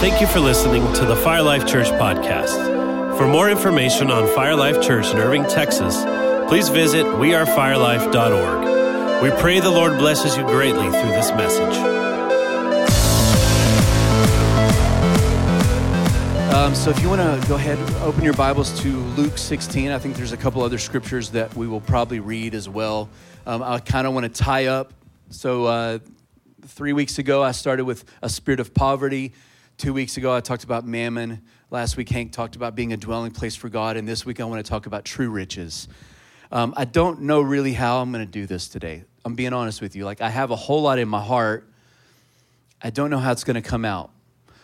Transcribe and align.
Thank 0.00 0.20
you 0.20 0.28
for 0.28 0.38
listening 0.38 0.92
to 0.92 1.04
the 1.04 1.16
Fire 1.16 1.42
Life 1.42 1.66
Church 1.66 1.88
podcast. 1.88 3.18
For 3.18 3.26
more 3.26 3.50
information 3.50 4.12
on 4.12 4.32
Fire 4.32 4.54
Life 4.54 4.80
Church 4.80 5.10
in 5.10 5.18
Irving, 5.18 5.42
Texas, 5.42 6.04
please 6.48 6.68
visit 6.68 7.04
wearefirelife.org. 7.04 9.22
We 9.24 9.30
pray 9.40 9.58
the 9.58 9.72
Lord 9.72 9.98
blesses 9.98 10.36
you 10.36 10.44
greatly 10.44 10.88
through 10.88 11.10
this 11.10 11.32
message. 11.32 11.76
Um, 16.54 16.76
so 16.76 16.90
if 16.90 17.02
you 17.02 17.08
want 17.08 17.42
to 17.42 17.48
go 17.48 17.56
ahead, 17.56 17.80
and 17.80 17.96
open 17.96 18.22
your 18.22 18.34
Bibles 18.34 18.80
to 18.82 18.98
Luke 19.16 19.36
16. 19.36 19.90
I 19.90 19.98
think 19.98 20.14
there's 20.14 20.30
a 20.30 20.36
couple 20.36 20.62
other 20.62 20.78
scriptures 20.78 21.30
that 21.30 21.56
we 21.56 21.66
will 21.66 21.80
probably 21.80 22.20
read 22.20 22.54
as 22.54 22.68
well. 22.68 23.08
Um, 23.48 23.64
I 23.64 23.80
kind 23.80 24.06
of 24.06 24.14
want 24.14 24.32
to 24.32 24.42
tie 24.44 24.66
up. 24.66 24.92
So 25.30 25.64
uh, 25.64 25.98
three 26.66 26.92
weeks 26.92 27.18
ago, 27.18 27.42
I 27.42 27.50
started 27.50 27.84
with 27.84 28.04
a 28.22 28.28
spirit 28.28 28.60
of 28.60 28.72
poverty. 28.72 29.32
Two 29.78 29.92
weeks 29.92 30.16
ago, 30.16 30.34
I 30.34 30.40
talked 30.40 30.64
about 30.64 30.84
mammon. 30.84 31.40
Last 31.70 31.96
week, 31.96 32.08
Hank 32.08 32.32
talked 32.32 32.56
about 32.56 32.74
being 32.74 32.92
a 32.92 32.96
dwelling 32.96 33.30
place 33.30 33.54
for 33.54 33.68
God. 33.68 33.96
And 33.96 34.08
this 34.08 34.26
week, 34.26 34.40
I 34.40 34.44
want 34.44 34.64
to 34.64 34.68
talk 34.68 34.86
about 34.86 35.04
true 35.04 35.30
riches. 35.30 35.86
Um, 36.50 36.74
I 36.76 36.84
don't 36.84 37.20
know 37.20 37.40
really 37.40 37.74
how 37.74 38.02
I'm 38.02 38.10
going 38.10 38.26
to 38.26 38.30
do 38.30 38.44
this 38.44 38.66
today. 38.66 39.04
I'm 39.24 39.36
being 39.36 39.52
honest 39.52 39.80
with 39.80 39.94
you. 39.94 40.04
Like, 40.04 40.20
I 40.20 40.30
have 40.30 40.50
a 40.50 40.56
whole 40.56 40.82
lot 40.82 40.98
in 40.98 41.06
my 41.06 41.22
heart. 41.22 41.70
I 42.82 42.90
don't 42.90 43.08
know 43.08 43.20
how 43.20 43.30
it's 43.30 43.44
going 43.44 43.54
to 43.54 43.62
come 43.62 43.84
out. 43.84 44.10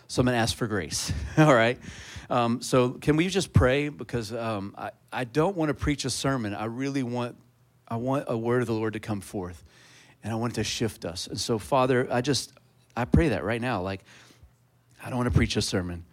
So 0.09 0.19
I'm 0.19 0.25
going 0.25 0.35
to 0.35 0.39
ask 0.39 0.53
for 0.53 0.67
grace. 0.67 1.13
All 1.37 1.55
right. 1.55 1.79
Um, 2.29 2.61
so 2.61 2.89
can 2.89 3.15
we 3.15 3.29
just 3.29 3.53
pray? 3.53 3.87
Because 3.87 4.33
um, 4.33 4.75
I, 4.77 4.91
I 5.13 5.23
don't 5.23 5.55
want 5.55 5.69
to 5.69 5.75
preach 5.75 6.03
a 6.03 6.09
sermon. 6.09 6.53
I 6.53 6.65
really 6.65 7.03
want, 7.03 7.37
I 7.87 7.95
want 7.95 8.25
a 8.27 8.37
word 8.37 8.59
of 8.59 8.67
the 8.67 8.73
Lord 8.73 8.91
to 8.91 8.99
come 8.99 9.21
forth. 9.21 9.63
And 10.25 10.33
I 10.33 10.35
want 10.35 10.51
it 10.51 10.55
to 10.55 10.65
shift 10.65 11.05
us. 11.05 11.27
And 11.27 11.39
so, 11.39 11.57
Father, 11.57 12.05
I 12.11 12.19
just, 12.19 12.51
I 12.97 13.05
pray 13.05 13.29
that 13.29 13.45
right 13.45 13.61
now. 13.61 13.81
Like, 13.81 14.03
I 15.05 15.09
don't 15.09 15.17
want 15.17 15.31
to 15.31 15.37
preach 15.37 15.55
a 15.55 15.61
sermon. 15.61 16.03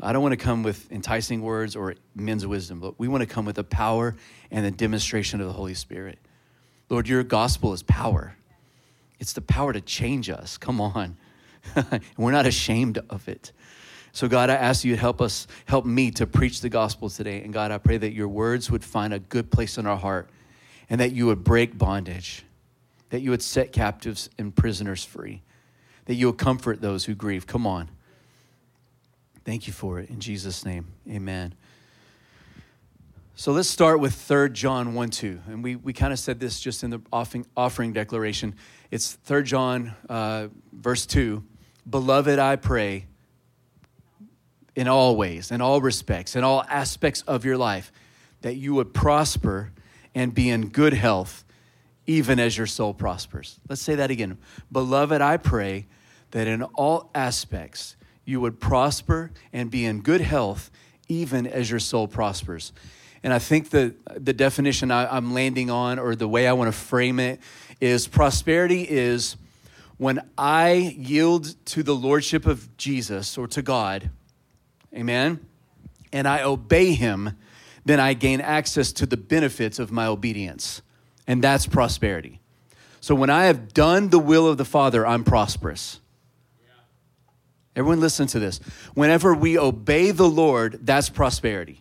I 0.00 0.14
don't 0.14 0.22
want 0.22 0.32
to 0.32 0.42
come 0.42 0.62
with 0.62 0.90
enticing 0.90 1.42
words 1.42 1.76
or 1.76 1.96
men's 2.14 2.46
wisdom, 2.46 2.80
but 2.80 2.98
we 2.98 3.06
want 3.06 3.20
to 3.20 3.26
come 3.26 3.44
with 3.44 3.56
the 3.56 3.64
power 3.64 4.16
and 4.50 4.64
the 4.64 4.70
demonstration 4.70 5.42
of 5.42 5.46
the 5.46 5.52
Holy 5.52 5.74
Spirit. 5.74 6.18
Lord, 6.88 7.06
your 7.06 7.22
gospel 7.22 7.74
is 7.74 7.82
power. 7.82 8.34
It's 9.18 9.34
the 9.34 9.42
power 9.42 9.74
to 9.74 9.80
change 9.82 10.30
us. 10.30 10.56
Come 10.56 10.80
on. 10.80 11.18
We're 12.16 12.32
not 12.32 12.46
ashamed 12.46 12.98
of 13.10 13.28
it. 13.28 13.52
So, 14.12 14.26
God, 14.26 14.48
I 14.48 14.54
ask 14.54 14.86
you 14.86 14.94
to 14.94 15.00
help 15.00 15.20
us, 15.20 15.46
help 15.66 15.84
me 15.84 16.10
to 16.12 16.26
preach 16.26 16.62
the 16.62 16.70
gospel 16.70 17.10
today. 17.10 17.42
And 17.42 17.52
God, 17.52 17.70
I 17.70 17.76
pray 17.76 17.98
that 17.98 18.14
your 18.14 18.28
words 18.28 18.70
would 18.70 18.82
find 18.82 19.12
a 19.12 19.18
good 19.18 19.50
place 19.50 19.76
in 19.76 19.86
our 19.86 19.98
heart 19.98 20.30
and 20.88 20.98
that 20.98 21.12
you 21.12 21.26
would 21.26 21.44
break 21.44 21.76
bondage, 21.76 22.46
that 23.10 23.20
you 23.20 23.32
would 23.32 23.42
set 23.42 23.70
captives 23.70 24.30
and 24.38 24.56
prisoners 24.56 25.04
free, 25.04 25.42
that 26.06 26.14
you 26.14 26.28
would 26.28 26.38
comfort 26.38 26.80
those 26.80 27.04
who 27.04 27.14
grieve. 27.14 27.46
Come 27.46 27.66
on. 27.66 27.90
Thank 29.44 29.66
you 29.66 29.72
for 29.72 29.98
it. 29.98 30.10
In 30.10 30.20
Jesus' 30.20 30.64
name, 30.64 30.86
amen. 31.08 31.54
So 33.34 33.52
let's 33.52 33.70
start 33.70 34.00
with 34.00 34.14
3 34.14 34.50
John 34.50 34.92
1 34.92 35.08
2. 35.08 35.40
And 35.48 35.64
we, 35.64 35.74
we 35.74 35.94
kind 35.94 36.12
of 36.12 36.18
said 36.18 36.38
this 36.40 36.60
just 36.60 36.84
in 36.84 36.90
the 36.90 37.00
offering, 37.10 37.46
offering 37.56 37.94
declaration. 37.94 38.54
It's 38.90 39.14
3 39.24 39.44
John 39.44 39.94
uh, 40.10 40.48
verse 40.72 41.06
2. 41.06 41.42
Beloved, 41.88 42.38
I 42.38 42.56
pray 42.56 43.06
in 44.76 44.88
all 44.88 45.16
ways, 45.16 45.50
in 45.50 45.62
all 45.62 45.80
respects, 45.80 46.36
in 46.36 46.44
all 46.44 46.64
aspects 46.68 47.22
of 47.22 47.44
your 47.44 47.56
life, 47.56 47.90
that 48.42 48.56
you 48.56 48.74
would 48.74 48.92
prosper 48.92 49.72
and 50.14 50.34
be 50.34 50.50
in 50.50 50.68
good 50.68 50.92
health, 50.92 51.44
even 52.06 52.38
as 52.38 52.58
your 52.58 52.66
soul 52.66 52.92
prospers. 52.92 53.58
Let's 53.68 53.82
say 53.82 53.94
that 53.94 54.10
again. 54.10 54.38
Beloved, 54.70 55.20
I 55.22 55.38
pray 55.38 55.86
that 56.32 56.46
in 56.46 56.62
all 56.62 57.10
aspects, 57.14 57.96
you 58.24 58.40
would 58.40 58.60
prosper 58.60 59.30
and 59.52 59.70
be 59.70 59.84
in 59.84 60.00
good 60.00 60.20
health, 60.20 60.70
even 61.08 61.46
as 61.46 61.70
your 61.70 61.80
soul 61.80 62.06
prospers. 62.06 62.72
And 63.22 63.32
I 63.32 63.38
think 63.38 63.70
the, 63.70 63.94
the 64.16 64.32
definition 64.32 64.90
I, 64.90 65.14
I'm 65.14 65.34
landing 65.34 65.70
on, 65.70 65.98
or 65.98 66.14
the 66.14 66.28
way 66.28 66.46
I 66.46 66.52
want 66.52 66.72
to 66.72 66.78
frame 66.78 67.18
it, 67.18 67.40
is 67.80 68.06
prosperity 68.06 68.82
is 68.88 69.36
when 69.96 70.20
I 70.38 70.94
yield 70.96 71.54
to 71.66 71.82
the 71.82 71.94
lordship 71.94 72.46
of 72.46 72.76
Jesus 72.76 73.36
or 73.36 73.46
to 73.48 73.60
God, 73.60 74.10
amen, 74.94 75.40
and 76.12 76.26
I 76.26 76.42
obey 76.42 76.94
him, 76.94 77.36
then 77.84 78.00
I 78.00 78.14
gain 78.14 78.40
access 78.40 78.92
to 78.92 79.06
the 79.06 79.16
benefits 79.16 79.78
of 79.78 79.92
my 79.92 80.06
obedience. 80.06 80.82
And 81.26 81.44
that's 81.44 81.66
prosperity. 81.66 82.40
So 83.00 83.14
when 83.14 83.30
I 83.30 83.44
have 83.44 83.72
done 83.72 84.08
the 84.10 84.18
will 84.18 84.48
of 84.48 84.58
the 84.58 84.64
Father, 84.64 85.06
I'm 85.06 85.24
prosperous. 85.24 85.99
Everyone, 87.80 87.98
listen 87.98 88.26
to 88.26 88.38
this. 88.38 88.58
Whenever 88.92 89.34
we 89.34 89.56
obey 89.56 90.10
the 90.10 90.28
Lord, 90.28 90.80
that's 90.82 91.08
prosperity. 91.08 91.80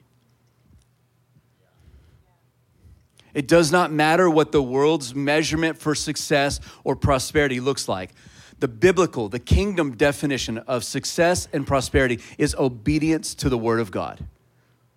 It 3.33 3.49
does 3.49 3.69
not 3.69 3.91
matter 3.91 4.29
what 4.29 4.53
the 4.53 4.63
world's 4.63 5.13
measurement 5.13 5.77
for 5.77 5.93
success 5.93 6.61
or 6.85 6.95
prosperity 6.95 7.59
looks 7.59 7.89
like. 7.89 8.11
The 8.59 8.69
biblical, 8.69 9.27
the 9.27 9.39
kingdom 9.39 9.97
definition 9.97 10.59
of 10.59 10.85
success 10.85 11.49
and 11.51 11.67
prosperity 11.67 12.21
is 12.37 12.55
obedience 12.55 13.35
to 13.35 13.49
the 13.49 13.57
word 13.57 13.81
of 13.81 13.91
God. 13.91 14.23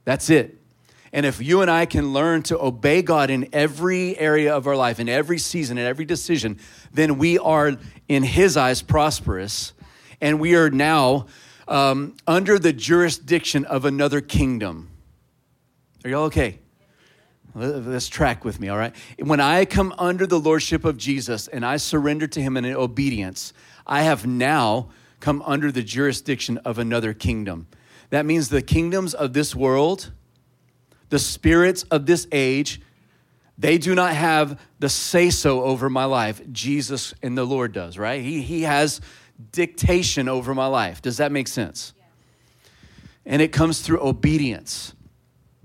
That's 0.05 0.31
it. 0.31 0.57
And 1.13 1.27
if 1.27 1.43
you 1.43 1.63
and 1.63 1.71
I 1.71 1.85
can 1.85 2.13
learn 2.13 2.45
to 2.45 2.65
obey 2.65 3.03
God 3.03 3.29
in 3.29 3.49
every 3.53 4.17
area 4.17 4.55
of 4.55 4.69
our 4.69 4.77
life, 4.77 5.01
in 5.01 5.09
every 5.09 5.39
season, 5.39 5.79
in 5.79 5.85
every 5.85 6.05
decision, 6.05 6.61
then 6.93 7.19
we 7.19 7.41
are, 7.41 7.77
in 8.07 8.23
His 8.23 8.57
eyes, 8.57 8.83
prosperous 8.83 9.73
and 10.23 10.41
we 10.41 10.55
are 10.55 10.71
now 10.71 11.27
um, 11.69 12.17
under 12.27 12.59
the 12.59 12.73
jurisdiction 12.73 13.65
of 13.67 13.85
another 13.85 14.21
kingdom. 14.21 14.89
Are 16.05 16.11
y'all 16.11 16.25
okay? 16.25 16.61
Let's 17.55 18.09
track 18.09 18.45
with 18.45 18.59
me, 18.61 18.69
all 18.71 18.79
right? 18.79 18.95
When 19.19 19.41
I 19.41 19.67
come 19.67 19.93
under 19.99 20.27
the 20.27 20.41
lordship 20.41 20.87
of 20.87 20.97
Jesus 20.97 21.49
and 21.49 21.67
I 21.67 21.77
surrender 21.77 22.27
to 22.29 22.41
him 22.41 22.57
in 22.57 22.65
obedience, 22.65 23.53
I 23.87 24.03
have 24.03 24.27
now 24.27 24.89
come 25.21 25.43
under 25.43 25.71
the 25.71 25.83
jurisdiction 25.83 26.57
of 26.59 26.79
another 26.79 27.13
kingdom. 27.13 27.67
That 28.11 28.25
means 28.25 28.49
the 28.49 28.63
kingdoms 28.63 29.13
of 29.13 29.33
this 29.35 29.55
world, 29.55 30.13
the 31.11 31.19
spirits 31.19 31.83
of 31.85 32.07
this 32.07 32.27
age, 32.33 32.81
they 33.59 33.77
do 33.77 33.95
not 33.95 34.15
have 34.15 34.59
the 34.79 34.89
say 34.89 35.31
so 35.31 35.63
over 35.63 35.91
my 35.91 36.05
life. 36.05 36.41
Jesus 36.51 37.13
and 37.23 37.37
the 37.37 37.45
Lord 37.45 37.73
does, 37.73 37.99
right? 37.99 38.23
He, 38.23 38.41
he 38.41 38.63
has 38.63 39.01
dictation 39.51 40.29
over 40.29 40.55
my 40.55 40.67
life. 40.67 41.03
Does 41.03 41.17
that 41.17 41.33
make 41.33 41.49
sense? 41.49 41.93
And 43.25 43.41
it 43.41 43.53
comes 43.53 43.81
through 43.81 44.01
obedience. 44.01 44.95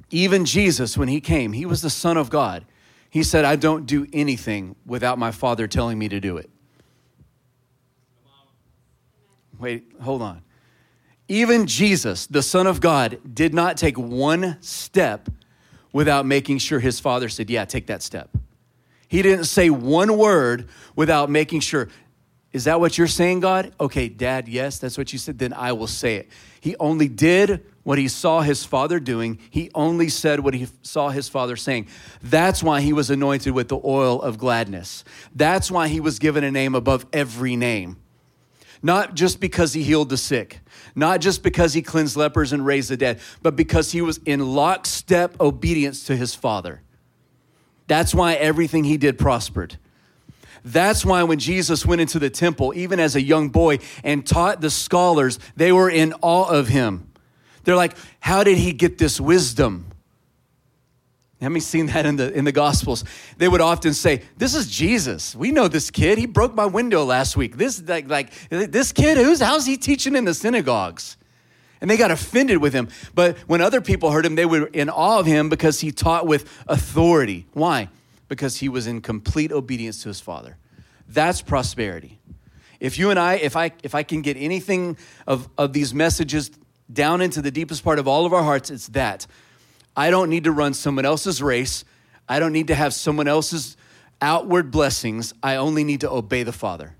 Even 0.10 0.46
Jesus, 0.46 0.98
when 0.98 1.08
he 1.08 1.20
came, 1.20 1.54
he 1.54 1.66
was 1.66 1.82
the 1.82 1.90
Son 1.90 2.18
of 2.18 2.30
God. 2.30 2.66
He 3.10 3.24
said, 3.24 3.46
I 3.46 3.56
don't 3.56 3.86
do 3.86 4.08
anything 4.14 4.76
without 4.86 5.18
my 5.18 5.32
Father 5.32 5.68
telling 5.68 5.98
me 5.98 6.10
to 6.10 6.20
do 6.20 6.38
it. 6.38 6.50
Wait, 9.60 9.92
hold 10.02 10.22
on. 10.22 10.44
Even 11.28 11.68
Jesus, 11.68 12.28
the 12.28 12.42
Son 12.42 12.68
of 12.68 12.80
God, 12.80 13.20
did 13.34 13.54
not 13.54 13.76
take 13.76 13.98
one 13.98 14.58
step 14.62 15.30
without 15.92 16.26
making 16.26 16.60
sure 16.60 16.80
his 16.80 17.00
Father 17.00 17.28
said, 17.28 17.50
Yeah, 17.50 17.66
take 17.66 17.88
that 17.88 18.02
step. 18.02 18.30
He 19.08 19.22
didn't 19.22 19.46
say 19.46 19.70
one 19.70 20.18
word 20.18 20.70
without 20.96 21.30
making 21.30 21.62
sure, 21.62 21.90
is 22.54 22.64
that 22.64 22.80
what 22.80 22.98
you're 22.98 23.08
saying, 23.08 23.42
God? 23.42 23.74
Okay, 23.80 24.08
Dad, 24.08 24.48
yes, 24.48 24.80
that's 24.80 24.98
what 24.98 25.12
you 25.12 25.20
said. 25.20 25.38
Then 25.38 25.54
I 25.54 25.74
will 25.74 25.88
say 25.88 26.16
it. 26.16 26.30
He 26.62 26.76
only 26.78 27.08
did 27.08 27.66
what 27.84 27.98
he 27.98 28.08
saw 28.08 28.42
his 28.42 28.64
father 28.64 29.00
doing. 29.00 29.40
He 29.50 29.70
only 29.76 30.10
said 30.10 30.40
what 30.40 30.54
he 30.54 30.68
saw 30.82 31.10
his 31.10 31.30
father 31.30 31.56
saying. 31.56 31.88
That's 32.22 32.64
why 32.64 32.82
he 32.82 32.94
was 32.94 33.10
anointed 33.10 33.54
with 33.54 33.68
the 33.68 33.80
oil 33.84 34.22
of 34.22 34.38
gladness. 34.38 35.04
That's 35.36 35.70
why 35.70 35.88
he 35.88 36.00
was 36.00 36.20
given 36.20 36.44
a 36.44 36.52
name 36.52 36.74
above 36.74 37.06
every 37.14 37.56
name. 37.56 37.98
Not 38.82 39.16
just 39.16 39.40
because 39.40 39.74
he 39.74 39.84
healed 39.84 40.10
the 40.10 40.18
sick, 40.18 40.60
not 40.96 41.20
just 41.22 41.44
because 41.44 41.74
he 41.74 41.82
cleansed 41.82 42.16
lepers 42.16 42.54
and 42.54 42.66
raised 42.66 42.90
the 42.90 42.98
dead, 42.98 43.20
but 43.42 43.56
because 43.56 43.92
he 43.92 44.02
was 44.02 44.20
in 44.26 44.54
lockstep 44.54 45.40
obedience 45.40 46.06
to 46.06 46.16
his 46.16 46.36
father. 46.36 46.82
That's 47.88 48.14
why 48.14 48.34
everything 48.34 48.84
he 48.84 48.98
did 48.98 49.18
prospered. 49.18 49.78
That's 50.64 51.06
why 51.06 51.24
when 51.24 51.40
Jesus 51.40 51.86
went 51.86 52.02
into 52.02 52.20
the 52.20 52.30
temple, 52.30 52.74
even 52.76 53.00
as 53.00 53.16
a 53.16 53.22
young 53.22 53.50
boy, 53.50 53.80
and 54.04 54.26
taught 54.26 54.62
the 54.62 54.70
scholars, 54.70 55.40
they 55.56 55.72
were 55.72 55.90
in 55.90 56.14
awe 56.22 56.50
of 56.50 56.68
him. 56.68 57.12
They're 57.64 57.76
like, 57.76 57.96
How 58.20 58.44
did 58.44 58.58
he 58.58 58.74
get 58.74 58.98
this 58.98 59.20
wisdom? 59.20 59.92
Have 61.42 61.54
you 61.54 61.60
seen 61.60 61.86
that 61.88 62.06
in 62.06 62.16
the 62.16 62.34
in 62.34 62.46
the 62.46 62.52
Gospels? 62.52 63.04
They 63.38 63.48
would 63.48 63.62
often 63.62 63.94
say, 63.94 64.24
"This 64.38 64.56
is 64.56 64.68
Jesus. 64.68 65.36
We 65.36 65.52
know 65.52 65.68
this 65.68 65.92
kid. 65.92 66.18
He 66.18 66.26
broke 66.26 66.56
my 66.56 66.66
window 66.66 67.04
last 67.06 67.38
week. 67.38 67.58
This 67.58 67.82
like 67.88 68.10
like 68.10 68.32
this 68.50 68.92
kid. 68.92 69.18
Who's 69.18 69.40
how's 69.40 69.66
he 69.68 69.78
teaching 69.78 70.16
in 70.16 70.26
the 70.26 70.34
synagogues?" 70.34 71.16
And 71.80 71.92
they 71.92 71.98
got 71.98 72.10
offended 72.10 72.58
with 72.58 72.74
him. 72.74 72.88
But 73.14 73.38
when 73.46 73.62
other 73.62 73.82
people 73.82 74.10
heard 74.10 74.26
him, 74.26 74.34
they 74.34 74.48
were 74.48 74.66
in 74.66 74.90
awe 74.90 75.20
of 75.20 75.28
him 75.28 75.48
because 75.48 75.80
he 75.80 75.92
taught 75.92 76.26
with 76.26 76.50
authority. 76.68 77.46
Why? 77.54 77.90
Because 78.28 78.58
he 78.58 78.70
was 78.70 78.88
in 78.88 79.02
complete 79.02 79.52
obedience 79.52 80.04
to 80.04 80.10
his 80.10 80.20
father. 80.20 80.58
That's 81.08 81.42
prosperity. 81.42 82.20
If 82.80 83.00
you 83.00 83.10
and 83.10 83.18
I, 83.18 83.36
if 83.36 83.56
I 83.56 83.72
if 83.84 83.96
I 83.96 84.04
can 84.04 84.22
get 84.22 84.38
anything 84.38 84.98
of, 85.26 85.50
of 85.58 85.74
these 85.74 85.94
messages 85.94 86.52
down 86.92 87.22
into 87.22 87.42
the 87.42 87.52
deepest 87.52 87.84
part 87.84 88.00
of 88.00 88.08
all 88.08 88.26
of 88.26 88.34
our 88.34 88.44
hearts, 88.44 88.70
it's 88.70 88.88
that. 88.90 89.26
I 89.96 90.12
don't 90.12 90.30
need 90.30 90.44
to 90.44 90.52
run 90.52 90.74
someone 90.74 91.06
else's 91.06 91.42
race. 91.42 91.84
I 92.30 92.40
don't 92.40 92.54
need 92.54 92.68
to 92.68 92.76
have 92.76 92.94
someone 92.94 93.28
else's 93.28 93.78
outward 94.22 94.70
blessings. 94.70 95.34
I 95.42 95.56
only 95.56 95.84
need 95.84 96.02
to 96.02 96.12
obey 96.12 96.44
the 96.44 96.52
Father. 96.52 96.96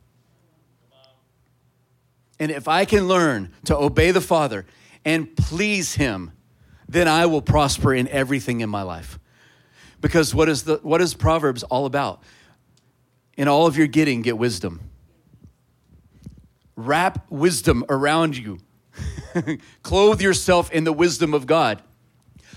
And 2.40 2.52
if 2.52 2.68
I 2.68 2.86
can 2.86 3.08
learn 3.08 3.54
to 3.66 3.76
obey 3.76 4.12
the 4.12 4.22
Father 4.22 4.66
and 5.06 5.36
please 5.36 5.96
Him, 5.96 6.32
then 6.88 7.08
I 7.08 7.26
will 7.26 7.42
prosper 7.42 7.94
in 7.94 8.08
everything 8.08 8.62
in 8.62 8.70
my 8.70 8.84
life. 8.84 9.20
Because 10.02 10.34
what 10.34 10.50
is, 10.50 10.64
the, 10.64 10.78
what 10.84 11.02
is 11.02 11.14
Proverbs 11.14 11.64
all 11.64 11.86
about? 11.86 12.22
In 13.36 13.48
all 13.48 13.68
of 13.68 13.78
your 13.78 13.88
getting, 13.88 14.22
get 14.22 14.38
wisdom. 14.38 14.82
Wrap 16.76 17.26
wisdom 17.30 17.84
around 17.90 18.38
you. 18.38 18.60
Clothe 19.84 20.22
yourself 20.22 20.72
in 20.72 20.84
the 20.84 20.94
wisdom 20.94 21.34
of 21.34 21.48
God. 21.48 21.82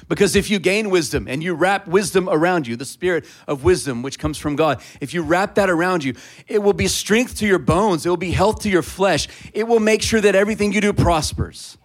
Because 0.08 0.34
if 0.34 0.50
you 0.50 0.58
gain 0.58 0.90
wisdom 0.90 1.28
and 1.28 1.40
you 1.40 1.54
wrap 1.54 1.86
wisdom 1.86 2.28
around 2.28 2.66
you, 2.66 2.74
the 2.74 2.84
spirit 2.84 3.24
of 3.46 3.62
wisdom 3.62 4.02
which 4.02 4.18
comes 4.18 4.38
from 4.38 4.56
God, 4.56 4.82
if 5.00 5.14
you 5.14 5.22
wrap 5.22 5.54
that 5.54 5.70
around 5.70 6.02
you, 6.02 6.14
it 6.48 6.58
will 6.58 6.72
be 6.72 6.88
strength 6.88 7.36
to 7.38 7.46
your 7.46 7.60
bones, 7.60 8.04
it 8.04 8.08
will 8.08 8.16
be 8.16 8.32
health 8.32 8.62
to 8.62 8.68
your 8.68 8.82
flesh, 8.82 9.28
it 9.54 9.68
will 9.68 9.78
make 9.78 10.02
sure 10.02 10.20
that 10.20 10.34
everything 10.34 10.72
you 10.72 10.80
do 10.80 10.92
prospers. 10.92 11.78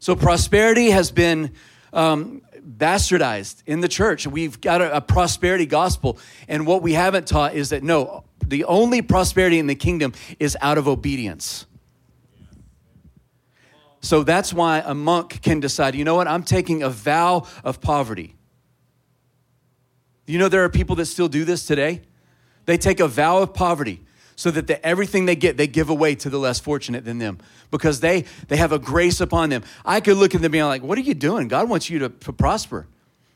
So, 0.00 0.16
prosperity 0.16 0.90
has 0.90 1.12
been 1.12 1.52
um, 1.92 2.42
bastardized 2.62 3.62
in 3.66 3.80
the 3.80 3.88
church. 3.88 4.26
We've 4.26 4.60
got 4.60 4.80
a, 4.80 4.96
a 4.96 5.00
prosperity 5.00 5.66
gospel, 5.66 6.18
and 6.48 6.66
what 6.66 6.82
we 6.82 6.92
haven't 6.92 7.26
taught 7.26 7.54
is 7.54 7.70
that 7.70 7.82
no, 7.82 8.24
the 8.44 8.64
only 8.64 9.02
prosperity 9.02 9.58
in 9.58 9.66
the 9.66 9.74
kingdom 9.74 10.12
is 10.38 10.56
out 10.60 10.78
of 10.78 10.88
obedience. 10.88 11.66
So 14.00 14.22
that's 14.22 14.52
why 14.52 14.82
a 14.84 14.94
monk 14.94 15.42
can 15.42 15.60
decide, 15.60 15.94
you 15.94 16.04
know 16.04 16.14
what, 16.14 16.28
I'm 16.28 16.44
taking 16.44 16.82
a 16.82 16.88
vow 16.88 17.46
of 17.64 17.80
poverty. 17.80 18.36
You 20.26 20.38
know, 20.38 20.48
there 20.48 20.62
are 20.64 20.68
people 20.68 20.96
that 20.96 21.06
still 21.06 21.28
do 21.28 21.44
this 21.44 21.66
today. 21.66 22.02
They 22.66 22.76
take 22.76 23.00
a 23.00 23.08
vow 23.08 23.38
of 23.38 23.54
poverty 23.54 24.04
so 24.38 24.52
that 24.52 24.68
the, 24.68 24.86
everything 24.86 25.26
they 25.26 25.34
get, 25.34 25.56
they 25.56 25.66
give 25.66 25.90
away 25.90 26.14
to 26.14 26.30
the 26.30 26.38
less 26.38 26.60
fortunate 26.60 27.04
than 27.04 27.18
them 27.18 27.38
because 27.72 27.98
they, 27.98 28.24
they 28.46 28.56
have 28.56 28.70
a 28.70 28.78
grace 28.78 29.20
upon 29.20 29.50
them. 29.50 29.64
I 29.84 29.98
could 29.98 30.16
look 30.16 30.32
at 30.32 30.40
them 30.40 30.44
and 30.44 30.52
be 30.52 30.62
like, 30.62 30.80
what 30.80 30.96
are 30.96 31.00
you 31.00 31.14
doing? 31.14 31.48
God 31.48 31.68
wants 31.68 31.90
you 31.90 31.98
to, 31.98 32.08
to 32.08 32.32
prosper. 32.32 32.86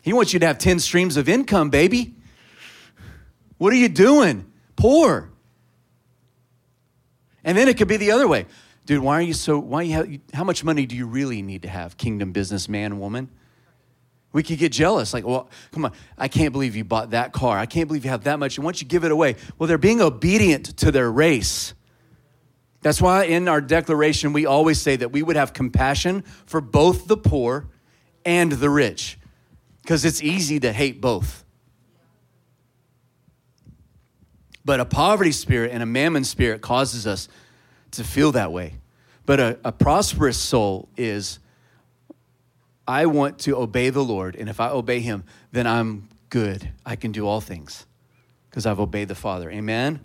He 0.00 0.12
wants 0.12 0.32
you 0.32 0.38
to 0.38 0.46
have 0.46 0.58
10 0.58 0.78
streams 0.78 1.16
of 1.16 1.28
income, 1.28 1.70
baby. 1.70 2.14
What 3.58 3.72
are 3.72 3.76
you 3.76 3.88
doing? 3.88 4.46
Poor. 4.76 5.28
And 7.43 7.58
then 7.58 7.66
it 7.66 7.76
could 7.76 7.88
be 7.88 7.96
the 7.96 8.12
other 8.12 8.28
way 8.28 8.46
dude, 8.87 9.02
why 9.02 9.19
are 9.19 9.22
you 9.22 9.32
so, 9.32 9.58
why 9.58 9.82
you 9.82 10.20
how 10.32 10.44
much 10.44 10.62
money 10.62 10.87
do 10.87 10.94
you 10.94 11.06
really 11.06 11.43
need 11.43 11.62
to 11.62 11.69
have, 11.69 11.96
kingdom 11.96 12.31
businessman, 12.31 13.00
woman? 13.00 13.28
We 14.32 14.43
could 14.43 14.58
get 14.58 14.73
jealous, 14.73 15.12
like, 15.12 15.26
well, 15.26 15.50
come 15.73 15.84
on, 15.84 15.93
I 16.17 16.29
can't 16.29 16.52
believe 16.52 16.75
you 16.75 16.84
bought 16.84 17.11
that 17.11 17.32
car. 17.32 17.58
I 17.58 17.67
can't 17.67 17.87
believe 17.87 18.05
you 18.05 18.11
have 18.11 18.25
that 18.25 18.38
much. 18.38 18.56
And 18.56 18.64
once 18.64 18.81
you 18.81 18.88
give 18.88 19.05
it 19.05 19.12
away, 19.12 19.37
well, 19.58 19.67
they're 19.67 19.76
being 19.76 20.00
obedient 20.00 20.79
to 20.79 20.90
their 20.90 21.11
race. 21.12 21.75
That's 22.81 23.00
why 23.00 23.25
in 23.25 23.46
our 23.46 23.61
declaration, 23.61 24.32
we 24.32 24.46
always 24.46 24.81
say 24.81 24.96
that 24.96 25.12
we 25.12 25.23
would 25.23 25.37
have 25.37 25.52
compassion 25.52 26.23
for 26.46 26.61
both 26.61 27.06
the 27.08 27.17
poor 27.17 27.69
and 28.25 28.52
the 28.52 28.70
rich, 28.70 29.19
because 29.82 30.05
it's 30.05 30.23
easy 30.23 30.58
to 30.61 30.73
hate 30.73 31.00
both. 31.00 31.44
But 34.64 34.81
a 34.81 34.85
poverty 34.85 35.32
spirit 35.32 35.73
and 35.73 35.82
a 35.82 35.87
mammon 35.87 36.25
spirit 36.25 36.61
causes 36.62 37.06
us 37.06 37.28
to 37.90 38.05
feel 38.05 38.32
that 38.32 38.50
way. 38.50 38.75
But 39.26 39.40
a, 39.40 39.58
a 39.64 39.73
prosperous 39.73 40.38
soul 40.38 40.88
is 40.96 41.38
I 42.87 43.06
want 43.06 43.38
to 43.40 43.56
obey 43.56 43.90
the 43.90 44.02
Lord, 44.02 44.37
and 44.37 44.49
if 44.49 44.61
I 44.61 44.69
obey 44.69 45.00
Him, 45.00 45.25
then 45.52 45.67
I'm 45.67 46.08
good. 46.31 46.70
I 46.84 46.96
can 46.96 47.12
do 47.12 47.26
all 47.26 47.40
things 47.40 47.87
because 48.50 48.67
I've 48.67 48.81
obeyed 48.81 49.08
the 49.08 49.14
Father. 49.14 49.50
Amen? 49.50 50.00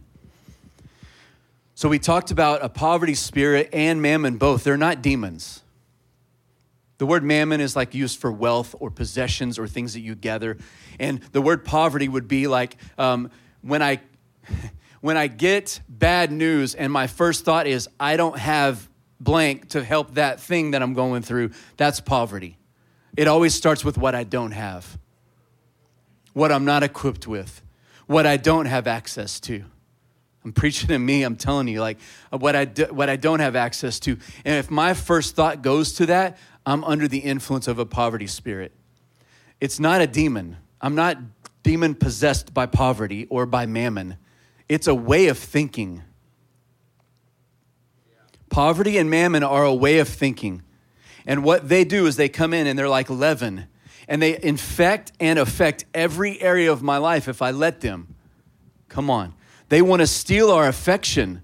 So 1.76 1.90
we 1.90 2.00
talked 2.00 2.32
about 2.32 2.64
a 2.64 2.70
poverty 2.70 3.14
spirit 3.14 3.70
and 3.72 4.02
mammon 4.02 4.38
both. 4.38 4.64
They're 4.64 4.78
not 4.78 5.02
demons. 5.02 5.62
The 6.98 7.06
word 7.06 7.24
mammon 7.24 7.62
is 7.62 7.76
like 7.76 7.94
used 7.94 8.20
for 8.20 8.32
wealth 8.32 8.74
or 8.80 8.90
possessions 8.90 9.60
or 9.60 9.68
things 9.68 9.94
that 9.94 10.00
you 10.00 10.16
gather. 10.16 10.58
And 11.00 11.22
the 11.32 11.42
word 11.42 11.64
poverty 11.64 12.08
would 12.08 12.28
be 12.28 12.48
like 12.48 12.78
um, 12.98 13.30
when 13.62 13.84
I 13.84 14.02
when 15.02 15.18
I 15.18 15.28
get 15.28 15.80
bad 15.88 16.32
news 16.32 16.74
and 16.74 16.92
my 16.92 17.08
first 17.08 17.46
thought 17.46 17.68
is, 17.68 17.88
I 18.00 18.18
don't 18.18 18.38
have 18.38 18.90
blank 19.20 19.70
to 19.70 19.84
help 19.84 20.16
that 20.16 20.40
thing 20.40 20.72
that 20.72 20.82
I'm 20.82 20.94
going 20.94 21.22
through, 21.22 21.52
that's 21.76 22.00
poverty. 22.00 22.57
It 23.18 23.28
always 23.28 23.56
starts 23.56 23.84
with 23.84 23.98
what 23.98 24.14
I 24.14 24.24
don't 24.24 24.52
have, 24.52 24.98
what 26.34 26.52
I'm 26.52 26.66
not 26.66 26.84
equipped 26.84 27.28
with, 27.28 27.64
what 28.06 28.28
I 28.28 28.38
don't 28.38 28.68
have 28.68 28.86
access 28.86 29.40
to. 29.42 29.66
I'm 30.46 30.54
preaching 30.54 30.88
to 30.90 31.00
me, 31.00 31.24
I'm 31.24 31.36
telling 31.36 31.68
you, 31.68 31.82
like 31.82 31.98
uh, 32.32 32.38
what 32.38 32.56
I, 32.56 32.66
do, 32.66 32.86
what 32.86 33.10
I 33.10 33.16
don't 33.16 33.40
have 33.40 33.56
access 33.56 34.00
to. 34.02 34.18
And 34.46 34.56
if 34.56 34.70
my 34.70 34.94
first 34.94 35.36
thought 35.36 35.62
goes 35.62 35.94
to 35.94 36.06
that, 36.06 36.38
I'm 36.66 36.84
under 36.84 37.08
the 37.08 37.18
influence 37.18 37.68
of 37.68 37.80
a 37.80 37.86
poverty 37.86 38.28
spirit. 38.28 38.72
It's 39.60 39.80
not 39.80 40.00
a 40.00 40.08
demon. 40.08 40.58
I'm 40.80 40.96
not 40.96 41.18
demon 41.64 41.96
possessed 41.96 42.54
by 42.54 42.68
poverty 42.68 43.26
or 43.30 43.46
by 43.46 43.66
mammon. 43.66 44.18
It's 44.70 44.88
a 44.88 44.96
way 44.96 45.28
of 45.28 45.38
thinking. 45.38 46.04
Poverty 48.50 48.98
and 48.98 49.10
mammon 49.10 49.44
are 49.44 49.64
a 49.64 49.74
way 49.74 49.98
of 49.98 50.08
thinking. 50.08 50.62
And 51.28 51.44
what 51.44 51.68
they 51.68 51.84
do 51.84 52.06
is 52.08 52.16
they 52.16 52.30
come 52.30 52.54
in 52.54 52.66
and 52.66 52.80
they're 52.80 52.90
like 52.90 53.10
leaven 53.10 53.68
and 54.08 54.22
they 54.22 54.42
infect 54.42 55.12
and 55.20 55.38
affect 55.38 55.84
every 55.94 56.42
area 56.42 56.72
of 56.72 56.82
my 56.82 56.98
life 56.98 57.28
if 57.28 57.42
I 57.42 57.52
let 57.52 57.82
them. 57.82 58.16
Come 58.88 59.10
on. 59.10 59.34
They 59.68 59.82
want 59.82 60.00
to 60.00 60.08
steal 60.08 60.50
our 60.50 60.68
affection. 60.70 61.42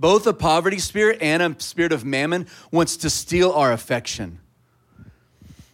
Both 0.00 0.26
a 0.26 0.34
poverty 0.34 0.80
spirit 0.80 1.18
and 1.22 1.40
a 1.40 1.54
spirit 1.60 1.92
of 1.92 2.04
mammon 2.04 2.48
wants 2.72 2.96
to 2.98 3.10
steal 3.10 3.52
our 3.52 3.70
affection. 3.70 4.40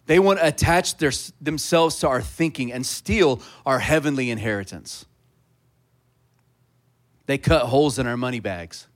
They 0.05 0.19
want 0.19 0.39
to 0.41 0.47
attach 0.47 0.99
their, 0.99 1.13
themselves 1.41 1.97
to 2.01 2.09
our 2.09 2.21
thinking 2.21 2.71
and 2.71 2.85
steal 2.85 3.41
our 3.65 3.79
heavenly 3.79 4.31
inheritance. 4.31 5.07
They 7.25 7.39
cut 7.39 7.67
holes 7.67 7.99
in 7.99 8.07
our 8.07 8.17
money 8.19 8.41
bags. 8.41 8.88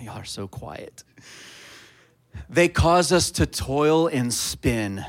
Y'all 0.00 0.18
are 0.18 0.24
so 0.24 0.48
quiet. 0.48 1.04
They 2.48 2.68
cause 2.68 3.12
us 3.12 3.30
to 3.32 3.46
toil 3.46 4.08
and 4.08 4.32
spin. 4.32 5.04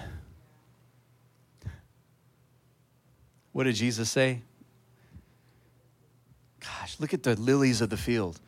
What 3.53 3.63
did 3.65 3.75
Jesus 3.75 4.09
say? 4.09 4.41
Gosh, 6.59 6.99
look 6.99 7.13
at 7.13 7.23
the 7.23 7.35
lilies 7.35 7.81
of 7.81 7.89
the 7.89 7.97
field. 7.97 8.39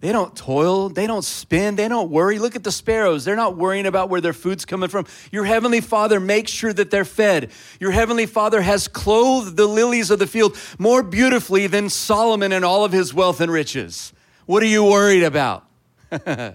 They 0.00 0.12
don't 0.12 0.36
toil, 0.36 0.90
they 0.90 1.08
don't 1.08 1.24
spin, 1.24 1.74
they 1.74 1.88
don't 1.88 2.10
worry. 2.10 2.38
Look 2.38 2.54
at 2.54 2.62
the 2.62 2.70
sparrows. 2.70 3.24
They're 3.24 3.34
not 3.34 3.56
worrying 3.56 3.86
about 3.86 4.08
where 4.10 4.20
their 4.20 4.32
food's 4.32 4.64
coming 4.64 4.88
from. 4.88 5.06
Your 5.32 5.44
heavenly 5.44 5.80
Father 5.80 6.20
makes 6.20 6.52
sure 6.52 6.72
that 6.72 6.92
they're 6.92 7.04
fed. 7.04 7.50
Your 7.80 7.90
heavenly 7.90 8.26
Father 8.26 8.60
has 8.60 8.86
clothed 8.86 9.56
the 9.56 9.66
lilies 9.66 10.12
of 10.12 10.20
the 10.20 10.26
field 10.28 10.56
more 10.78 11.02
beautifully 11.02 11.66
than 11.66 11.90
Solomon 11.90 12.52
and 12.52 12.64
all 12.64 12.84
of 12.84 12.92
his 12.92 13.12
wealth 13.12 13.40
and 13.40 13.50
riches. 13.50 14.12
What 14.48 14.62
are 14.62 14.66
you 14.66 14.82
worried 14.82 15.24
about? 15.24 15.66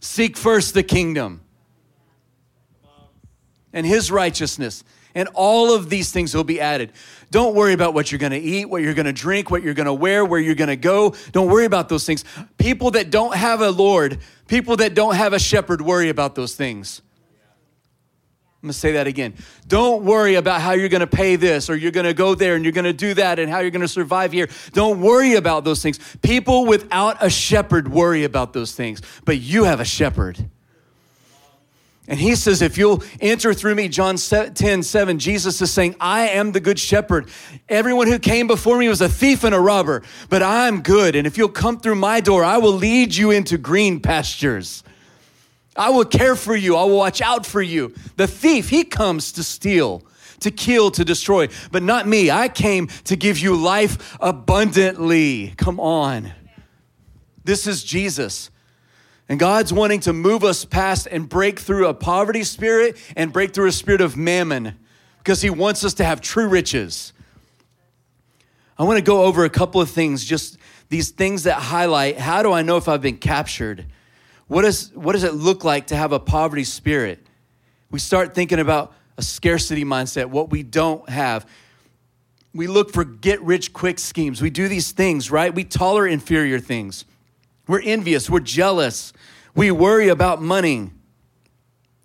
Seek 0.00 0.36
first 0.36 0.74
the 0.74 0.82
kingdom 0.82 1.40
and 3.72 3.86
his 3.86 4.10
righteousness, 4.10 4.84
and 5.14 5.26
all 5.32 5.74
of 5.74 5.88
these 5.88 6.12
things 6.12 6.34
will 6.34 6.44
be 6.44 6.60
added. 6.60 6.92
Don't 7.30 7.54
worry 7.54 7.72
about 7.72 7.94
what 7.94 8.12
you're 8.12 8.18
going 8.18 8.32
to 8.32 8.38
eat, 8.38 8.66
what 8.66 8.82
you're 8.82 8.92
going 8.92 9.06
to 9.06 9.14
drink, 9.14 9.50
what 9.50 9.62
you're 9.62 9.72
going 9.72 9.86
to 9.86 9.94
wear, 9.94 10.26
where 10.26 10.38
you're 10.38 10.54
going 10.54 10.68
to 10.68 10.76
go. 10.76 11.14
Don't 11.32 11.50
worry 11.50 11.64
about 11.64 11.88
those 11.88 12.04
things. 12.04 12.22
People 12.58 12.90
that 12.90 13.10
don't 13.10 13.34
have 13.34 13.62
a 13.62 13.70
Lord, 13.70 14.18
people 14.46 14.76
that 14.76 14.92
don't 14.92 15.14
have 15.14 15.32
a 15.32 15.38
shepherd, 15.38 15.80
worry 15.80 16.10
about 16.10 16.34
those 16.34 16.54
things. 16.54 17.00
I'm 18.62 18.70
to 18.70 18.72
say 18.72 18.92
that 18.92 19.06
again. 19.06 19.34
Don't 19.68 20.04
worry 20.04 20.34
about 20.34 20.60
how 20.60 20.72
you're 20.72 20.88
to 20.88 21.06
pay 21.06 21.36
this 21.36 21.70
or 21.70 21.76
you're 21.76 21.92
to 21.92 22.14
go 22.14 22.34
there 22.34 22.56
and 22.56 22.64
you're 22.64 22.72
to 22.72 22.92
do 22.92 23.14
that 23.14 23.38
and 23.38 23.50
how 23.50 23.60
you're 23.60 23.70
to 23.70 23.86
survive 23.86 24.32
here. 24.32 24.48
Don't 24.72 25.00
worry 25.00 25.34
about 25.34 25.64
those 25.64 25.82
things. 25.82 25.98
People 26.22 26.66
without 26.66 27.18
a 27.20 27.30
shepherd 27.30 27.86
worry 27.88 28.24
about 28.24 28.52
those 28.54 28.74
things, 28.74 29.02
but 29.24 29.38
you 29.38 29.64
have 29.64 29.78
a 29.78 29.84
shepherd. 29.84 30.48
And 32.08 32.20
he 32.20 32.36
says, 32.36 32.62
if 32.62 32.78
you'll 32.78 33.02
enter 33.20 33.52
through 33.52 33.74
me, 33.74 33.88
John 33.88 34.16
10, 34.16 34.82
7, 34.82 35.18
Jesus 35.18 35.60
is 35.60 35.72
saying, 35.72 35.96
I 36.00 36.28
am 36.28 36.52
the 36.52 36.60
good 36.60 36.78
shepherd. 36.78 37.28
Everyone 37.68 38.06
who 38.06 38.18
came 38.18 38.46
before 38.46 38.78
me 38.78 38.88
was 38.88 39.00
a 39.00 39.08
thief 39.08 39.42
and 39.42 39.54
a 39.54 39.60
robber, 39.60 40.02
but 40.28 40.42
I'm 40.42 40.82
good. 40.82 41.16
And 41.16 41.26
if 41.26 41.36
you'll 41.36 41.48
come 41.48 41.80
through 41.80 41.96
my 41.96 42.20
door, 42.20 42.44
I 42.44 42.58
will 42.58 42.72
lead 42.72 43.14
you 43.14 43.32
into 43.32 43.58
green 43.58 43.98
pastures. 43.98 44.84
I 45.76 45.90
will 45.90 46.04
care 46.04 46.36
for 46.36 46.56
you. 46.56 46.76
I 46.76 46.84
will 46.84 46.96
watch 46.96 47.20
out 47.20 47.46
for 47.46 47.62
you. 47.62 47.94
The 48.16 48.26
thief, 48.26 48.68
he 48.68 48.84
comes 48.84 49.32
to 49.32 49.42
steal, 49.42 50.02
to 50.40 50.50
kill, 50.50 50.90
to 50.92 51.04
destroy. 51.04 51.48
But 51.70 51.82
not 51.82 52.06
me. 52.06 52.30
I 52.30 52.48
came 52.48 52.88
to 53.04 53.16
give 53.16 53.38
you 53.38 53.56
life 53.56 54.16
abundantly. 54.20 55.54
Come 55.56 55.80
on. 55.80 56.32
This 57.44 57.66
is 57.66 57.84
Jesus. 57.84 58.50
And 59.28 59.38
God's 59.38 59.72
wanting 59.72 60.00
to 60.00 60.12
move 60.12 60.44
us 60.44 60.64
past 60.64 61.08
and 61.10 61.28
break 61.28 61.58
through 61.58 61.88
a 61.88 61.94
poverty 61.94 62.44
spirit 62.44 62.96
and 63.16 63.32
break 63.32 63.54
through 63.54 63.68
a 63.68 63.72
spirit 63.72 64.00
of 64.00 64.16
mammon 64.16 64.76
because 65.18 65.42
He 65.42 65.50
wants 65.50 65.84
us 65.84 65.94
to 65.94 66.04
have 66.04 66.20
true 66.20 66.48
riches. 66.48 67.12
I 68.78 68.84
want 68.84 68.98
to 68.98 69.02
go 69.02 69.24
over 69.24 69.44
a 69.44 69.50
couple 69.50 69.80
of 69.80 69.90
things, 69.90 70.24
just 70.24 70.58
these 70.88 71.10
things 71.10 71.44
that 71.44 71.54
highlight 71.54 72.18
how 72.18 72.42
do 72.42 72.52
I 72.52 72.62
know 72.62 72.76
if 72.76 72.88
I've 72.88 73.02
been 73.02 73.16
captured? 73.16 73.86
What, 74.48 74.64
is, 74.64 74.92
what 74.94 75.12
does 75.12 75.24
it 75.24 75.34
look 75.34 75.64
like 75.64 75.88
to 75.88 75.96
have 75.96 76.12
a 76.12 76.20
poverty 76.20 76.64
spirit? 76.64 77.26
We 77.90 77.98
start 77.98 78.34
thinking 78.34 78.58
about 78.58 78.94
a 79.16 79.22
scarcity 79.22 79.84
mindset, 79.84 80.26
what 80.26 80.50
we 80.50 80.62
don't 80.62 81.08
have. 81.08 81.48
We 82.54 82.66
look 82.66 82.92
for 82.92 83.04
get 83.04 83.40
rich 83.42 83.72
quick 83.72 83.98
schemes. 83.98 84.40
We 84.40 84.50
do 84.50 84.68
these 84.68 84.92
things, 84.92 85.30
right? 85.30 85.54
We 85.54 85.64
tolerate 85.64 86.12
inferior 86.12 86.58
things. 86.58 87.04
We're 87.66 87.82
envious. 87.82 88.30
We're 88.30 88.40
jealous. 88.40 89.12
We 89.54 89.70
worry 89.70 90.08
about 90.08 90.40
money. 90.40 90.90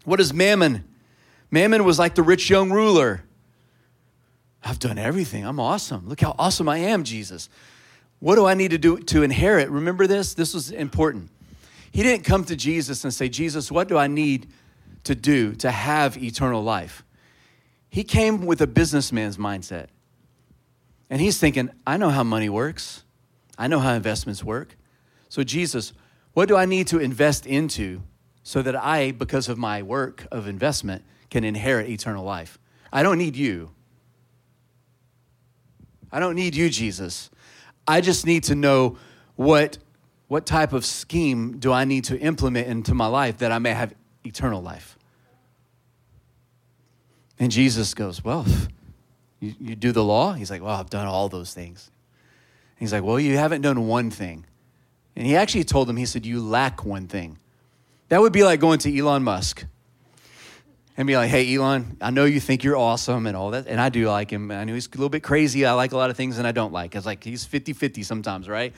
What 0.05 0.19
is 0.19 0.33
mammon? 0.33 0.85
Mammon 1.51 1.83
was 1.83 1.99
like 1.99 2.15
the 2.15 2.23
rich 2.23 2.49
young 2.49 2.71
ruler. 2.71 3.23
I've 4.63 4.79
done 4.79 4.97
everything. 4.97 5.45
I'm 5.45 5.59
awesome. 5.59 6.07
Look 6.07 6.21
how 6.21 6.35
awesome 6.37 6.69
I 6.69 6.77
am, 6.77 7.03
Jesus. 7.03 7.49
What 8.19 8.35
do 8.35 8.45
I 8.45 8.53
need 8.53 8.71
to 8.71 8.77
do 8.77 8.99
to 8.99 9.23
inherit? 9.23 9.69
Remember 9.69 10.05
this? 10.05 10.33
This 10.33 10.53
was 10.53 10.71
important. 10.71 11.30
He 11.91 12.03
didn't 12.03 12.23
come 12.23 12.45
to 12.45 12.55
Jesus 12.55 13.03
and 13.03 13.13
say, 13.13 13.27
Jesus, 13.29 13.71
what 13.71 13.87
do 13.87 13.97
I 13.97 14.07
need 14.07 14.47
to 15.03 15.15
do 15.15 15.53
to 15.55 15.71
have 15.71 16.17
eternal 16.17 16.63
life? 16.63 17.03
He 17.89 18.03
came 18.03 18.45
with 18.45 18.61
a 18.61 18.67
businessman's 18.67 19.37
mindset. 19.37 19.87
And 21.09 21.19
he's 21.19 21.37
thinking, 21.37 21.69
I 21.85 21.97
know 21.97 22.09
how 22.09 22.23
money 22.23 22.47
works, 22.47 23.03
I 23.57 23.67
know 23.67 23.79
how 23.79 23.93
investments 23.93 24.43
work. 24.43 24.77
So, 25.27 25.43
Jesus, 25.43 25.93
what 26.33 26.47
do 26.47 26.55
I 26.55 26.65
need 26.65 26.87
to 26.87 26.99
invest 26.99 27.45
into 27.45 28.01
so 28.43 28.61
that 28.61 28.75
I, 28.75 29.11
because 29.11 29.49
of 29.49 29.57
my 29.57 29.83
work 29.83 30.25
of 30.31 30.47
investment, 30.47 31.03
can 31.29 31.43
inherit 31.43 31.89
eternal 31.89 32.23
life? 32.23 32.57
I 32.93 33.03
don't 33.03 33.17
need 33.17 33.35
you. 33.35 33.71
I 36.11 36.19
don't 36.19 36.35
need 36.35 36.55
you, 36.55 36.69
Jesus. 36.69 37.29
I 37.87 38.01
just 38.01 38.25
need 38.25 38.43
to 38.45 38.55
know 38.55 38.97
what, 39.35 39.77
what 40.31 40.45
type 40.45 40.71
of 40.71 40.85
scheme 40.85 41.57
do 41.57 41.73
I 41.73 41.83
need 41.83 42.05
to 42.05 42.17
implement 42.17 42.69
into 42.69 42.93
my 42.93 43.07
life 43.07 43.39
that 43.39 43.51
I 43.51 43.59
may 43.59 43.73
have 43.73 43.93
eternal 44.23 44.61
life. 44.61 44.97
And 47.37 47.51
Jesus 47.51 47.93
goes, 47.93 48.23
Well, 48.23 48.45
you, 49.41 49.53
you 49.59 49.75
do 49.75 49.91
the 49.91 50.05
law? 50.05 50.31
He's 50.31 50.49
like, 50.49 50.61
Well, 50.61 50.73
I've 50.73 50.89
done 50.89 51.05
all 51.05 51.27
those 51.27 51.53
things. 51.53 51.91
he's 52.77 52.93
like, 52.93 53.03
Well, 53.03 53.19
you 53.19 53.35
haven't 53.35 53.59
done 53.59 53.87
one 53.87 54.09
thing. 54.09 54.45
And 55.17 55.27
he 55.27 55.35
actually 55.35 55.65
told 55.65 55.89
him, 55.89 55.97
He 55.97 56.05
said, 56.05 56.25
You 56.25 56.39
lack 56.39 56.85
one 56.85 57.07
thing. 57.07 57.37
That 58.07 58.21
would 58.21 58.31
be 58.31 58.45
like 58.45 58.61
going 58.61 58.79
to 58.79 58.97
Elon 58.97 59.23
Musk 59.23 59.65
and 60.95 61.07
be 61.07 61.17
like, 61.17 61.29
hey, 61.29 61.53
Elon, 61.55 61.97
I 61.99 62.09
know 62.09 62.23
you 62.23 62.39
think 62.39 62.63
you're 62.63 62.77
awesome 62.77 63.27
and 63.27 63.35
all 63.35 63.51
that. 63.51 63.67
And 63.67 63.81
I 63.81 63.89
do 63.89 64.07
like 64.07 64.31
him. 64.31 64.51
I 64.51 64.63
know 64.63 64.73
he's 64.73 64.87
a 64.87 64.91
little 64.91 65.09
bit 65.09 65.23
crazy. 65.23 65.65
I 65.65 65.73
like 65.73 65.91
a 65.91 65.97
lot 65.97 66.09
of 66.09 66.15
things 66.15 66.37
and 66.37 66.47
I 66.47 66.51
don't 66.53 66.71
like. 66.71 66.95
It's 66.95 67.05
like 67.05 67.23
he's 67.23 67.43
50 67.43 67.73
50 67.73 68.03
sometimes, 68.03 68.47
right? 68.47 68.73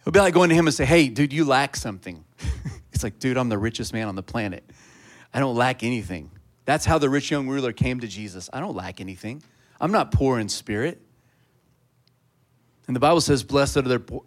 It'll 0.00 0.12
be 0.12 0.20
like 0.20 0.34
going 0.34 0.48
to 0.48 0.54
him 0.54 0.66
and 0.66 0.74
say, 0.74 0.84
hey, 0.84 1.08
dude, 1.08 1.32
you 1.32 1.44
lack 1.44 1.76
something. 1.76 2.24
it's 2.92 3.02
like, 3.02 3.18
dude, 3.18 3.36
I'm 3.36 3.48
the 3.48 3.58
richest 3.58 3.92
man 3.92 4.08
on 4.08 4.16
the 4.16 4.22
planet. 4.22 4.64
I 5.32 5.40
don't 5.40 5.54
lack 5.54 5.82
anything. 5.82 6.30
That's 6.64 6.84
how 6.84 6.98
the 6.98 7.10
rich 7.10 7.30
young 7.30 7.48
ruler 7.48 7.72
came 7.72 8.00
to 8.00 8.06
Jesus. 8.06 8.48
I 8.52 8.60
don't 8.60 8.74
lack 8.74 9.00
anything. 9.00 9.42
I'm 9.80 9.92
not 9.92 10.12
poor 10.12 10.38
in 10.38 10.48
spirit. 10.48 11.00
And 12.86 12.96
the 12.96 13.00
Bible 13.00 13.20
says, 13.20 13.42
blessed 13.44 13.76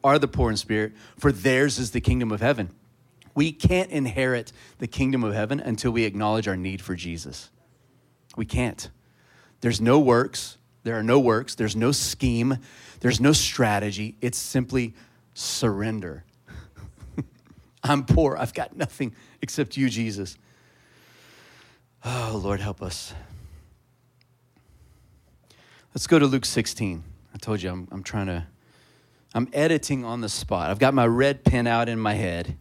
are 0.03 0.20
the 0.20 0.27
poor 0.27 0.50
in 0.50 0.58
spirit, 0.58 0.94
for 1.18 1.32
theirs 1.32 1.80
is 1.80 1.92
the 1.92 2.01
kingdom 2.01 2.32
of 2.32 2.39
heaven. 2.39 2.70
We 3.36 3.51
can't 3.51 3.89
inherit 3.89 4.53
the 4.77 4.88
kingdom 4.88 5.24
of 5.24 5.34
heaven 5.34 5.60
until 5.60 5.92
we 5.92 6.03
acknowledge 6.06 6.48
our 6.48 6.56
need 6.56 6.82
for 6.82 6.96
Jesus. 6.96 7.50
We 8.36 8.46
can't. 8.46 8.89
There's 9.62 9.82
no 9.82 10.00
works. 10.00 10.58
There 10.84 10.98
are 10.98 11.03
no 11.03 11.20
works. 11.20 11.56
There's 11.56 11.75
no 11.75 11.92
scheme. 11.92 12.58
There's 13.00 13.20
no 13.20 13.32
strategy. 13.34 14.18
It's 14.22 14.38
simply 14.38 14.94
surrender. 15.34 16.24
I'm 17.84 18.06
poor. 18.06 18.38
I've 18.38 18.54
got 18.54 18.75
nothing 18.75 19.16
except 19.42 19.78
you, 19.78 19.90
Jesus. 19.90 20.38
Oh, 22.06 22.40
Lord, 22.44 22.60
help 22.60 22.82
us. 22.82 23.13
Let's 25.94 26.08
go 26.08 26.20
to 26.20 26.25
Luke 26.25 26.46
16. 26.46 27.04
I 27.34 27.38
told 27.38 27.62
you 27.62 27.70
I'm, 27.70 27.88
I'm 27.92 28.04
trying 28.04 28.28
to, 28.28 28.48
I'm 29.34 29.48
editing 29.54 30.04
on 30.04 30.22
the 30.22 30.30
spot. 30.30 30.70
I've 30.70 30.80
got 30.80 30.94
my 30.94 31.06
red 31.06 31.44
pen 31.44 31.68
out 31.68 31.88
in 31.88 32.00
my 32.00 32.13
head. 32.13 32.58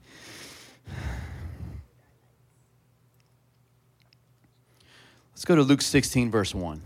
Let's 5.32 5.44
go 5.44 5.56
to 5.56 5.62
Luke 5.62 5.82
16, 5.82 6.30
verse 6.30 6.54
1. 6.54 6.82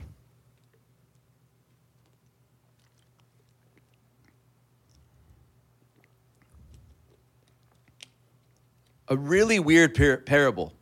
A 9.09 9.17
really 9.17 9.59
weird 9.59 9.95
par- 9.95 10.19
parable. 10.19 10.73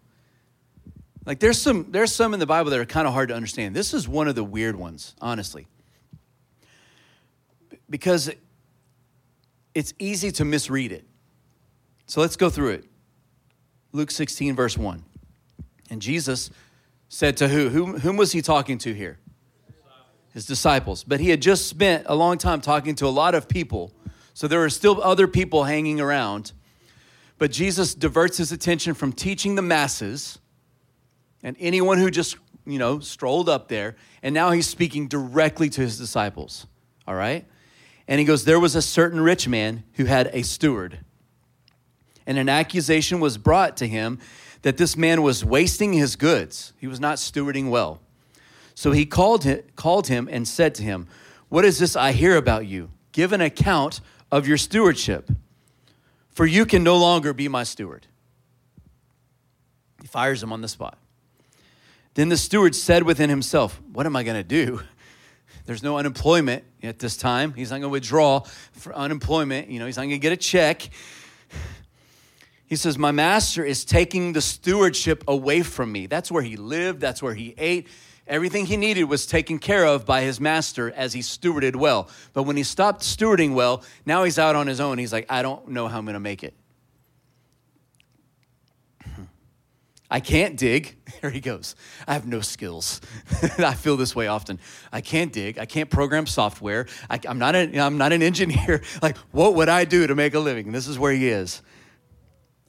Like 1.27 1.41
there's 1.41 1.61
some 1.61 1.91
there's 1.91 2.13
some 2.15 2.35
in 2.35 2.41
the 2.41 2.47
Bible 2.47 2.71
that 2.71 2.79
are 2.79 2.85
kind 2.85 3.07
of 3.07 3.15
hard 3.15 3.29
to 3.31 3.35
understand. 3.35 3.75
This 3.75 3.95
is 3.95 4.09
one 4.09 4.29
of 4.29 4.35
the 4.35 4.45
weird 4.45 4.77
ones, 4.77 5.15
honestly. 5.21 5.67
Because 7.89 8.31
it's 9.75 9.95
easy 9.99 10.31
to 10.33 10.45
misread 10.45 10.93
it. 10.93 11.05
So 12.07 12.21
let's 12.21 12.37
go 12.37 12.51
through 12.51 12.71
it. 12.71 12.85
Luke 13.93 14.11
16 14.11 14.55
verse 14.55 14.77
1. 14.77 15.05
And 15.91 16.03
Jesus 16.03 16.51
said 17.09 17.37
to 17.39 17.49
who? 17.49 17.69
Whom, 17.69 18.01
whom 18.01 18.17
was 18.17 18.33
he 18.33 18.43
talking 18.43 18.79
to 18.79 18.93
here? 18.93 19.19
His 20.33 20.47
disciples. 20.47 21.05
But 21.05 21.21
he 21.21 21.31
had 21.31 21.41
just 21.41 21.69
spent 21.69 22.05
a 22.07 22.15
long 22.15 22.39
time 22.39 22.61
talking 22.61 22.95
to 22.97 23.07
a 23.07 23.09
lot 23.09 23.35
of 23.35 23.49
people. 23.49 23.93
So 24.35 24.49
there 24.49 24.63
are 24.65 24.71
still 24.71 25.01
other 25.03 25.29
people 25.29 25.65
hanging 25.65 26.01
around. 26.01 26.53
But 27.39 27.51
Jesus 27.51 27.95
diverts 27.95 28.37
his 28.37 28.53
attention 28.53 28.95
from 28.95 29.13
teaching 29.13 29.55
the 29.55 29.63
masses 29.63 30.39
and 31.43 31.57
anyone 31.61 31.99
who 31.99 32.11
just, 32.11 32.37
you 32.65 32.79
know, 32.79 33.01
strolled 33.01 33.49
up 33.49 33.69
there. 33.69 33.97
And 34.23 34.35
now 34.35 34.51
he's 34.51 34.69
speaking 34.69 35.09
directly 35.09 35.69
to 35.71 35.81
his 35.81 35.99
disciples. 35.99 36.67
All 37.07 37.15
right? 37.15 37.45
And 38.09 38.19
he 38.19 38.25
goes, 38.25 38.45
There 38.45 38.61
was 38.61 38.75
a 38.75 38.83
certain 38.83 39.21
rich 39.21 39.49
man 39.49 39.85
who 39.95 40.05
had 40.05 40.31
a 40.33 40.43
steward. 40.43 41.01
And 42.27 42.39
an 42.39 42.49
accusation 42.49 43.21
was 43.21 43.37
brought 43.37 43.77
to 43.79 43.87
him 43.87 44.19
that 44.63 44.79
this 44.79 44.97
man 44.97 45.23
was 45.23 45.45
wasting 45.45 45.93
his 45.93 46.17
goods. 46.17 46.73
He 46.79 46.87
was 46.87 46.99
not 46.99 47.19
stewarding 47.19 47.69
well. 47.69 48.01
So 48.75 48.93
he 48.93 49.05
called 49.05 49.45
him, 49.45 49.63
called 49.77 50.09
him 50.09 50.29
and 50.31 50.49
said 50.49 50.75
to 50.77 50.83
him, 50.83 51.07
What 51.49 51.65
is 51.65 51.79
this 51.79 51.97
I 51.97 52.13
hear 52.13 52.37
about 52.37 52.67
you? 52.67 52.91
Give 53.13 53.33
an 53.33 53.41
account 53.41 54.01
of 54.33 54.49
your 54.49 54.57
stewardship, 54.57 55.31
for 56.35 56.45
you 56.45 56.67
can 56.67 56.83
no 56.83 56.97
longer 56.97 57.33
be 57.33 57.49
my 57.49 57.63
steward. 57.63 58.07
He 60.01 60.09
fires 60.09 60.43
him 60.43 60.53
on 60.53 60.61
the 60.61 60.69
spot. 60.69 60.99
Then 62.15 62.29
the 62.29 62.37
steward 62.37 62.75
said 62.75 63.03
within 63.03 63.31
himself, 63.31 63.81
What 63.93 64.07
am 64.07 64.17
I 64.17 64.23
going 64.23 64.37
to 64.37 64.45
do? 64.45 64.81
There's 65.67 65.83
no 65.83 65.97
unemployment 65.97 66.65
at 66.83 66.99
this 66.99 67.17
time. 67.17 67.55
He's 67.55 67.71
not 67.71 67.77
going 67.77 67.85
to 67.85 67.89
withdraw 67.89 68.41
for 68.73 68.95
unemployment. 68.95 69.69
You 69.71 69.79
know, 69.79 69.87
he's 69.87 69.97
not 69.97 70.03
going 70.03 70.11
to 70.11 70.19
get 70.19 70.33
a 70.33 70.37
check. 70.37 70.89
He 72.67 72.77
says, 72.77 72.97
My 72.97 73.13
master 73.13 73.63
is 73.63 73.85
taking 73.85 74.33
the 74.33 74.41
stewardship 74.41 75.23
away 75.29 75.63
from 75.63 75.93
me. 75.93 76.07
That's 76.07 76.33
where 76.33 76.43
he 76.43 76.57
lived, 76.57 76.99
that's 76.99 77.23
where 77.23 77.35
he 77.35 77.55
ate. 77.59 77.89
Everything 78.27 78.65
he 78.65 78.77
needed 78.77 79.05
was 79.05 79.27
taken 79.27 79.59
care 79.59 79.85
of 79.85 80.07
by 80.07 80.23
his 80.23 80.41
master 80.41 80.91
as 80.91 81.13
he 81.13 81.21
stewarded 81.21 81.77
well. 81.77 82.09
But 82.33 82.45
when 82.45 82.57
he 82.57 82.63
stopped 82.63 83.03
stewarding 83.03 83.55
well, 83.55 83.83
now 84.07 84.25
he's 84.25 84.39
out 84.39 84.57
on 84.57 84.67
his 84.67 84.81
own. 84.81 84.97
He's 84.97 85.13
like, 85.13 85.27
I 85.31 85.43
don't 85.43 85.69
know 85.69 85.89
how 85.89 85.99
I'm 85.99 86.07
going 86.07 86.15
to 86.15 86.21
make 86.21 86.43
it. 86.43 86.55
I 90.11 90.21
can't 90.21 90.57
dig. 90.57 90.97
There 91.21 91.31
he 91.31 91.41
goes. 91.41 91.75
I 92.07 92.13
have 92.13 92.27
no 92.27 92.43
skills. 92.43 93.01
I 93.59 93.73
feel 93.73 93.97
this 93.97 94.15
way 94.15 94.27
often. 94.27 94.61
I 94.93 95.01
can't 95.01 95.33
dig. 95.33 95.59
I 95.59 95.65
can't 95.65 95.89
program 95.89 96.27
software. 96.27 96.87
I, 97.09 97.19
am 97.25 97.39
not, 97.39 97.55
a, 97.55 97.79
I'm 97.79 97.97
not 97.97 98.13
an 98.13 98.23
engineer. 98.23 98.83
Like, 99.03 99.17
what 99.33 99.55
would 99.55 99.71
I 99.71 99.87
do 99.87 100.07
to 100.07 100.15
make 100.15 100.35
a 100.35 100.39
living? 100.39 100.71
This 100.71 100.87
is 100.87 100.99
where 100.99 101.13
he 101.13 101.29
is. 101.29 101.63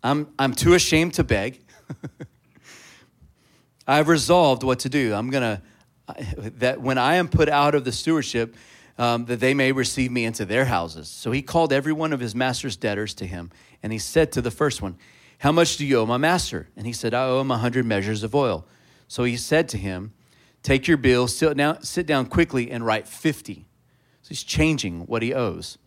I'm, 0.02 0.28
I'm 0.40 0.54
too 0.54 0.74
ashamed 0.74 1.16
to 1.16 1.26
beg. 1.26 1.60
I've 3.88 4.08
resolved 4.08 4.64
what 4.64 4.80
to 4.80 4.90
do. 4.90 5.14
I'm 5.14 5.30
going 5.30 5.58
to, 5.58 5.62
that 6.58 6.82
when 6.82 6.98
I 6.98 7.16
am 7.16 7.28
put 7.28 7.50
out 7.50 7.76
of 7.76 7.86
the 7.86 7.92
stewardship, 7.92 8.56
um, 8.98 9.26
that 9.26 9.40
they 9.40 9.54
may 9.54 9.72
receive 9.72 10.12
me 10.12 10.26
into 10.26 10.46
their 10.46 10.66
houses. 10.66 11.08
So 11.08 11.32
he 11.32 11.42
called 11.42 11.74
every 11.74 11.94
one 11.94 12.14
of 12.14 12.20
his 12.20 12.34
master's 12.34 12.78
debtors 12.78 13.14
to 13.16 13.28
him, 13.28 13.52
and 13.84 13.92
he 13.92 14.00
said 14.00 14.32
to 14.34 14.42
the 14.42 14.52
first 14.52 14.82
one, 14.82 14.98
How 15.40 15.52
much 15.52 15.78
do 15.78 15.86
you 15.86 16.00
owe 16.00 16.06
my 16.06 16.18
master? 16.18 16.70
And 16.78 16.86
he 16.86 16.94
said, 16.94 17.14
I 17.14 17.26
owe 17.26 17.42
him 17.42 17.52
a 17.52 17.58
hundred 17.58 17.86
measures 17.86 18.24
of 18.24 18.34
oil. 18.34 18.66
So 19.08 19.24
he 19.24 19.38
said 19.38 19.68
to 19.70 19.78
him, 19.78 20.14
Take 20.64 20.88
your 20.88 20.98
bill, 20.98 21.28
sit 21.28 21.56
down, 21.58 21.84
sit 21.84 22.08
down 22.08 22.26
quickly, 22.26 22.72
and 22.72 22.86
write 22.86 23.08
50. 23.08 23.66
So 24.24 24.30
he's 24.30 24.44
changing 24.44 25.02
what 25.02 25.22
he 25.22 25.34
owes. 25.34 25.78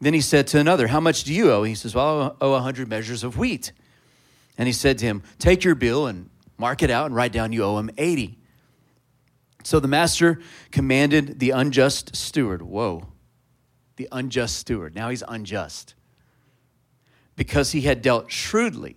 Then 0.00 0.14
he 0.14 0.20
said 0.20 0.48
to 0.48 0.58
another, 0.58 0.88
How 0.88 0.98
much 0.98 1.22
do 1.22 1.32
you 1.32 1.52
owe? 1.52 1.62
He 1.62 1.76
says, 1.76 1.94
Well, 1.94 2.36
I 2.40 2.44
owe 2.44 2.50
a 2.50 2.54
100 2.54 2.88
measures 2.88 3.22
of 3.22 3.38
wheat. 3.38 3.70
And 4.58 4.66
he 4.66 4.72
said 4.72 4.98
to 4.98 5.04
him, 5.04 5.22
Take 5.38 5.62
your 5.62 5.76
bill 5.76 6.06
and 6.06 6.28
mark 6.62 6.80
it 6.80 6.90
out 6.90 7.06
and 7.06 7.14
write 7.14 7.32
down 7.32 7.52
you 7.52 7.64
owe 7.64 7.76
him 7.76 7.90
80. 7.98 8.38
So 9.64 9.80
the 9.80 9.88
master 9.88 10.40
commanded 10.70 11.40
the 11.40 11.50
unjust 11.50 12.14
steward, 12.14 12.62
Whoa, 12.62 13.08
the 13.96 14.08
unjust 14.12 14.56
steward. 14.58 14.94
Now 14.94 15.10
he's 15.10 15.24
unjust. 15.26 15.94
Because 17.34 17.72
he 17.72 17.80
had 17.80 18.00
dealt 18.00 18.30
shrewdly, 18.30 18.94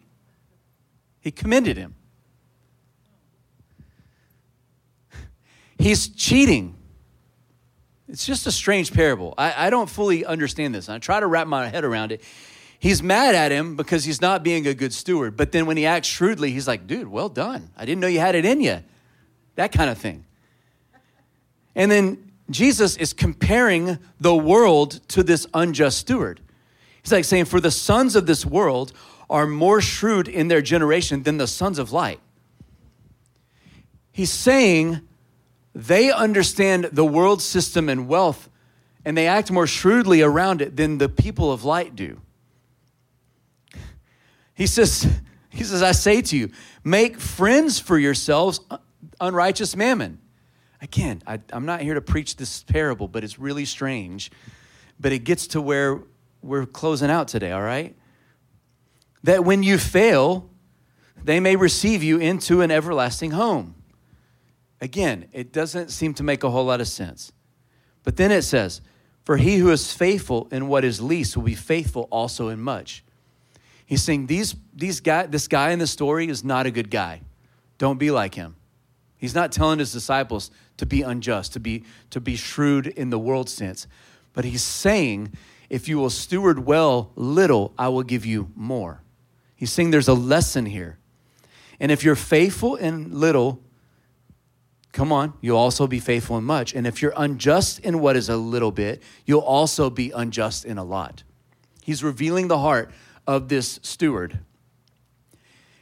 he 1.20 1.32
commended 1.32 1.76
him. 1.76 1.96
He's 5.80 6.08
cheating. 6.08 6.76
It's 8.08 8.28
just 8.28 8.46
a 8.46 8.52
strange 8.52 8.94
parable. 8.94 9.34
I, 9.40 9.68
I 9.68 9.70
don't 9.72 9.90
fully 9.90 10.24
understand 10.24 10.76
this. 10.76 10.88
I 10.88 11.00
try 11.00 11.20
to 11.20 11.26
wrap 11.26 11.48
my 11.48 11.68
head 11.68 11.84
around 11.84 12.12
it. 12.12 12.22
He's 12.86 13.02
mad 13.02 13.34
at 13.34 13.52
him 13.52 13.76
because 13.76 14.04
he's 14.04 14.22
not 14.22 14.44
being 14.44 14.68
a 14.68 14.76
good 14.76 14.94
steward. 14.94 15.36
But 15.36 15.52
then 15.52 15.66
when 15.66 15.76
he 15.76 15.88
acts 15.88 16.08
shrewdly, 16.08 16.52
he's 16.52 16.68
like, 16.68 16.86
dude, 16.86 17.08
well 17.08 17.30
done. 17.30 17.72
I 17.76 17.84
didn't 17.84 18.00
know 18.00 18.06
you 18.06 18.20
had 18.20 18.36
it 18.36 18.46
in 18.46 18.62
you. 18.62 18.84
That 19.56 19.72
kind 19.72 19.90
of 19.90 19.98
thing. 19.98 20.24
And 21.74 21.90
then 21.90 22.32
Jesus 22.52 22.96
is 22.98 23.12
comparing 23.12 23.98
the 24.20 24.36
world 24.36 25.00
to 25.08 25.24
this 25.24 25.48
unjust 25.52 25.98
steward. 25.98 26.42
He's 27.02 27.12
like 27.12 27.26
saying, 27.26 27.46
For 27.46 27.60
the 27.60 27.72
sons 27.72 28.16
of 28.16 28.28
this 28.28 28.46
world 28.46 28.94
are 29.32 29.48
more 29.48 29.82
shrewd 29.82 30.28
in 30.28 30.48
their 30.48 30.62
generation 30.62 31.24
than 31.24 31.38
the 31.38 31.48
sons 31.48 31.80
of 31.80 31.92
light. 31.92 32.20
He's 34.12 34.32
saying 34.32 35.02
they 35.74 36.12
understand 36.12 36.90
the 36.92 37.04
world 37.04 37.42
system 37.42 37.90
and 37.90 38.08
wealth, 38.08 38.48
and 39.04 39.18
they 39.18 39.26
act 39.26 39.50
more 39.50 39.66
shrewdly 39.66 40.22
around 40.22 40.62
it 40.62 40.78
than 40.78 41.00
the 41.00 41.10
people 41.10 41.52
of 41.52 41.64
light 41.64 41.96
do. 41.96 42.22
He 44.56 44.68
says, 44.68 45.08
he 45.50 45.64
says, 45.64 45.84
I 45.84 45.92
say 45.92 46.22
to 46.22 46.38
you, 46.38 46.50
make 46.84 47.20
friends 47.20 47.80
for 47.80 47.98
yourselves 47.98 48.60
uh, 48.72 48.78
unrighteous 49.22 49.76
mammon. 49.76 50.20
Again, 50.82 51.22
I, 51.28 51.40
am 51.52 51.66
not 51.66 51.82
here 51.82 51.94
to 51.94 52.02
preach 52.02 52.36
this 52.38 52.64
parable, 52.64 53.08
but 53.08 53.24
it's 53.24 53.40
really 53.40 53.66
strange. 53.66 54.32
But 55.00 55.12
it 55.12 55.20
gets 55.20 55.48
to 55.48 55.62
where 55.62 56.02
we're 56.42 56.66
closing 56.66 57.10
out 57.10 57.28
today, 57.28 57.52
all 57.52 57.62
right? 57.62 57.96
That 59.24 59.44
when 59.44 59.64
you 59.64 59.78
fail, 59.78 60.50
they 61.24 61.40
may 61.40 61.56
receive 61.56 62.04
you 62.04 62.18
into 62.20 62.62
an 62.62 62.72
everlasting 62.72 63.32
home. 63.32 63.76
Again, 64.82 65.28
it 65.32 65.52
doesn't 65.52 65.90
seem 65.90 66.14
to 66.16 66.24
make 66.24 66.44
a 66.44 66.50
whole 66.50 66.66
lot 66.66 66.82
of 66.82 66.88
sense. 66.88 67.32
But 68.04 68.18
then 68.18 68.32
it 68.32 68.44
says, 68.44 68.82
For 69.24 69.38
he 69.38 69.58
who 69.58 69.72
is 69.72 69.92
faithful 69.92 70.48
in 70.52 70.68
what 70.68 70.84
is 70.84 71.02
least 71.02 71.36
will 71.36 71.44
be 71.44 71.56
faithful 71.56 72.08
also 72.12 72.50
in 72.50 72.60
much. 72.60 73.05
He's 73.86 74.04
saying 74.04 74.28
these, 74.28 74.56
these 74.74 75.00
guy, 75.00 75.28
this 75.28 75.48
guy 75.48 75.72
in 75.72 75.80
the 75.80 75.88
story 75.88 76.28
is 76.28 76.44
not 76.44 76.66
a 76.66 76.72
good 76.72 76.90
guy. 76.90 77.22
Don't 77.78 78.00
be 78.00 78.12
like 78.12 78.36
him. 78.36 78.56
He's 79.18 79.36
not 79.36 79.52
telling 79.52 79.80
his 79.80 79.92
disciples 79.92 80.52
to 80.78 80.86
be 80.86 81.02
unjust, 81.02 81.54
to 81.54 81.60
be, 81.60 81.84
to 82.10 82.20
be 82.20 82.36
shrewd 82.36 82.88
in 82.88 83.10
the 83.10 83.20
world 83.20 83.50
sense. 83.50 83.88
But 84.34 84.46
he's 84.46 84.64
saying, 84.64 85.34
if 85.70 85.88
you 85.88 85.98
will 85.98 86.10
steward 86.10 86.66
well 86.66 87.12
little, 87.16 87.74
I 87.78 87.90
will 87.90 88.04
give 88.04 88.26
you 88.26 88.52
more. 88.56 89.02
He's 89.56 89.72
saying 89.72 89.92
there's 89.92 90.08
a 90.08 90.14
lesson 90.14 90.66
here. 90.66 90.98
And 91.80 91.92
if 91.92 92.04
you're 92.04 92.16
faithful 92.16 92.76
in 92.76 93.20
little, 93.20 93.62
come 94.92 95.12
on, 95.12 95.34
you'll 95.42 95.58
also 95.58 95.88
be 95.88 96.00
faithful 96.00 96.38
in 96.38 96.44
much. 96.44 96.74
And 96.74 96.86
if 96.86 97.02
you're 97.02 97.14
unjust 97.16 97.80
in 97.80 98.00
what 98.00 98.16
is 98.16 98.30
a 98.30 98.38
little 98.38 98.72
bit, 98.72 99.02
you'll 99.26 99.40
also 99.42 99.90
be 99.90 100.12
unjust 100.12 100.66
in 100.66 100.78
a 100.78 100.84
lot. 100.84 101.24
He's 101.84 102.04
revealing 102.04 102.48
the 102.48 102.60
heart 102.60 102.92
of 103.28 103.50
this 103.50 103.80
steward. 103.82 104.40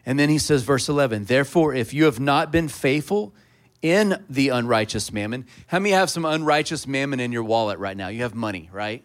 And 0.06 0.20
then 0.20 0.30
he 0.30 0.38
says, 0.38 0.64
verse 0.64 0.90
11, 0.90 1.26
therefore, 1.26 1.74
if 1.74 1.94
you 1.94 2.06
have 2.06 2.20
not 2.20 2.52
been 2.52 2.68
faithful 2.68 3.34
in 3.82 4.24
the 4.30 4.50
unrighteous 4.50 5.12
mammon, 5.12 5.46
how 5.68 5.80
many 5.80 5.92
have 5.92 6.10
some 6.10 6.26
unrighteous 6.26 6.88
mammon 6.88 7.20
in 7.20 7.32
your 7.32 7.44
wallet 7.44 7.80
right 7.80 7.96
now? 7.96 8.10
You 8.10 8.24
have 8.24 8.36
money, 8.36 8.70
right? 8.72 9.04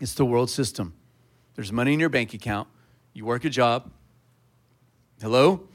It's 0.00 0.14
the 0.14 0.24
world 0.24 0.50
system. 0.50 0.94
There's 1.54 1.72
money 1.72 1.92
in 1.92 2.00
your 2.00 2.08
bank 2.08 2.34
account. 2.34 2.68
You 3.12 3.24
work 3.24 3.44
a 3.44 3.50
job. 3.50 3.90
Hello? 5.20 5.68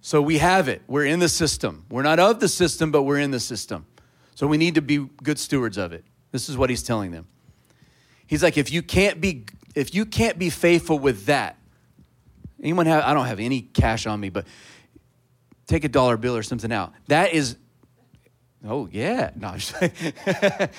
So 0.00 0.20
we 0.20 0.38
have 0.38 0.68
it. 0.68 0.82
We're 0.86 1.06
in 1.06 1.20
the 1.20 1.28
system. 1.28 1.84
We're 1.90 2.02
not 2.02 2.18
of 2.18 2.40
the 2.40 2.48
system, 2.48 2.90
but 2.90 3.02
we're 3.02 3.18
in 3.18 3.30
the 3.30 3.40
system. 3.40 3.86
So 4.34 4.46
we 4.46 4.56
need 4.56 4.74
to 4.74 4.82
be 4.82 5.06
good 5.22 5.38
stewards 5.38 5.76
of 5.78 5.92
it. 5.92 6.04
This 6.32 6.48
is 6.48 6.56
what 6.56 6.70
he's 6.70 6.82
telling 6.82 7.10
them. 7.10 7.26
He's 8.26 8.42
like, 8.42 8.56
if 8.56 8.72
you 8.72 8.82
can't 8.82 9.20
be, 9.20 9.44
if 9.74 9.94
you 9.94 10.04
can't 10.04 10.38
be 10.38 10.50
faithful 10.50 10.98
with 10.98 11.26
that, 11.26 11.56
anyone 12.62 12.86
have, 12.86 13.04
I 13.04 13.14
don't 13.14 13.26
have 13.26 13.40
any 13.40 13.62
cash 13.62 14.06
on 14.06 14.20
me, 14.20 14.28
but 14.28 14.46
take 15.66 15.84
a 15.84 15.88
dollar 15.88 16.16
bill 16.16 16.36
or 16.36 16.42
something 16.42 16.72
out. 16.72 16.92
That 17.08 17.32
is, 17.32 17.56
oh 18.66 18.88
yeah. 18.92 19.30
No, 19.36 19.56
she's 19.56 19.80
like, 19.80 19.94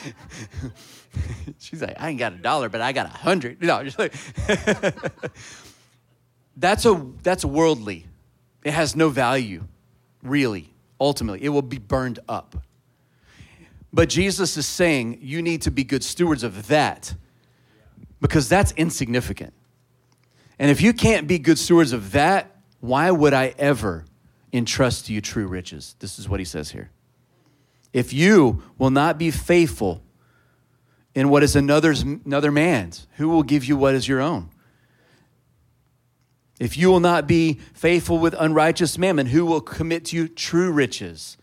she's 1.59 1.81
like 1.81 1.95
I 1.99 2.09
ain't 2.09 2.19
got 2.19 2.33
a 2.33 2.37
dollar, 2.37 2.69
but 2.69 2.81
I 2.81 2.91
got 2.91 3.07
a 3.07 3.09
hundred. 3.09 3.61
No, 3.61 3.83
just 3.83 3.99
like, 3.99 4.13
that's 6.57 6.85
a, 6.85 7.05
that's 7.23 7.43
worldly. 7.43 8.05
It 8.63 8.73
has 8.73 8.95
no 8.95 9.09
value, 9.09 9.63
really, 10.21 10.69
ultimately. 10.99 11.43
It 11.43 11.49
will 11.49 11.61
be 11.61 11.79
burned 11.79 12.19
up. 12.29 12.55
But 13.91 14.09
Jesus 14.09 14.57
is 14.57 14.65
saying 14.65 15.19
you 15.21 15.41
need 15.41 15.61
to 15.63 15.71
be 15.71 15.83
good 15.83 16.03
stewards 16.03 16.43
of 16.43 16.67
that 16.67 17.13
because 18.23 18.47
that's 18.47 18.71
insignificant. 18.77 19.53
And 20.57 20.71
if 20.71 20.79
you 20.79 20.93
can't 20.93 21.27
be 21.27 21.39
good 21.39 21.59
stewards 21.59 21.91
of 21.91 22.13
that, 22.13 22.55
why 22.79 23.11
would 23.11 23.33
I 23.33 23.53
ever 23.57 24.05
entrust 24.53 25.07
to 25.07 25.13
you 25.13 25.19
true 25.19 25.45
riches? 25.45 25.97
This 25.99 26.17
is 26.17 26.29
what 26.29 26.39
he 26.39 26.45
says 26.45 26.71
here. 26.71 26.89
If 27.91 28.13
you 28.13 28.63
will 28.77 28.91
not 28.91 29.17
be 29.17 29.29
faithful 29.29 30.01
in 31.13 31.27
what 31.27 31.43
is 31.43 31.57
another's, 31.57 32.03
another 32.03 32.49
man's, 32.49 33.07
who 33.17 33.27
will 33.27 33.43
give 33.43 33.65
you 33.65 33.75
what 33.75 33.93
is 33.93 34.07
your 34.07 34.21
own? 34.21 34.49
If 36.61 36.77
you 36.77 36.87
will 36.87 37.01
not 37.01 37.27
be 37.27 37.59
faithful 37.73 38.19
with 38.19 38.35
unrighteous 38.39 38.97
mammon, 38.97 39.27
who 39.27 39.45
will 39.45 39.59
commit 39.59 40.05
to 40.05 40.15
you 40.15 40.29
true 40.29 40.71
riches? 40.71 41.35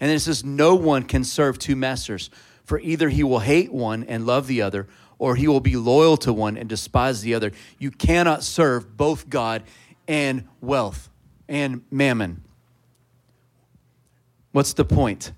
And 0.00 0.08
then 0.08 0.16
it 0.16 0.20
says, 0.20 0.42
No 0.42 0.76
one 0.76 1.02
can 1.02 1.24
serve 1.24 1.58
two 1.58 1.76
masters, 1.76 2.30
for 2.64 2.80
either 2.80 3.10
he 3.10 3.22
will 3.22 3.40
hate 3.40 3.70
one 3.70 4.04
and 4.04 4.24
love 4.24 4.46
the 4.46 4.62
other, 4.62 4.88
or 5.22 5.36
he 5.36 5.46
will 5.46 5.60
be 5.60 5.76
loyal 5.76 6.16
to 6.16 6.32
one 6.32 6.56
and 6.56 6.68
despise 6.68 7.20
the 7.20 7.32
other. 7.32 7.52
You 7.78 7.92
cannot 7.92 8.42
serve 8.42 8.96
both 8.96 9.30
God 9.30 9.62
and 10.08 10.48
wealth 10.60 11.10
and 11.48 11.82
mammon. 11.92 12.42
What's 14.50 14.72
the 14.72 14.84
point? 14.84 15.30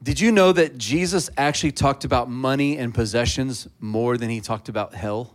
Did 0.00 0.20
you 0.20 0.30
know 0.30 0.52
that 0.52 0.78
Jesus 0.78 1.28
actually 1.36 1.72
talked 1.72 2.04
about 2.04 2.30
money 2.30 2.78
and 2.78 2.94
possessions 2.94 3.66
more 3.80 4.16
than 4.16 4.30
he 4.30 4.40
talked 4.40 4.68
about 4.68 4.94
hell? 4.94 5.34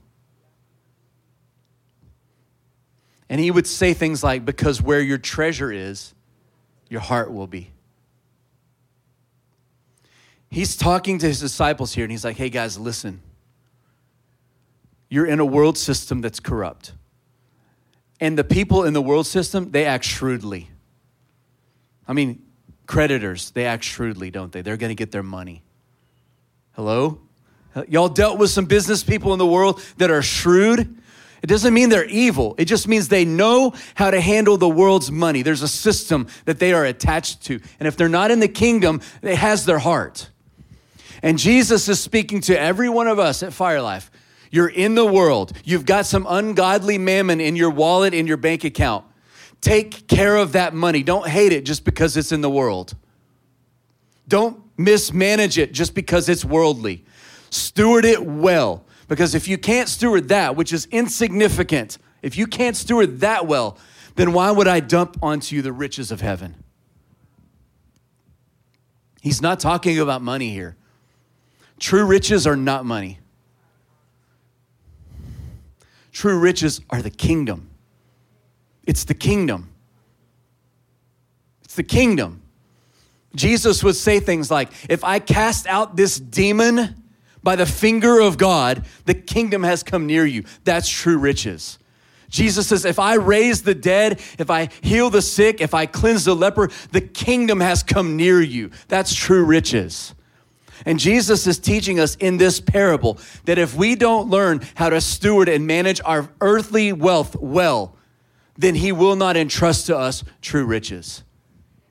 And 3.28 3.42
he 3.42 3.52
would 3.52 3.68
say 3.68 3.94
things 3.94 4.24
like, 4.24 4.46
Because 4.46 4.82
where 4.82 5.02
your 5.02 5.18
treasure 5.18 5.70
is, 5.70 6.14
your 6.88 7.02
heart 7.02 7.34
will 7.34 7.48
be. 7.48 7.72
He's 10.52 10.76
talking 10.76 11.18
to 11.20 11.26
his 11.26 11.40
disciples 11.40 11.94
here, 11.94 12.04
and 12.04 12.12
he's 12.12 12.24
like, 12.24 12.38
Hey 12.38 12.50
guys, 12.50 12.78
listen. 12.78 13.22
You're 15.10 15.26
in 15.26 15.40
a 15.40 15.46
world 15.46 15.78
system 15.78 16.22
that's 16.22 16.40
corrupt. 16.40 16.94
And 18.20 18.38
the 18.38 18.44
people 18.44 18.84
in 18.84 18.94
the 18.94 19.02
world 19.02 19.26
system, 19.26 19.72
they 19.72 19.86
act 19.86 20.06
shrewdly. 20.06 20.70
I 22.08 22.14
mean, 22.14 22.44
creditors, 22.86 23.52
they 23.52 23.66
act 23.66 23.84
shrewdly, 23.84 24.30
don't 24.30 24.52
they? 24.52 24.62
They're 24.62 24.78
going 24.78 24.92
to 24.92 24.96
get 24.96 25.12
their 25.12 25.24
money. 25.24 25.64
Hello? 26.74 27.20
Y'all 27.88 28.10
dealt 28.10 28.38
with 28.38 28.52
some 28.52 28.66
business 28.66 29.04
people 29.04 29.34
in 29.34 29.40
the 29.40 29.46
world 29.46 29.82
that 29.98 30.12
are 30.12 30.22
shrewd 30.22 30.98
it 31.42 31.48
doesn't 31.48 31.74
mean 31.74 31.90
they're 31.90 32.06
evil. 32.06 32.54
It 32.58 32.66
just 32.66 32.88
means 32.88 33.08
they 33.08 33.26
know 33.26 33.74
how 33.96 34.12
to 34.12 34.22
handle 34.22 34.58
the 34.58 34.70
world's 34.70 35.12
money. 35.12 35.42
There's 35.42 35.64
a 35.64 35.68
system 35.68 36.28
that 36.46 36.60
they 36.60 36.72
are 36.72 36.86
attached 36.86 37.44
to. 37.46 37.60
And 37.80 37.88
if 37.88 37.98
they're 37.98 38.10
not 38.10 38.30
in 38.30 38.40
the 38.40 38.48
kingdom, 38.48 39.02
it 39.24 39.36
has 39.36 39.66
their 39.66 39.80
heart. 39.80 40.30
And 41.24 41.38
Jesus 41.38 41.88
is 41.88 42.00
speaking 42.00 42.42
to 42.42 42.60
every 42.60 42.90
one 42.90 43.08
of 43.08 43.20
us 43.20 43.44
at 43.44 43.54
Fire 43.54 43.82
Life. 43.82 44.10
You're 44.50 44.68
in 44.68 44.96
the 44.96 45.06
world. 45.06 45.54
You've 45.64 45.86
got 45.86 46.06
some 46.06 46.26
ungodly 46.28 46.98
mammon 46.98 47.40
in 47.40 47.56
your 47.56 47.70
wallet, 47.70 48.14
in 48.14 48.28
your 48.28 48.38
bank 48.38 48.64
account. 48.64 49.06
Take 49.62 50.08
care 50.08 50.36
of 50.36 50.54
that 50.54 50.74
money. 50.74 51.04
Don't 51.04 51.28
hate 51.28 51.54
it 51.54 51.64
just 51.64 51.86
because 51.86 52.18
it's 52.18 52.32
in 52.32 52.42
the 52.42 52.50
world. 52.50 52.96
Don't 54.28 54.62
mismanage 54.78 55.58
it 55.58 55.72
just 55.72 55.94
because 55.94 56.28
it's 56.28 56.44
worldly. 56.44 57.06
Steward 57.50 58.06
it 58.06 58.26
well. 58.26 58.86
Because 59.08 59.36
if 59.36 59.48
you 59.48 59.58
can't 59.58 59.88
steward 59.88 60.30
that, 60.30 60.56
which 60.56 60.74
is 60.74 60.86
insignificant, 60.86 61.98
if 62.22 62.38
you 62.38 62.48
can't 62.48 62.76
steward 62.76 63.20
that 63.20 63.46
well, 63.46 63.78
then 64.16 64.34
why 64.34 64.52
would 64.52 64.68
I 64.68 64.80
dump 64.80 65.18
onto 65.22 65.56
you 65.56 65.62
the 65.62 65.74
riches 65.74 66.12
of 66.12 66.22
heaven? 66.22 66.64
He's 69.22 69.42
not 69.42 69.60
talking 69.60 70.00
about 70.00 70.22
money 70.22 70.52
here. 70.52 70.76
True 71.82 72.06
riches 72.06 72.46
are 72.46 72.56
not 72.56 72.86
money. 72.86 73.18
True 76.12 76.38
riches 76.38 76.80
are 76.92 77.02
the 77.02 77.10
kingdom. 77.10 77.72
It's 78.86 79.04
the 79.04 79.16
kingdom. 79.16 79.72
It's 81.64 81.74
the 81.74 81.84
kingdom. 81.84 82.44
Jesus 83.36 83.84
would 83.84 83.96
say 83.96 84.20
things 84.20 84.52
like, 84.52 84.70
If 84.90 85.04
I 85.04 85.18
cast 85.18 85.66
out 85.66 85.96
this 85.96 86.20
demon 86.20 87.04
by 87.42 87.56
the 87.56 87.66
finger 87.66 88.20
of 88.20 88.38
God, 88.38 88.86
the 89.06 89.16
kingdom 89.16 89.64
has 89.64 89.82
come 89.82 90.06
near 90.06 90.26
you. 90.26 90.44
That's 90.64 90.88
true 90.88 91.18
riches. 91.18 91.80
Jesus 92.30 92.68
says, 92.68 92.86
If 92.86 93.00
I 93.00 93.16
raise 93.16 93.64
the 93.64 93.74
dead, 93.74 94.22
if 94.38 94.52
I 94.52 94.70
heal 94.82 95.10
the 95.10 95.24
sick, 95.24 95.62
if 95.62 95.74
I 95.74 95.88
cleanse 95.88 96.26
the 96.26 96.36
leper, 96.36 96.70
the 96.92 97.02
kingdom 97.02 97.60
has 97.60 97.82
come 97.82 98.16
near 98.18 98.40
you. 98.40 98.70
That's 98.88 99.16
true 99.16 99.44
riches. 99.44 100.14
And 100.86 101.00
Jesus 101.00 101.48
is 101.48 101.60
teaching 101.60 102.00
us 102.00 102.16
in 102.16 102.38
this 102.38 102.60
parable 102.60 103.20
that 103.46 103.58
if 103.58 103.76
we 103.76 103.96
don't 103.96 104.30
learn 104.30 104.62
how 104.76 104.90
to 104.90 105.02
steward 105.02 105.50
and 105.50 105.68
manage 105.68 106.02
our 106.06 106.30
earthly 106.40 106.94
wealth 106.94 107.36
well, 107.36 107.96
then 108.58 108.76
he 108.76 108.92
will 108.92 109.16
not 109.16 109.38
entrust 109.38 109.88
to 109.88 109.98
us 109.98 110.24
true 110.42 110.66
riches. 110.66 111.24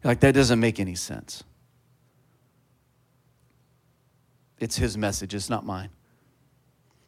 Like, 0.02 0.20
that 0.20 0.34
doesn't 0.34 0.60
make 0.60 0.80
any 0.80 0.94
sense. 0.94 1.44
It's 4.58 4.76
his 4.76 4.96
message, 4.96 5.34
it's 5.34 5.50
not 5.50 5.64
mine. 5.64 5.90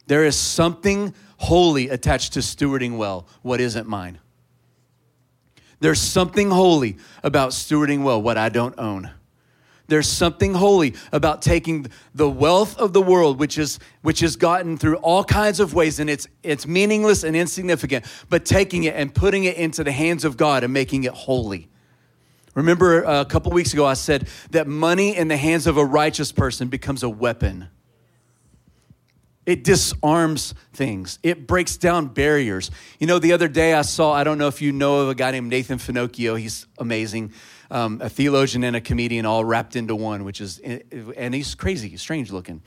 There 0.07 0.25
is 0.25 0.35
something 0.35 1.13
holy 1.37 1.89
attached 1.89 2.33
to 2.33 2.39
stewarding 2.39 2.97
well, 2.97 3.27
what 3.41 3.61
isn't 3.61 3.87
mine. 3.87 4.19
There's 5.79 6.01
something 6.01 6.49
holy 6.49 6.97
about 7.23 7.51
stewarding 7.51 8.03
well, 8.03 8.21
what 8.21 8.37
I 8.37 8.49
don't 8.49 8.77
own. 8.77 9.11
There's 9.93 10.09
something 10.09 10.55
holy 10.55 10.95
about 11.11 11.43
taking 11.43 11.85
the 12.15 12.27
wealth 12.27 12.79
of 12.79 12.93
the 12.93 13.01
world, 13.01 13.39
which 13.39 13.59
is 13.59 13.77
which 14.01 14.23
is 14.23 14.35
gotten 14.37 14.75
through 14.75 14.95
all 14.95 15.23
kinds 15.23 15.59
of 15.59 15.75
ways, 15.75 15.99
and 15.99 16.09
it's 16.09 16.27
it's 16.41 16.65
meaningless 16.65 17.23
and 17.23 17.35
insignificant, 17.35 18.03
but 18.27 18.43
taking 18.43 18.85
it 18.85 18.95
and 18.95 19.13
putting 19.13 19.43
it 19.43 19.55
into 19.55 19.83
the 19.83 19.91
hands 19.91 20.25
of 20.25 20.35
God 20.35 20.63
and 20.63 20.73
making 20.73 21.03
it 21.03 21.11
holy. 21.11 21.69
Remember 22.55 23.05
uh, 23.05 23.21
a 23.21 23.25
couple 23.25 23.51
weeks 23.51 23.71
ago, 23.71 23.85
I 23.85 23.93
said 23.93 24.27
that 24.49 24.65
money 24.65 25.15
in 25.15 25.27
the 25.27 25.37
hands 25.37 25.67
of 25.67 25.77
a 25.77 25.85
righteous 25.85 26.31
person 26.31 26.69
becomes 26.69 27.03
a 27.03 27.09
weapon. 27.09 27.67
It 29.45 29.63
disarms 29.63 30.55
things. 30.73 31.19
It 31.21 31.45
breaks 31.45 31.77
down 31.77 32.07
barriers. 32.07 32.71
You 32.97 33.05
know, 33.05 33.19
the 33.19 33.33
other 33.33 33.47
day 33.47 33.75
I 33.75 33.83
saw, 33.83 34.11
I 34.11 34.23
don't 34.23 34.39
know 34.39 34.47
if 34.47 34.59
you 34.59 34.71
know 34.71 35.01
of 35.01 35.09
a 35.09 35.15
guy 35.15 35.29
named 35.29 35.51
Nathan 35.51 35.77
Finochio. 35.77 36.39
He's 36.39 36.65
amazing 36.79 37.31
um, 37.73 37.99
a 38.01 38.09
theologian 38.09 38.63
and 38.63 38.75
a 38.75 38.81
comedian 38.81 39.25
all 39.25 39.43
wrapped 39.43 39.75
into 39.75 39.95
one, 39.95 40.23
which 40.23 40.39
is, 40.39 40.59
and 40.59 41.33
he's 41.33 41.55
crazy, 41.55 41.97
strange 41.97 42.31
looking. 42.31 42.61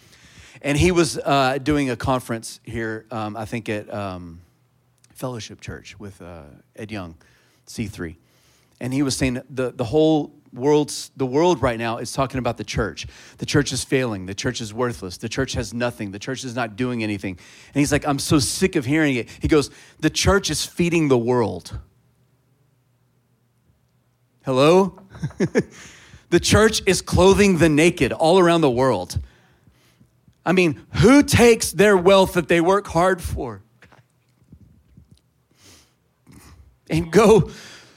And 0.62 0.76
he 0.76 0.90
was 0.90 1.16
uh, 1.18 1.58
doing 1.62 1.90
a 1.90 1.96
conference 1.96 2.60
here, 2.64 3.06
um, 3.12 3.36
I 3.36 3.44
think 3.44 3.68
at 3.68 3.92
um, 3.92 4.40
Fellowship 5.14 5.60
Church 5.60 5.98
with 5.98 6.20
uh, 6.20 6.42
Ed 6.74 6.90
Young, 6.90 7.16
C3. 7.68 8.16
And 8.80 8.92
he 8.92 9.02
was 9.02 9.16
saying 9.16 9.40
the, 9.48 9.70
the 9.70 9.84
whole 9.84 10.34
world's, 10.52 11.12
the 11.16 11.26
world 11.26 11.62
right 11.62 11.78
now 11.78 11.98
is 11.98 12.12
talking 12.12 12.38
about 12.38 12.56
the 12.56 12.64
church. 12.64 13.06
The 13.38 13.46
church 13.46 13.72
is 13.72 13.84
failing. 13.84 14.26
The 14.26 14.34
church 14.34 14.60
is 14.60 14.74
worthless. 14.74 15.18
The 15.18 15.28
church 15.28 15.52
has 15.52 15.72
nothing. 15.72 16.10
The 16.10 16.18
church 16.18 16.42
is 16.42 16.56
not 16.56 16.74
doing 16.74 17.04
anything. 17.04 17.38
And 17.74 17.78
he's 17.78 17.92
like, 17.92 18.06
I'm 18.08 18.18
so 18.18 18.40
sick 18.40 18.74
of 18.74 18.84
hearing 18.84 19.14
it. 19.14 19.28
He 19.40 19.46
goes, 19.46 19.70
The 20.00 20.10
church 20.10 20.50
is 20.50 20.66
feeding 20.66 21.06
the 21.08 21.18
world. 21.18 21.78
Hello? 24.46 24.96
the 26.30 26.38
church 26.38 26.80
is 26.86 27.02
clothing 27.02 27.58
the 27.58 27.68
naked 27.68 28.12
all 28.12 28.38
around 28.38 28.60
the 28.60 28.70
world. 28.70 29.18
I 30.44 30.52
mean, 30.52 30.86
who 31.00 31.24
takes 31.24 31.72
their 31.72 31.96
wealth 31.96 32.34
that 32.34 32.46
they 32.46 32.60
work 32.60 32.86
hard 32.86 33.20
for 33.20 33.60
and 36.88 37.10
go 37.10 37.50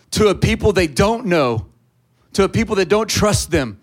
to 0.10 0.30
a 0.30 0.34
people 0.34 0.74
they 0.74 0.88
don't 0.88 1.28
know, 1.28 1.68
to 2.34 2.46
a 2.46 2.50
people 2.50 2.78
that 2.78 2.90
don't 2.90 3.08
trust 3.08 3.52
them, 3.52 3.80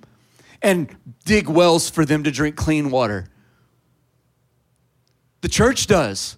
and 0.61 0.89
dig 1.25 1.49
wells 1.49 1.89
for 1.89 2.05
them 2.05 2.25
to 2.25 2.33
drink 2.33 2.57
clean 2.57 2.91
water? 2.91 3.29
The 5.43 5.49
church 5.49 5.87
does. 5.87 6.37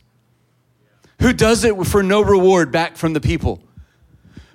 Who 1.22 1.32
does 1.32 1.64
it 1.64 1.74
for 1.86 2.02
no 2.02 2.20
reward 2.20 2.70
back 2.70 2.98
from 2.98 3.14
the 3.14 3.20
people? 3.22 3.62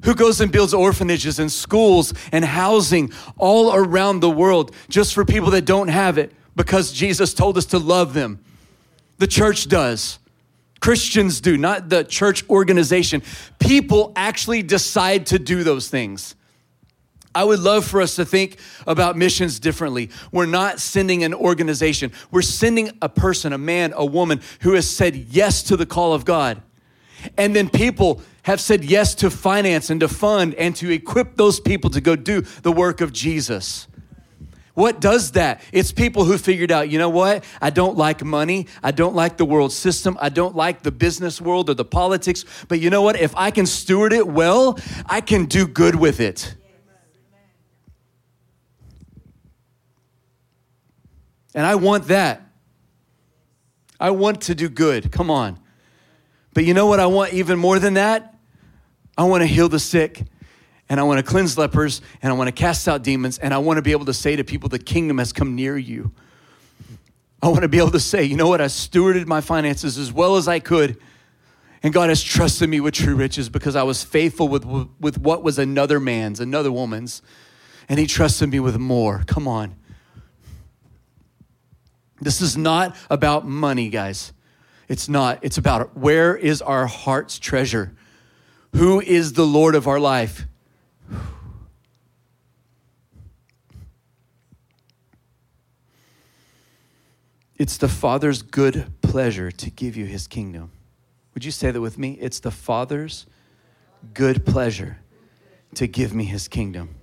Who 0.03 0.15
goes 0.15 0.41
and 0.41 0.51
builds 0.51 0.73
orphanages 0.73 1.39
and 1.39 1.51
schools 1.51 2.13
and 2.31 2.45
housing 2.45 3.11
all 3.37 3.73
around 3.73 4.19
the 4.19 4.29
world 4.29 4.73
just 4.89 5.13
for 5.13 5.25
people 5.25 5.51
that 5.51 5.65
don't 5.65 5.87
have 5.87 6.17
it 6.17 6.31
because 6.55 6.91
Jesus 6.91 7.33
told 7.33 7.57
us 7.57 7.65
to 7.67 7.79
love 7.79 8.13
them. 8.13 8.43
The 9.17 9.27
church 9.27 9.67
does. 9.67 10.19
Christians 10.79 11.39
do, 11.39 11.57
not 11.57 11.89
the 11.89 12.03
church 12.03 12.47
organization. 12.49 13.23
People 13.57 14.11
actually 14.15 14.61
decide 14.63 15.27
to 15.27 15.39
do 15.39 15.63
those 15.63 15.87
things. 15.87 16.35
I 17.35 17.43
would 17.43 17.59
love 17.59 17.85
for 17.85 18.01
us 18.01 18.15
to 18.17 18.25
think 18.25 18.57
about 18.85 19.17
missions 19.17 19.59
differently. 19.59 20.09
We're 20.31 20.45
not 20.45 20.79
sending 20.79 21.23
an 21.23 21.33
organization, 21.33 22.11
we're 22.31 22.41
sending 22.41 22.91
a 23.01 23.09
person, 23.09 23.53
a 23.53 23.57
man, 23.57 23.93
a 23.95 24.05
woman 24.05 24.41
who 24.61 24.73
has 24.73 24.87
said 24.87 25.15
yes 25.15 25.63
to 25.63 25.77
the 25.77 25.85
call 25.85 26.13
of 26.13 26.25
God. 26.25 26.61
And 27.37 27.55
then 27.55 27.69
people 27.69 28.21
have 28.43 28.61
said 28.61 28.85
yes 28.85 29.15
to 29.15 29.29
finance 29.29 29.89
and 29.89 29.99
to 29.99 30.07
fund 30.07 30.53
and 30.55 30.75
to 30.75 30.91
equip 30.91 31.35
those 31.35 31.59
people 31.59 31.89
to 31.89 32.01
go 32.01 32.15
do 32.15 32.41
the 32.61 32.71
work 32.71 33.01
of 33.01 33.11
Jesus. 33.11 33.87
What 34.73 34.99
does 34.99 35.31
that? 35.33 35.61
It's 35.71 35.91
people 35.91 36.25
who 36.25 36.37
figured 36.37 36.71
out, 36.71 36.89
you 36.89 36.97
know 36.97 37.09
what? 37.09 37.43
I 37.61 37.69
don't 37.69 37.95
like 37.95 38.23
money. 38.23 38.67
I 38.81 38.91
don't 38.91 39.13
like 39.13 39.37
the 39.37 39.45
world 39.45 39.71
system. 39.71 40.17
I 40.19 40.29
don't 40.29 40.55
like 40.55 40.81
the 40.81 40.91
business 40.91 41.39
world 41.39 41.69
or 41.69 41.75
the 41.75 41.85
politics. 41.85 42.43
But 42.67 42.79
you 42.79 42.89
know 42.89 43.03
what? 43.03 43.19
If 43.19 43.35
I 43.35 43.51
can 43.51 43.67
steward 43.67 44.13
it 44.13 44.27
well, 44.27 44.79
I 45.05 45.21
can 45.21 45.45
do 45.45 45.67
good 45.67 45.95
with 45.95 46.19
it. 46.19 46.55
And 51.53 51.67
I 51.67 51.75
want 51.75 52.07
that. 52.07 52.41
I 53.99 54.09
want 54.09 54.41
to 54.41 54.55
do 54.55 54.69
good. 54.69 55.11
Come 55.11 55.29
on. 55.29 55.59
But 56.55 56.65
you 56.65 56.73
know 56.73 56.87
what 56.87 56.99
I 56.99 57.05
want 57.05 57.33
even 57.33 57.59
more 57.59 57.77
than 57.77 57.93
that? 57.93 58.32
I 59.17 59.25
want 59.25 59.41
to 59.41 59.47
heal 59.47 59.69
the 59.69 59.79
sick 59.79 60.23
and 60.89 60.99
I 60.99 61.03
want 61.03 61.19
to 61.19 61.23
cleanse 61.23 61.57
lepers 61.57 62.01
and 62.21 62.31
I 62.31 62.35
want 62.35 62.47
to 62.47 62.51
cast 62.51 62.87
out 62.87 63.03
demons 63.03 63.37
and 63.37 63.53
I 63.53 63.57
want 63.59 63.77
to 63.77 63.81
be 63.81 63.91
able 63.91 64.05
to 64.05 64.13
say 64.13 64.35
to 64.35 64.43
people, 64.43 64.69
the 64.69 64.79
kingdom 64.79 65.17
has 65.17 65.31
come 65.31 65.55
near 65.55 65.77
you. 65.77 66.11
I 67.41 67.47
want 67.47 67.61
to 67.63 67.67
be 67.67 67.77
able 67.77 67.91
to 67.91 67.99
say, 67.99 68.23
you 68.23 68.37
know 68.37 68.47
what? 68.47 68.61
I 68.61 68.65
stewarded 68.65 69.27
my 69.27 69.41
finances 69.41 69.97
as 69.97 70.13
well 70.13 70.37
as 70.37 70.47
I 70.47 70.59
could. 70.59 70.97
And 71.83 71.93
God 71.93 72.07
has 72.07 72.23
trusted 72.23 72.69
me 72.69 72.79
with 72.79 72.93
true 72.93 73.15
riches 73.15 73.49
because 73.49 73.75
I 73.75 73.83
was 73.83 74.03
faithful 74.03 74.47
with, 74.47 74.63
with 74.99 75.17
what 75.17 75.43
was 75.43 75.59
another 75.59 75.99
man's, 75.99 76.39
another 76.39 76.71
woman's. 76.71 77.21
And 77.89 77.99
He 77.99 78.07
trusted 78.07 78.49
me 78.49 78.61
with 78.61 78.77
more. 78.77 79.23
Come 79.27 79.47
on. 79.47 79.75
This 82.21 82.39
is 82.39 82.55
not 82.55 82.95
about 83.09 83.45
money, 83.45 83.89
guys. 83.89 84.31
It's 84.87 85.09
not. 85.09 85.39
It's 85.41 85.57
about 85.57 85.97
where 85.97 86.37
is 86.37 86.61
our 86.61 86.87
heart's 86.87 87.37
treasure? 87.37 87.93
Who 88.75 89.01
is 89.01 89.33
the 89.33 89.45
Lord 89.45 89.75
of 89.75 89.87
our 89.87 89.99
life? 89.99 90.47
It's 97.55 97.77
the 97.77 97.87
Father's 97.87 98.41
good 98.41 98.91
pleasure 99.01 99.51
to 99.51 99.69
give 99.69 99.95
you 99.95 100.05
his 100.05 100.27
kingdom. 100.27 100.71
Would 101.33 101.45
you 101.45 101.51
say 101.51 101.71
that 101.71 101.79
with 101.79 101.97
me? 101.97 102.17
It's 102.19 102.39
the 102.39 102.51
Father's 102.51 103.25
good 104.13 104.45
pleasure 104.45 104.97
to 105.75 105.87
give 105.87 106.13
me 106.13 106.25
his 106.25 106.47
kingdom. 106.47 106.95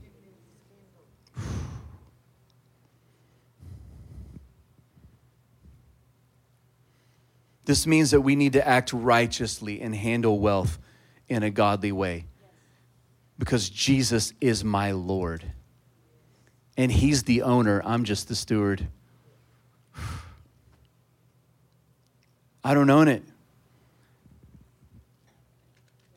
This 7.64 7.86
means 7.86 8.10
that 8.10 8.22
we 8.22 8.34
need 8.34 8.52
to 8.54 8.66
act 8.66 8.92
righteously 8.92 9.80
and 9.80 9.94
handle 9.94 10.40
wealth 10.40 10.78
in 11.30 11.42
a 11.42 11.50
godly 11.50 11.92
way 11.92 12.26
because 13.38 13.70
Jesus 13.70 14.34
is 14.40 14.62
my 14.62 14.90
Lord. 14.90 15.50
And 16.76 16.92
He's 16.92 17.22
the 17.22 17.40
owner, 17.42 17.80
I'm 17.84 18.04
just 18.04 18.28
the 18.28 18.34
steward. 18.34 18.86
I 22.62 22.74
don't 22.74 22.90
own 22.90 23.08
it. 23.08 23.22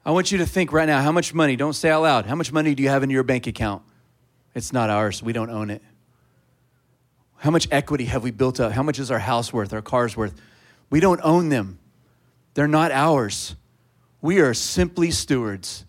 I 0.06 0.12
want 0.12 0.34
you 0.34 0.40
to 0.40 0.46
think 0.46 0.74
right 0.74 0.86
now 0.86 1.02
how 1.02 1.14
much 1.14 1.34
money, 1.34 1.56
don't 1.56 1.72
say 1.72 1.90
out 1.90 2.02
loud, 2.02 2.26
how 2.26 2.36
much 2.36 2.52
money 2.52 2.76
do 2.76 2.84
you 2.84 2.90
have 2.90 3.04
in 3.04 3.10
your 3.10 3.24
bank 3.24 3.48
account? 3.48 3.84
It's 4.54 4.74
not 4.74 4.90
ours, 4.90 5.24
we 5.24 5.32
don't 5.32 5.50
own 5.50 5.70
it. 5.70 5.82
How 7.38 7.52
much 7.52 7.70
equity 7.72 8.06
have 8.06 8.24
we 8.24 8.32
built 8.32 8.60
up? 8.60 8.74
How 8.74 8.84
much 8.84 9.00
is 9.00 9.12
our 9.12 9.20
house 9.20 9.54
worth, 9.54 9.72
our 9.74 9.82
car's 9.82 10.18
worth? 10.18 10.34
We 10.90 11.00
don't 11.00 11.22
own 11.24 11.48
them, 11.50 11.80
they're 12.54 12.68
not 12.68 12.92
ours. 12.92 13.56
We 14.24 14.40
are 14.40 14.54
simply 14.54 15.12
stewards. 15.12 15.86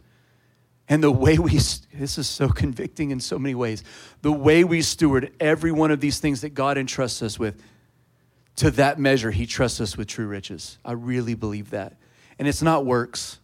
And 0.88 1.02
the 1.02 1.10
way 1.10 1.38
we, 1.38 1.52
this 1.52 2.18
is 2.18 2.28
so 2.28 2.48
convicting 2.50 3.12
in 3.12 3.20
so 3.20 3.38
many 3.38 3.54
ways. 3.54 3.84
The 4.22 4.32
way 4.32 4.64
we 4.64 4.82
steward 4.82 5.32
every 5.38 5.70
one 5.70 5.92
of 5.92 6.00
these 6.00 6.18
things 6.18 6.42
that 6.42 6.50
God 6.50 6.76
entrusts 6.76 7.22
us 7.22 7.38
with, 7.38 7.62
to 8.56 8.72
that 8.72 8.98
measure, 8.98 9.30
He 9.30 9.46
trusts 9.46 9.80
us 9.80 9.96
with 9.96 10.08
true 10.08 10.26
riches. 10.26 10.78
I 10.84 10.92
really 10.92 11.34
believe 11.34 11.70
that. 11.70 11.96
And 12.38 12.48
it's 12.48 12.60
not 12.60 12.84
works. 12.84 13.38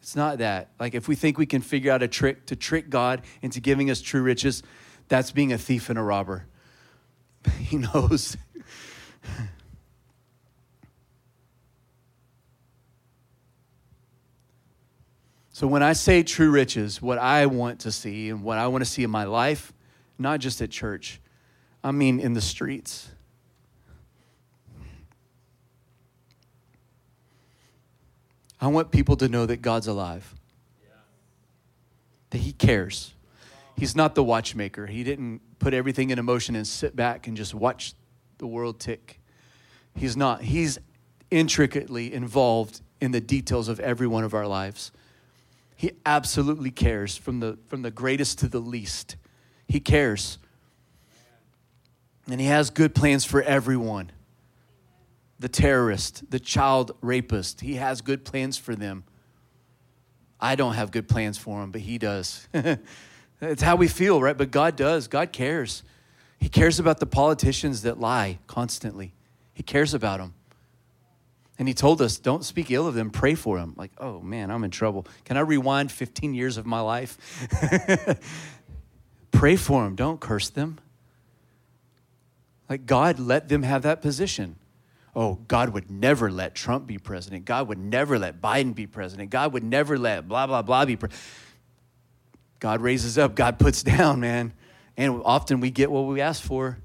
It's 0.00 0.16
not 0.16 0.38
that. 0.38 0.70
Like 0.80 0.94
if 0.94 1.06
we 1.06 1.16
think 1.16 1.36
we 1.36 1.46
can 1.46 1.60
figure 1.60 1.92
out 1.92 2.02
a 2.02 2.08
trick 2.08 2.46
to 2.46 2.56
trick 2.56 2.88
God 2.88 3.22
into 3.42 3.60
giving 3.60 3.90
us 3.90 4.00
true 4.00 4.22
riches, 4.22 4.62
that's 5.08 5.32
being 5.32 5.52
a 5.52 5.58
thief 5.58 5.90
and 5.90 5.98
a 5.98 6.02
robber. 6.02 6.46
He 7.58 7.76
knows. 7.76 8.38
So 15.54 15.68
when 15.68 15.84
I 15.84 15.92
say 15.92 16.24
true 16.24 16.50
riches, 16.50 17.00
what 17.00 17.16
I 17.16 17.46
want 17.46 17.78
to 17.82 17.92
see 17.92 18.28
and 18.28 18.42
what 18.42 18.58
I 18.58 18.66
want 18.66 18.82
to 18.82 18.90
see 18.90 19.04
in 19.04 19.10
my 19.10 19.22
life, 19.22 19.72
not 20.18 20.40
just 20.40 20.60
at 20.60 20.68
church, 20.68 21.20
I 21.84 21.92
mean 21.92 22.18
in 22.18 22.32
the 22.32 22.40
streets. 22.40 23.08
I 28.60 28.66
want 28.66 28.90
people 28.90 29.14
to 29.18 29.28
know 29.28 29.46
that 29.46 29.62
God's 29.62 29.86
alive. 29.86 30.34
That 32.30 32.38
He 32.38 32.50
cares. 32.52 33.14
He's 33.76 33.94
not 33.94 34.16
the 34.16 34.24
watchmaker. 34.24 34.86
He 34.86 35.04
didn't 35.04 35.40
put 35.60 35.72
everything 35.72 36.10
in 36.10 36.24
motion 36.24 36.56
and 36.56 36.66
sit 36.66 36.96
back 36.96 37.28
and 37.28 37.36
just 37.36 37.54
watch 37.54 37.94
the 38.38 38.46
world 38.48 38.80
tick. 38.80 39.20
He's 39.94 40.16
not. 40.16 40.42
He's 40.42 40.80
intricately 41.30 42.12
involved 42.12 42.80
in 43.00 43.12
the 43.12 43.20
details 43.20 43.68
of 43.68 43.78
every 43.78 44.08
one 44.08 44.24
of 44.24 44.34
our 44.34 44.48
lives. 44.48 44.90
He 45.76 45.92
absolutely 46.06 46.70
cares 46.70 47.16
from 47.16 47.40
the, 47.40 47.58
from 47.66 47.82
the 47.82 47.90
greatest 47.90 48.38
to 48.40 48.48
the 48.48 48.60
least. 48.60 49.16
He 49.66 49.80
cares. 49.80 50.38
And 52.30 52.40
He 52.40 52.46
has 52.46 52.70
good 52.70 52.94
plans 52.94 53.24
for 53.24 53.42
everyone. 53.42 54.12
The 55.38 55.48
terrorist, 55.48 56.30
the 56.30 56.40
child 56.40 56.92
rapist, 57.00 57.60
He 57.60 57.74
has 57.74 58.00
good 58.00 58.24
plans 58.24 58.56
for 58.56 58.74
them. 58.74 59.04
I 60.40 60.56
don't 60.56 60.74
have 60.74 60.90
good 60.90 61.08
plans 61.08 61.38
for 61.38 61.62
him, 61.62 61.70
but 61.70 61.80
He 61.80 61.98
does. 61.98 62.46
it's 63.40 63.62
how 63.62 63.76
we 63.76 63.88
feel, 63.88 64.20
right? 64.20 64.36
But 64.36 64.50
God 64.50 64.76
does. 64.76 65.08
God 65.08 65.32
cares. 65.32 65.82
He 66.38 66.48
cares 66.48 66.78
about 66.78 67.00
the 67.00 67.06
politicians 67.06 67.82
that 67.82 67.98
lie 67.98 68.38
constantly, 68.46 69.14
He 69.54 69.62
cares 69.62 69.94
about 69.94 70.20
them. 70.20 70.34
And 71.58 71.68
he 71.68 71.74
told 71.74 72.02
us, 72.02 72.18
don't 72.18 72.44
speak 72.44 72.70
ill 72.70 72.88
of 72.88 72.94
them, 72.94 73.10
pray 73.10 73.34
for 73.34 73.58
them. 73.58 73.74
Like, 73.76 73.92
oh 73.98 74.20
man, 74.20 74.50
I'm 74.50 74.64
in 74.64 74.70
trouble. 74.70 75.06
Can 75.24 75.36
I 75.36 75.40
rewind 75.40 75.92
15 75.92 76.34
years 76.34 76.56
of 76.56 76.66
my 76.66 76.80
life? 76.80 77.16
pray 79.30 79.56
for 79.56 79.84
them, 79.84 79.94
don't 79.94 80.20
curse 80.20 80.48
them. 80.50 80.78
Like, 82.68 82.86
God 82.86 83.18
let 83.18 83.48
them 83.48 83.62
have 83.62 83.82
that 83.82 84.02
position. 84.02 84.56
Oh, 85.14 85.34
God 85.46 85.70
would 85.70 85.90
never 85.90 86.30
let 86.30 86.56
Trump 86.56 86.86
be 86.86 86.98
president. 86.98 87.44
God 87.44 87.68
would 87.68 87.78
never 87.78 88.18
let 88.18 88.40
Biden 88.40 88.74
be 88.74 88.86
president. 88.86 89.30
God 89.30 89.52
would 89.52 89.62
never 89.62 89.96
let 89.96 90.26
blah, 90.26 90.46
blah, 90.46 90.62
blah 90.62 90.84
be 90.84 90.96
president. 90.96 91.22
God 92.58 92.80
raises 92.80 93.16
up, 93.16 93.34
God 93.36 93.58
puts 93.58 93.82
down, 93.84 94.20
man. 94.20 94.52
And 94.96 95.22
often 95.24 95.60
we 95.60 95.70
get 95.70 95.90
what 95.90 96.02
we 96.02 96.20
ask 96.20 96.42
for. 96.42 96.78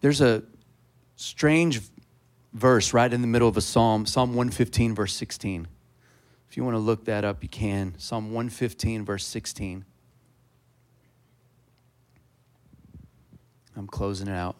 There's 0.00 0.20
a 0.20 0.42
strange 1.16 1.80
verse 2.52 2.92
right 2.92 3.12
in 3.12 3.20
the 3.20 3.26
middle 3.26 3.48
of 3.48 3.56
a 3.56 3.60
psalm, 3.60 4.06
Psalm 4.06 4.30
115, 4.30 4.94
verse 4.94 5.14
16. 5.14 5.68
If 6.48 6.56
you 6.56 6.64
want 6.64 6.74
to 6.74 6.80
look 6.80 7.04
that 7.06 7.24
up, 7.24 7.42
you 7.42 7.48
can. 7.48 7.94
Psalm 7.98 8.26
115, 8.26 9.04
verse 9.04 9.26
16. 9.26 9.84
I'm 13.76 13.86
closing 13.86 14.28
it 14.28 14.32
out. 14.32 14.56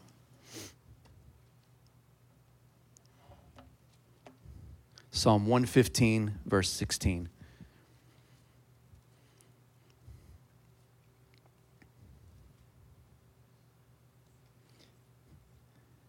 Psalm 5.10 5.46
115, 5.46 6.34
verse 6.44 6.68
16. 6.68 7.30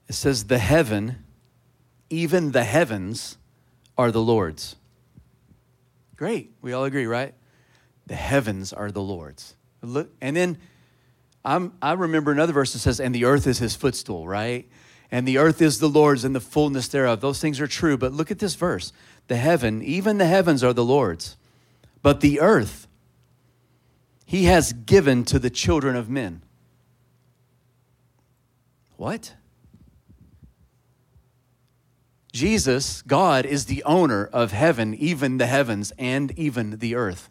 It 0.07 0.13
says, 0.13 0.45
The 0.45 0.57
heaven, 0.57 1.23
even 2.09 2.51
the 2.51 2.63
heavens, 2.63 3.37
are 3.97 4.11
the 4.11 4.21
Lord's. 4.21 4.75
Great. 6.15 6.51
We 6.61 6.73
all 6.73 6.85
agree, 6.85 7.05
right? 7.05 7.33
The 8.07 8.15
heavens 8.15 8.73
are 8.73 8.91
the 8.91 9.01
Lord's. 9.01 9.55
Look, 9.81 10.09
and 10.21 10.35
then 10.35 10.57
I'm, 11.43 11.73
I 11.81 11.93
remember 11.93 12.31
another 12.31 12.53
verse 12.53 12.73
that 12.73 12.79
says, 12.79 12.99
And 12.99 13.13
the 13.13 13.25
earth 13.25 13.47
is 13.47 13.59
his 13.59 13.75
footstool, 13.75 14.27
right? 14.27 14.67
And 15.11 15.27
the 15.27 15.37
earth 15.37 15.61
is 15.61 15.79
the 15.79 15.89
Lord's 15.89 16.25
and 16.25 16.35
the 16.35 16.41
fullness 16.41 16.87
thereof. 16.87 17.21
Those 17.21 17.39
things 17.39 17.61
are 17.61 17.67
true. 17.67 17.97
But 17.97 18.13
look 18.13 18.31
at 18.31 18.39
this 18.39 18.55
verse 18.55 18.91
the 19.27 19.37
heaven, 19.37 19.81
even 19.81 20.17
the 20.17 20.25
heavens 20.25 20.63
are 20.63 20.73
the 20.73 20.85
Lord's, 20.85 21.37
but 22.01 22.21
the 22.21 22.39
earth 22.39 22.87
he 24.25 24.43
has 24.43 24.73
given 24.73 25.23
to 25.23 25.39
the 25.39 25.49
children 25.49 25.95
of 25.95 26.09
men. 26.09 26.41
What? 28.97 29.35
Jesus, 32.37 33.01
God, 33.01 33.47
is 33.47 33.65
the 33.65 33.83
owner 33.83 34.29
of 34.31 34.51
heaven, 34.51 34.93
even 34.93 35.39
the 35.39 35.47
heavens, 35.47 35.91
and 35.97 36.31
even 36.37 36.77
the 36.77 36.93
earth. 36.93 37.29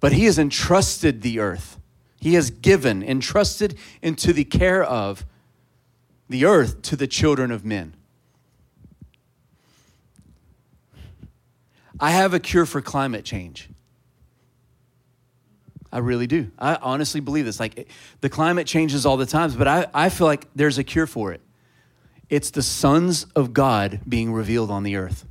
But 0.00 0.12
He 0.12 0.24
has 0.24 0.38
entrusted 0.38 1.20
the 1.20 1.40
earth. 1.40 1.78
He 2.18 2.32
has 2.32 2.50
given, 2.50 3.02
entrusted 3.02 3.78
into 4.00 4.32
the 4.32 4.44
care 4.44 4.82
of 4.82 5.26
the 6.26 6.46
earth 6.46 6.80
to 6.82 6.96
the 6.96 7.06
children 7.06 7.50
of 7.50 7.66
men. 7.66 7.94
I 12.00 12.12
have 12.12 12.32
a 12.32 12.40
cure 12.40 12.64
for 12.64 12.80
climate 12.80 13.26
change. 13.26 13.68
I 15.92 15.98
really 15.98 16.26
do. 16.26 16.50
I 16.58 16.76
honestly 16.76 17.20
believe 17.20 17.44
this. 17.44 17.60
Like 17.60 17.88
the 18.22 18.30
climate 18.30 18.66
changes 18.66 19.04
all 19.04 19.18
the 19.18 19.26
times, 19.26 19.54
but 19.54 19.68
I, 19.68 19.86
I 19.92 20.08
feel 20.08 20.26
like 20.26 20.46
there's 20.54 20.78
a 20.78 20.84
cure 20.84 21.06
for 21.06 21.32
it. 21.32 21.42
It's 22.30 22.50
the 22.50 22.62
sons 22.62 23.24
of 23.34 23.52
God 23.52 24.00
being 24.08 24.32
revealed 24.32 24.70
on 24.70 24.82
the 24.82 24.96
earth. 24.96 25.26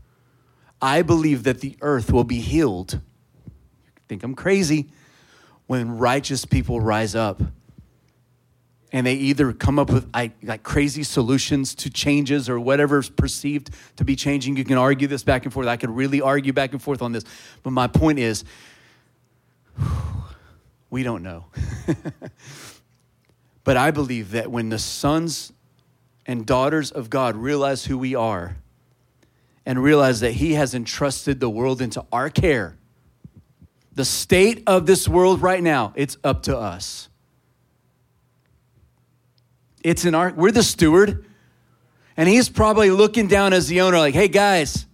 I 0.81 1.01
believe 1.01 1.43
that 1.43 1.61
the 1.61 1.75
earth 1.81 2.11
will 2.11 2.23
be 2.23 2.39
healed. 2.39 2.99
I 3.45 4.01
think 4.07 4.23
I'm 4.23 4.35
crazy 4.35 4.89
when 5.67 5.97
righteous 5.97 6.45
people 6.45 6.79
rise 6.79 7.15
up 7.15 7.41
and 8.93 9.05
they 9.05 9.15
either 9.15 9.51
come 9.51 9.79
up 9.79 9.91
with 9.91 10.09
like 10.13 10.63
crazy 10.63 11.03
solutions 11.03 11.75
to 11.75 11.89
changes 11.89 12.47
or 12.47 12.59
whatever 12.59 12.99
is 12.99 13.09
perceived 13.09 13.69
to 13.97 14.05
be 14.05 14.15
changing. 14.15 14.55
You 14.55 14.63
can 14.63 14.77
argue 14.77 15.07
this 15.07 15.23
back 15.23 15.43
and 15.43 15.53
forth. 15.53 15.67
I 15.67 15.77
could 15.77 15.89
really 15.89 16.21
argue 16.21 16.53
back 16.53 16.71
and 16.71 16.81
forth 16.81 17.01
on 17.01 17.11
this. 17.11 17.25
But 17.63 17.71
my 17.71 17.87
point 17.87 18.19
is, 18.19 18.45
we 20.89 21.03
don't 21.03 21.21
know. 21.21 21.45
but 23.65 23.75
I 23.75 23.91
believe 23.91 24.31
that 24.31 24.49
when 24.49 24.69
the 24.69 24.79
sons 24.79 25.51
and 26.27 26.45
daughters 26.45 26.91
of 26.91 27.09
God 27.09 27.35
realize 27.35 27.85
who 27.85 27.97
we 27.97 28.13
are 28.13 28.57
and 29.65 29.81
realize 29.81 30.19
that 30.19 30.33
He 30.33 30.53
has 30.53 30.75
entrusted 30.75 31.39
the 31.39 31.49
world 31.49 31.81
into 31.81 32.05
our 32.11 32.29
care. 32.29 32.77
The 33.95 34.05
state 34.05 34.61
of 34.67 34.85
this 34.85 35.07
world 35.07 35.41
right 35.41 35.63
now, 35.63 35.93
it's 35.95 36.17
up 36.23 36.43
to 36.43 36.57
us. 36.57 37.09
It's 39.83 40.05
in 40.05 40.13
our, 40.13 40.31
we're 40.31 40.51
the 40.51 40.63
steward. 40.63 41.25
And 42.17 42.27
he's 42.27 42.49
probably 42.49 42.89
looking 42.89 43.27
down 43.27 43.53
as 43.53 43.67
the 43.67 43.81
owner, 43.81 43.99
like, 43.99 44.15
hey 44.15 44.27
guys, 44.27 44.85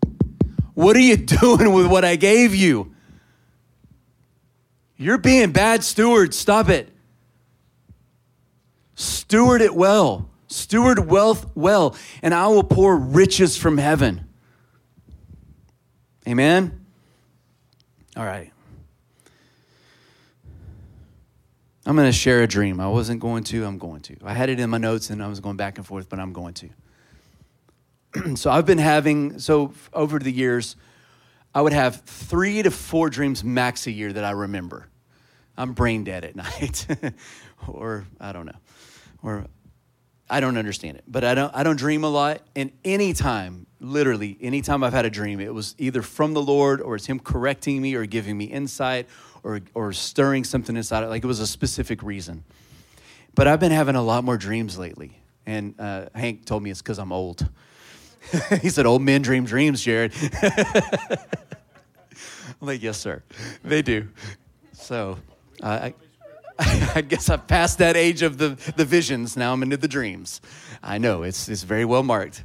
what 0.73 0.95
are 0.95 1.01
you 1.01 1.17
doing 1.41 1.73
with 1.73 1.87
what 1.87 2.05
I 2.05 2.15
gave 2.15 2.53
you? 2.53 2.93
You're 4.97 5.17
being 5.17 5.51
bad 5.51 5.83
stewards. 5.83 6.37
Stop 6.37 6.69
it. 6.69 6.89
Steward 8.95 9.61
it 9.61 9.73
well. 9.73 10.29
Steward 10.53 11.09
wealth 11.09 11.49
well, 11.55 11.95
and 12.21 12.33
I 12.33 12.47
will 12.47 12.63
pour 12.63 12.95
riches 12.95 13.57
from 13.57 13.77
heaven. 13.77 14.27
Amen? 16.27 16.85
All 18.15 18.23
right. 18.23 18.51
I'm 21.85 21.95
going 21.95 22.07
to 22.07 22.13
share 22.13 22.43
a 22.43 22.47
dream. 22.47 22.79
I 22.79 22.87
wasn't 22.87 23.19
going 23.19 23.43
to, 23.45 23.65
I'm 23.65 23.77
going 23.79 24.01
to. 24.01 24.15
I 24.23 24.33
had 24.33 24.49
it 24.49 24.59
in 24.59 24.69
my 24.69 24.77
notes 24.77 25.09
and 25.09 25.23
I 25.23 25.27
was 25.27 25.39
going 25.39 25.57
back 25.57 25.77
and 25.79 25.85
forth, 25.85 26.07
but 26.07 26.19
I'm 26.19 26.31
going 26.31 26.53
to. 26.53 28.35
so 28.35 28.51
I've 28.51 28.65
been 28.65 28.77
having, 28.77 29.39
so 29.39 29.73
over 29.91 30.19
the 30.19 30.31
years, 30.31 30.75
I 31.53 31.61
would 31.61 31.73
have 31.73 32.01
three 32.01 32.61
to 32.61 32.71
four 32.71 33.09
dreams 33.09 33.43
max 33.43 33.87
a 33.87 33.91
year 33.91 34.13
that 34.13 34.23
I 34.23 34.31
remember. 34.31 34.87
I'm 35.57 35.73
brain 35.73 36.03
dead 36.03 36.23
at 36.23 36.35
night, 36.37 36.87
or 37.67 38.05
I 38.19 38.31
don't 38.31 38.45
know, 38.45 38.59
or 39.21 39.47
I 40.33 40.39
don't 40.39 40.57
understand 40.57 40.97
it, 40.97 41.03
but 41.07 41.23
I 41.23 41.35
don't, 41.35 41.55
I 41.55 41.61
don't 41.61 41.75
dream 41.75 42.03
a 42.03 42.09
lot. 42.09 42.41
And 42.55 42.71
anytime 42.83 43.67
literally, 43.79 44.35
anytime 44.41 44.83
I've 44.83 44.91
had 44.91 45.05
a 45.05 45.11
dream, 45.11 45.39
it 45.39 45.53
was 45.53 45.75
either 45.77 46.01
from 46.01 46.33
the 46.33 46.41
Lord 46.41 46.81
or 46.81 46.95
it's 46.95 47.05
Him 47.05 47.19
correcting 47.19 47.79
me 47.79 47.93
or 47.93 48.07
giving 48.07 48.35
me 48.35 48.45
insight 48.45 49.07
or, 49.43 49.61
or 49.75 49.93
stirring 49.93 50.43
something 50.43 50.75
inside. 50.75 51.03
It. 51.03 51.09
Like 51.09 51.23
it 51.23 51.27
was 51.27 51.39
a 51.39 51.45
specific 51.45 52.01
reason. 52.01 52.43
But 53.35 53.47
I've 53.47 53.59
been 53.59 53.71
having 53.71 53.93
a 53.93 54.01
lot 54.01 54.23
more 54.23 54.35
dreams 54.35 54.75
lately. 54.75 55.19
And 55.45 55.79
uh, 55.79 56.07
Hank 56.15 56.45
told 56.45 56.63
me 56.63 56.71
it's 56.71 56.81
because 56.81 56.97
I'm 56.97 57.11
old. 57.11 57.47
he 58.59 58.71
said, 58.71 58.87
Old 58.87 59.03
men 59.03 59.21
dream 59.21 59.45
dreams, 59.45 59.83
Jared. 59.83 60.13
I'm 60.41 61.19
like, 62.59 62.81
Yes, 62.81 62.97
sir. 62.97 63.21
They 63.63 63.83
do. 63.83 64.07
So 64.71 65.19
I, 65.61 65.93
I 66.95 67.01
guess 67.01 67.29
I've 67.29 67.47
passed 67.47 67.79
that 67.79 67.95
age 67.95 68.21
of 68.21 68.37
the, 68.37 68.49
the 68.75 68.85
visions. 68.85 69.35
Now 69.35 69.53
I'm 69.53 69.63
into 69.63 69.77
the 69.77 69.87
dreams. 69.87 70.41
I 70.81 70.97
know, 70.97 71.23
it's, 71.23 71.49
it's 71.49 71.63
very 71.63 71.85
well 71.85 72.03
marked. 72.03 72.43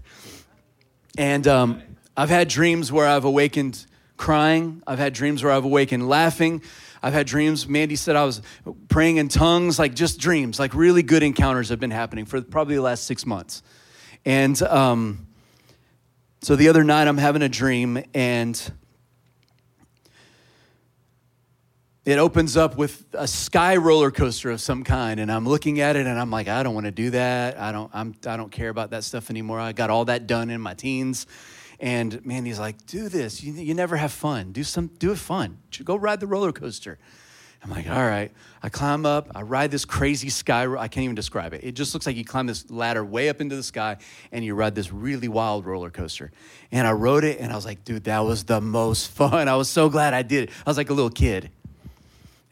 And 1.16 1.46
um, 1.46 1.82
I've 2.16 2.30
had 2.30 2.48
dreams 2.48 2.90
where 2.90 3.06
I've 3.06 3.24
awakened 3.24 3.84
crying. 4.16 4.82
I've 4.86 4.98
had 4.98 5.12
dreams 5.12 5.42
where 5.42 5.52
I've 5.52 5.64
awakened 5.64 6.08
laughing. 6.08 6.62
I've 7.02 7.12
had 7.12 7.26
dreams. 7.26 7.68
Mandy 7.68 7.96
said 7.96 8.16
I 8.16 8.24
was 8.24 8.42
praying 8.88 9.18
in 9.18 9.28
tongues, 9.28 9.78
like 9.78 9.94
just 9.94 10.18
dreams, 10.18 10.58
like 10.58 10.74
really 10.74 11.02
good 11.02 11.22
encounters 11.22 11.68
have 11.68 11.80
been 11.80 11.90
happening 11.90 12.24
for 12.24 12.40
probably 12.40 12.74
the 12.76 12.82
last 12.82 13.04
six 13.04 13.24
months. 13.24 13.62
And 14.24 14.60
um, 14.62 15.28
so 16.40 16.56
the 16.56 16.68
other 16.68 16.84
night, 16.84 17.08
I'm 17.08 17.18
having 17.18 17.42
a 17.42 17.48
dream, 17.48 18.02
and 18.14 18.72
it 22.08 22.18
opens 22.18 22.56
up 22.56 22.78
with 22.78 23.04
a 23.12 23.28
sky 23.28 23.76
roller 23.76 24.10
coaster 24.10 24.50
of 24.50 24.62
some 24.62 24.82
kind 24.82 25.20
and 25.20 25.30
i'm 25.30 25.46
looking 25.46 25.78
at 25.80 25.94
it 25.94 26.06
and 26.06 26.18
i'm 26.18 26.30
like 26.30 26.48
i 26.48 26.62
don't 26.62 26.72
want 26.72 26.86
to 26.86 26.90
do 26.90 27.10
that. 27.10 27.60
I 27.60 27.70
don't 27.70 27.90
I'm, 27.92 28.14
i 28.26 28.38
don't 28.38 28.50
care 28.50 28.70
about 28.70 28.90
that 28.90 29.04
stuff 29.04 29.28
anymore. 29.28 29.60
I 29.60 29.72
got 29.72 29.90
all 29.90 30.06
that 30.06 30.26
done 30.26 30.48
in 30.48 30.60
my 30.60 30.72
teens. 30.72 31.26
And 31.80 32.24
Mandy's 32.24 32.58
like 32.58 32.86
do 32.86 33.10
this. 33.10 33.42
You, 33.42 33.52
you 33.52 33.74
never 33.74 33.96
have 33.96 34.10
fun. 34.10 34.52
Do 34.52 34.64
some 34.64 34.86
do 34.86 35.12
it 35.12 35.18
fun. 35.18 35.58
Go 35.84 35.96
ride 35.96 36.20
the 36.20 36.26
roller 36.26 36.50
coaster. 36.50 36.98
I'm 37.62 37.70
like 37.70 37.90
all 37.90 37.96
right. 37.96 38.32
I 38.62 38.70
climb 38.70 39.04
up. 39.04 39.30
I 39.34 39.42
ride 39.42 39.70
this 39.70 39.84
crazy 39.84 40.30
sky 40.30 40.64
i 40.76 40.88
can't 40.88 41.04
even 41.04 41.14
describe 41.14 41.52
it. 41.52 41.62
It 41.62 41.72
just 41.72 41.92
looks 41.92 42.06
like 42.06 42.16
you 42.16 42.24
climb 42.24 42.46
this 42.46 42.70
ladder 42.70 43.04
way 43.04 43.28
up 43.28 43.42
into 43.42 43.54
the 43.54 43.62
sky 43.62 43.98
and 44.32 44.42
you 44.42 44.54
ride 44.54 44.74
this 44.74 44.90
really 44.90 45.28
wild 45.28 45.66
roller 45.66 45.90
coaster. 45.90 46.32
And 46.72 46.86
i 46.86 46.92
rode 46.92 47.24
it 47.24 47.38
and 47.38 47.52
i 47.52 47.54
was 47.54 47.66
like 47.66 47.84
dude 47.84 48.04
that 48.04 48.20
was 48.20 48.44
the 48.44 48.62
most 48.62 49.10
fun. 49.20 49.46
I 49.46 49.56
was 49.56 49.68
so 49.68 49.90
glad 49.90 50.14
i 50.14 50.22
did 50.22 50.44
it. 50.44 50.50
I 50.64 50.70
was 50.70 50.78
like 50.78 50.88
a 50.88 50.94
little 50.94 51.10
kid 51.10 51.50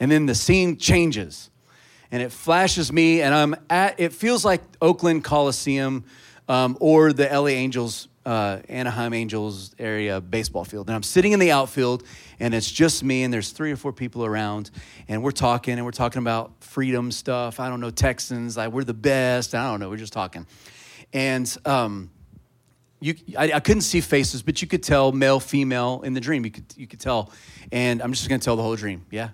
and 0.00 0.10
then 0.10 0.26
the 0.26 0.34
scene 0.34 0.76
changes 0.76 1.50
and 2.10 2.22
it 2.22 2.32
flashes 2.32 2.92
me, 2.92 3.20
and 3.22 3.34
I'm 3.34 3.56
at, 3.68 3.98
it 3.98 4.12
feels 4.12 4.44
like 4.44 4.62
Oakland 4.80 5.24
Coliseum 5.24 6.04
um, 6.48 6.76
or 6.80 7.12
the 7.12 7.24
LA 7.24 7.48
Angels, 7.48 8.08
uh, 8.24 8.60
Anaheim 8.68 9.12
Angels 9.12 9.74
area 9.78 10.20
baseball 10.20 10.64
field. 10.64 10.88
And 10.88 10.94
I'm 10.94 11.02
sitting 11.02 11.32
in 11.32 11.40
the 11.40 11.50
outfield, 11.50 12.04
and 12.38 12.54
it's 12.54 12.70
just 12.70 13.02
me, 13.02 13.24
and 13.24 13.32
there's 13.32 13.50
three 13.50 13.72
or 13.72 13.76
four 13.76 13.92
people 13.92 14.24
around, 14.24 14.70
and 15.08 15.22
we're 15.22 15.32
talking, 15.32 15.74
and 15.74 15.84
we're 15.84 15.90
talking 15.90 16.22
about 16.22 16.52
freedom 16.60 17.10
stuff. 17.10 17.58
I 17.58 17.68
don't 17.68 17.80
know, 17.80 17.90
Texans, 17.90 18.56
like 18.56 18.72
we're 18.72 18.84
the 18.84 18.94
best. 18.94 19.54
I 19.54 19.68
don't 19.70 19.80
know, 19.80 19.90
we're 19.90 19.96
just 19.96 20.12
talking. 20.12 20.46
And, 21.12 21.56
um, 21.64 22.10
you, 23.00 23.14
I, 23.36 23.52
I, 23.52 23.60
couldn't 23.60 23.82
see 23.82 24.00
faces, 24.00 24.42
but 24.42 24.62
you 24.62 24.68
could 24.68 24.82
tell 24.82 25.12
male, 25.12 25.38
female 25.38 26.00
in 26.02 26.14
the 26.14 26.20
dream. 26.20 26.46
You 26.46 26.50
could, 26.50 26.64
you 26.76 26.86
could 26.86 26.98
tell. 26.98 27.30
And 27.70 28.00
I'm 28.00 28.12
just 28.12 28.26
going 28.26 28.40
to 28.40 28.44
tell 28.44 28.56
the 28.56 28.62
whole 28.62 28.74
dream. 28.74 29.04
Yeah. 29.10 29.30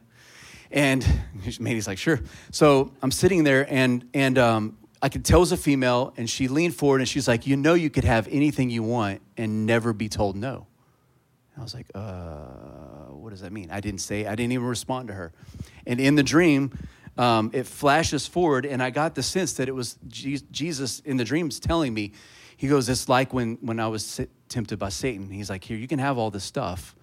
And 0.72 1.06
Mandy's 1.60 1.86
like, 1.86 1.98
sure. 1.98 2.20
So 2.50 2.92
I'm 3.02 3.10
sitting 3.10 3.44
there, 3.44 3.66
and, 3.72 4.08
and 4.14 4.38
um, 4.38 4.78
I 5.02 5.08
could 5.08 5.24
tell 5.24 5.38
it 5.38 5.40
was 5.40 5.52
a 5.52 5.56
female, 5.56 6.14
and 6.16 6.30
she 6.30 6.46
leaned 6.46 6.76
forward 6.76 7.00
and 7.00 7.08
she's 7.08 7.26
like, 7.26 7.44
You 7.44 7.56
know, 7.56 7.74
you 7.74 7.90
could 7.90 8.04
have 8.04 8.28
anything 8.30 8.70
you 8.70 8.84
want 8.84 9.20
and 9.36 9.66
never 9.66 9.92
be 9.92 10.08
told 10.08 10.36
no. 10.36 10.68
And 11.54 11.60
I 11.60 11.62
was 11.62 11.74
like, 11.74 11.86
uh, 11.92 13.10
What 13.10 13.30
does 13.30 13.40
that 13.40 13.52
mean? 13.52 13.70
I 13.72 13.80
didn't 13.80 14.00
say, 14.00 14.26
I 14.26 14.36
didn't 14.36 14.52
even 14.52 14.66
respond 14.66 15.08
to 15.08 15.14
her. 15.14 15.32
And 15.88 16.00
in 16.00 16.14
the 16.14 16.22
dream, 16.22 16.70
um, 17.18 17.50
it 17.52 17.66
flashes 17.66 18.28
forward, 18.28 18.64
and 18.64 18.80
I 18.80 18.90
got 18.90 19.16
the 19.16 19.24
sense 19.24 19.54
that 19.54 19.68
it 19.68 19.74
was 19.74 19.98
Jesus 20.08 21.00
in 21.00 21.16
the 21.16 21.24
dreams 21.24 21.58
telling 21.58 21.92
me, 21.92 22.12
He 22.56 22.68
goes, 22.68 22.88
It's 22.88 23.08
like 23.08 23.34
when, 23.34 23.58
when 23.60 23.80
I 23.80 23.88
was 23.88 24.20
tempted 24.48 24.78
by 24.78 24.90
Satan. 24.90 25.30
He's 25.30 25.50
like, 25.50 25.64
Here, 25.64 25.76
you 25.76 25.88
can 25.88 25.98
have 25.98 26.16
all 26.16 26.30
this 26.30 26.44
stuff 26.44 26.94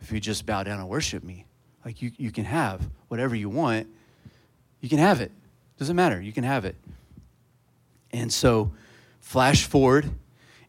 if 0.00 0.12
you 0.12 0.20
just 0.20 0.46
bow 0.46 0.62
down 0.62 0.78
and 0.78 0.88
worship 0.88 1.24
me. 1.24 1.44
Like 1.86 2.02
you, 2.02 2.10
you 2.16 2.32
can 2.32 2.44
have 2.46 2.80
whatever 3.06 3.36
you 3.36 3.48
want, 3.48 3.86
you 4.80 4.88
can 4.88 4.98
have 4.98 5.20
it. 5.20 5.30
Doesn't 5.78 5.94
matter, 5.94 6.20
you 6.20 6.32
can 6.32 6.42
have 6.42 6.64
it. 6.64 6.74
And 8.10 8.32
so, 8.32 8.72
flash 9.20 9.66
forward, 9.66 10.10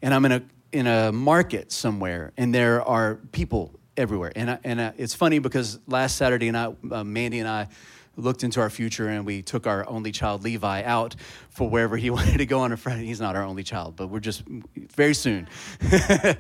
and 0.04 0.14
I'm 0.14 0.26
in 0.26 0.32
a 0.32 0.44
in 0.72 0.86
a 0.86 1.12
market 1.12 1.72
somewhere, 1.72 2.34
and 2.38 2.54
there 2.54 2.84
are 2.84 3.16
people 3.32 3.74
everywhere. 3.98 4.32
And 4.36 4.52
I, 4.52 4.60
and 4.64 4.80
I, 4.80 4.94
it's 4.96 5.16
funny 5.16 5.40
because 5.40 5.80
last 5.88 6.18
Saturday 6.18 6.52
night, 6.52 6.76
uh, 6.92 7.04
Mandy 7.04 7.40
and 7.40 7.50
I 7.50 7.70
looked 8.16 8.44
into 8.44 8.62
our 8.62 8.70
future, 8.70 9.08
and 9.08 9.26
we 9.26 9.42
took 9.42 9.66
our 9.66 9.90
only 9.90 10.12
child 10.12 10.44
Levi 10.44 10.84
out 10.84 11.16
for 11.50 11.68
wherever 11.68 11.98
he 11.98 12.10
wanted 12.12 12.38
to 12.38 12.46
go 12.46 12.60
on 12.60 12.72
a 12.72 12.78
Friday. 12.78 13.08
He's 13.08 13.20
not 13.20 13.36
our 13.36 13.44
only 13.44 13.64
child, 13.64 13.96
but 13.96 14.10
we're 14.10 14.20
just 14.20 14.44
very 14.96 15.16
soon. 15.16 15.50
we're 15.92 16.38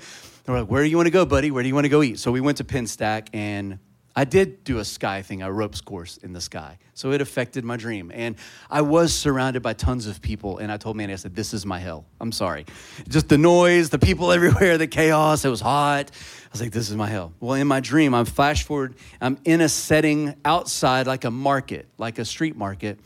like, 0.47 0.69
"Where 0.69 0.83
do 0.83 0.89
you 0.89 0.97
want 0.97 1.07
to 1.07 1.11
go, 1.11 1.25
buddy? 1.25 1.49
Where 1.49 1.63
do 1.63 1.67
you 1.67 1.73
want 1.73 1.85
to 1.85 1.89
go 1.89 2.03
eat?" 2.03 2.19
So 2.19 2.31
we 2.31 2.41
went 2.41 2.57
to 2.57 2.63
Penn 2.63 2.85
Pinstack, 2.85 3.29
and 3.33 3.79
I 4.17 4.25
did 4.25 4.63
do 4.63 4.79
a 4.79 4.83
sky 4.83 5.21
thing, 5.21 5.43
a 5.43 5.51
ropes 5.51 5.79
course 5.79 6.17
in 6.17 6.33
the 6.33 6.41
sky. 6.41 6.79
So 6.95 7.11
it 7.11 7.21
affected 7.21 7.63
my 7.63 7.77
dream. 7.77 8.11
And 8.11 8.35
I 8.67 8.81
was 8.81 9.13
surrounded 9.13 9.61
by 9.61 9.73
tons 9.73 10.07
of 10.07 10.23
people. 10.23 10.57
And 10.57 10.71
I 10.71 10.77
told 10.77 10.97
Mandy, 10.97 11.13
I 11.13 11.17
said, 11.17 11.35
This 11.35 11.53
is 11.53 11.67
my 11.67 11.77
hell. 11.77 12.03
I'm 12.19 12.31
sorry. 12.31 12.65
Just 13.07 13.29
the 13.29 13.37
noise, 13.37 13.91
the 13.91 13.99
people 13.99 14.31
everywhere, 14.33 14.79
the 14.79 14.87
chaos. 14.87 15.45
It 15.45 15.49
was 15.49 15.61
hot. 15.61 16.09
I 16.09 16.49
was 16.51 16.61
like, 16.61 16.71
This 16.71 16.89
is 16.89 16.95
my 16.95 17.05
hell. 17.05 17.31
Well, 17.39 17.53
in 17.53 17.67
my 17.67 17.79
dream, 17.79 18.15
I'm 18.15 18.25
flash 18.25 18.63
forward. 18.63 18.95
I'm 19.21 19.37
in 19.45 19.61
a 19.61 19.69
setting 19.69 20.33
outside 20.43 21.05
like 21.05 21.23
a 21.23 21.31
market, 21.31 21.85
like 21.99 22.17
a 22.17 22.25
street 22.25 22.55
market. 22.55 22.99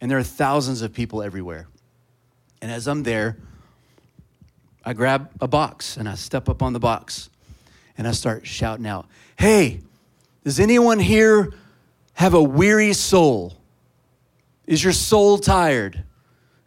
And 0.00 0.08
there 0.08 0.18
are 0.18 0.22
thousands 0.22 0.82
of 0.82 0.92
people 0.92 1.24
everywhere. 1.24 1.66
And 2.60 2.70
as 2.70 2.86
I'm 2.86 3.02
there, 3.02 3.36
I 4.84 4.92
grab 4.92 5.28
a 5.40 5.48
box 5.48 5.96
and 5.96 6.08
I 6.08 6.14
step 6.14 6.48
up 6.48 6.62
on 6.62 6.72
the 6.72 6.80
box 6.80 7.30
and 7.98 8.06
I 8.06 8.12
start 8.12 8.46
shouting 8.46 8.86
out, 8.86 9.08
Hey, 9.36 9.80
does 10.44 10.60
anyone 10.60 10.98
here 10.98 11.52
have 12.14 12.34
a 12.34 12.42
weary 12.42 12.92
soul? 12.92 13.56
Is 14.66 14.82
your 14.82 14.92
soul 14.92 15.38
tired? 15.38 16.04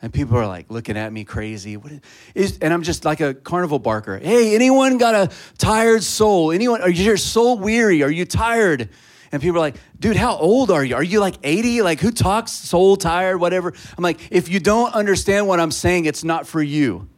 And 0.01 0.13
people 0.13 0.37
are 0.37 0.47
like 0.47 0.69
looking 0.69 0.97
at 0.97 1.11
me 1.11 1.23
crazy. 1.23 1.77
What 1.77 1.91
is, 2.35 2.59
and 2.59 2.73
I'm 2.73 2.83
just 2.83 3.05
like 3.05 3.21
a 3.21 3.33
carnival 3.33 3.79
barker. 3.79 4.19
Hey, 4.19 4.53
anyone 4.53 4.97
got 4.97 5.15
a 5.15 5.31
tired 5.57 6.03
soul? 6.03 6.51
Anyone, 6.51 6.81
are 6.81 6.89
you 6.89 7.03
your 7.03 7.17
soul 7.17 7.57
weary? 7.57 8.03
Are 8.03 8.11
you 8.11 8.25
tired? 8.25 8.89
And 9.31 9.41
people 9.41 9.57
are 9.57 9.61
like, 9.61 9.77
dude, 9.99 10.15
how 10.15 10.37
old 10.37 10.69
are 10.71 10.83
you? 10.83 10.95
Are 10.95 11.03
you 11.03 11.19
like 11.19 11.35
80? 11.43 11.81
Like, 11.81 11.99
who 11.99 12.11
talks 12.11 12.51
soul 12.51 12.95
tired, 12.95 13.39
whatever? 13.39 13.73
I'm 13.97 14.03
like, 14.03 14.19
if 14.31 14.47
you 14.47 14.59
don't 14.59 14.93
understand 14.93 15.47
what 15.47 15.59
I'm 15.59 15.71
saying, 15.71 16.05
it's 16.05 16.23
not 16.23 16.47
for 16.47 16.61
you. 16.61 17.09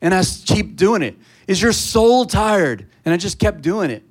And 0.00 0.12
I 0.12 0.22
keep 0.22 0.76
doing 0.76 1.02
it. 1.02 1.16
Is 1.46 1.62
your 1.62 1.72
soul 1.72 2.26
tired? 2.26 2.86
And 3.04 3.14
I 3.14 3.16
just 3.16 3.38
kept 3.38 3.62
doing 3.62 3.90
it. 3.90 4.02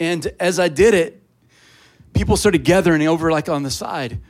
And 0.00 0.26
as 0.40 0.58
I 0.58 0.68
did 0.68 0.94
it, 0.94 1.22
people 2.12 2.36
started 2.36 2.64
gathering 2.64 3.06
over 3.06 3.30
like 3.30 3.48
on 3.48 3.62
the 3.62 3.70
side. 3.70 4.20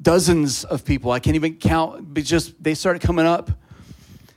Dozens 0.00 0.64
of 0.64 0.84
people. 0.84 1.10
I 1.10 1.20
can't 1.20 1.36
even 1.36 1.56
count, 1.56 2.12
but 2.12 2.24
just 2.24 2.62
they 2.62 2.74
started 2.74 3.00
coming 3.00 3.26
up. 3.26 3.50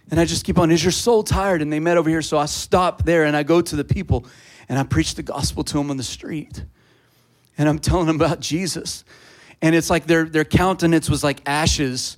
And 0.09 0.19
I 0.19 0.25
just 0.25 0.45
keep 0.45 0.57
on, 0.57 0.71
is 0.71 0.83
your 0.83 0.91
soul 0.91 1.23
tired? 1.23 1.61
And 1.61 1.71
they 1.71 1.79
met 1.79 1.97
over 1.97 2.09
here. 2.09 2.21
So 2.21 2.37
I 2.37 2.45
stop 2.45 3.03
there 3.03 3.25
and 3.25 3.35
I 3.35 3.43
go 3.43 3.61
to 3.61 3.75
the 3.75 3.83
people 3.83 4.25
and 4.69 4.79
I 4.79 4.83
preach 4.83 5.15
the 5.15 5.23
gospel 5.23 5.63
to 5.65 5.73
them 5.77 5.89
on 5.89 5.97
the 5.97 6.03
street. 6.03 6.63
And 7.57 7.67
I'm 7.67 7.79
telling 7.79 8.07
them 8.07 8.15
about 8.15 8.39
Jesus. 8.39 9.03
And 9.61 9.75
it's 9.75 9.89
like 9.89 10.05
their, 10.05 10.25
their 10.25 10.45
countenance 10.45 11.09
was 11.09 11.23
like 11.23 11.41
ashes. 11.45 12.17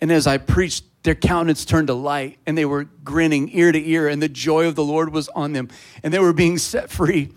And 0.00 0.12
as 0.12 0.26
I 0.26 0.38
preached, 0.38 0.84
their 1.02 1.14
countenance 1.14 1.64
turned 1.64 1.86
to 1.88 1.94
light 1.94 2.38
and 2.46 2.56
they 2.56 2.64
were 2.64 2.84
grinning 3.04 3.50
ear 3.52 3.72
to 3.72 3.88
ear, 3.88 4.08
and 4.08 4.20
the 4.20 4.28
joy 4.28 4.66
of 4.66 4.74
the 4.74 4.84
Lord 4.84 5.12
was 5.12 5.28
on 5.30 5.52
them, 5.52 5.68
and 6.02 6.12
they 6.12 6.18
were 6.18 6.32
being 6.32 6.58
set 6.58 6.90
free. 6.90 7.30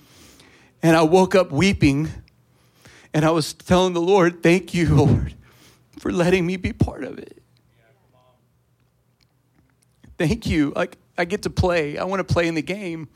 And 0.82 0.96
I 0.96 1.02
woke 1.04 1.36
up 1.36 1.52
weeping 1.52 2.10
and 3.14 3.26
I 3.26 3.32
was 3.32 3.54
telling 3.54 3.94
the 3.94 4.02
Lord, 4.02 4.42
Thank 4.44 4.74
you, 4.74 4.96
Lord, 4.96 5.34
for 5.98 6.12
letting 6.12 6.46
me 6.46 6.58
be 6.58 6.74
part 6.74 7.04
of 7.04 7.18
it. 7.18 7.42
Thank 10.18 10.48
you. 10.48 10.74
Like, 10.76 10.98
I 11.18 11.26
get 11.26 11.44
to 11.44 11.50
play. 11.50 11.98
I 11.98 12.04
want 12.04 12.26
to 12.26 12.34
play 12.34 12.48
in 12.48 12.56
the 12.56 12.62
game. 12.62 13.08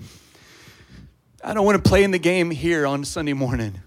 I 1.44 1.54
don't 1.54 1.66
want 1.66 1.84
to 1.84 1.90
play 1.90 2.04
in 2.04 2.12
the 2.12 2.20
game 2.20 2.52
here 2.52 2.88
on 2.88 3.04
Sunday 3.04 3.34
morning. 3.34 3.82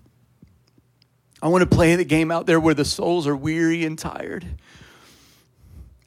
I 1.43 1.49
want 1.49 1.63
to 1.63 1.75
play 1.75 1.97
the 1.97 2.05
game 2.05 2.31
out 2.31 2.47
there 2.47 2.61
where 2.61 2.75
the 2.75 2.85
souls 2.85 3.27
are 3.27 3.37
weary 3.37 3.85
and 3.85 3.99
tired. 3.99 4.47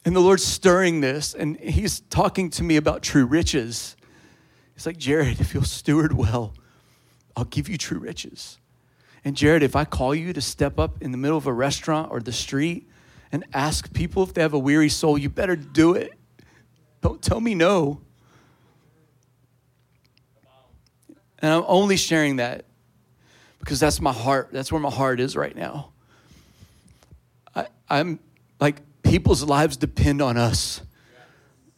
And 0.05 0.15
the 0.15 0.20
Lord's 0.20 0.45
stirring 0.45 1.01
this, 1.01 1.34
and 1.34 1.59
He's 1.59 1.99
talking 2.01 2.49
to 2.51 2.63
me 2.63 2.78
about 2.78 3.01
true 3.01 3.26
riches. 3.26 3.95
He's 4.76 4.86
like, 4.86 4.97
Jared, 4.97 5.39
if 5.39 5.53
you'll 5.53 5.63
steward 5.63 6.13
well, 6.13 6.53
I'll 7.36 7.45
give 7.45 7.69
you 7.69 7.77
true 7.77 7.99
riches. 7.99 8.57
And 9.23 9.36
Jared, 9.36 9.63
if 9.63 9.75
I 9.75 9.86
call 9.86 10.15
you 10.15 10.34
to 10.34 10.41
step 10.41 10.80
up 10.80 11.01
in 11.01 11.11
the 11.11 11.17
middle 11.17 11.38
of 11.38 11.45
a 11.45 11.53
restaurant 11.53 12.11
or 12.11 12.19
the 12.19 12.32
street 12.32 12.89
and 13.32 13.43
ask 13.53 13.93
people 13.93 14.23
if 14.23 14.34
they 14.34 14.41
have 14.41 14.53
a 14.53 14.59
weary 14.59 14.89
soul, 14.89 15.17
you 15.17 15.30
better 15.30 15.55
do 15.55 15.93
it. 15.93 16.13
Don't 17.01 17.21
tell 17.21 17.39
me 17.39 17.55
no. 17.55 18.01
And 21.41 21.53
I'm 21.53 21.63
only 21.67 21.95
sharing 21.95 22.38
that 22.38 22.65
because 23.59 23.80
that's 23.80 24.01
my 24.01 24.11
heart. 24.11 24.49
That's 24.51 24.71
where 24.71 24.82
my 24.82 24.89
heart 24.89 25.19
is 25.19 25.36
right 25.36 25.55
now. 25.55 25.91
I, 27.55 27.67
I'm 27.89 28.19
like, 28.59 28.82
people's 29.03 29.43
lives 29.43 29.77
depend 29.77 30.21
on 30.21 30.38
us 30.38 30.82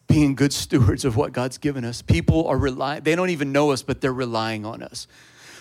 being 0.07 0.35
good 0.35 0.51
stewards 0.51 1.05
of 1.05 1.15
what 1.15 1.31
God's 1.31 1.57
given 1.57 1.85
us. 1.85 2.01
People 2.01 2.47
are 2.47 2.57
relying, 2.57 3.03
they 3.03 3.15
don't 3.15 3.29
even 3.29 3.51
know 3.51 3.71
us, 3.71 3.81
but 3.83 4.01
they're 4.01 4.13
relying 4.13 4.65
on 4.65 4.83
us. 4.83 5.07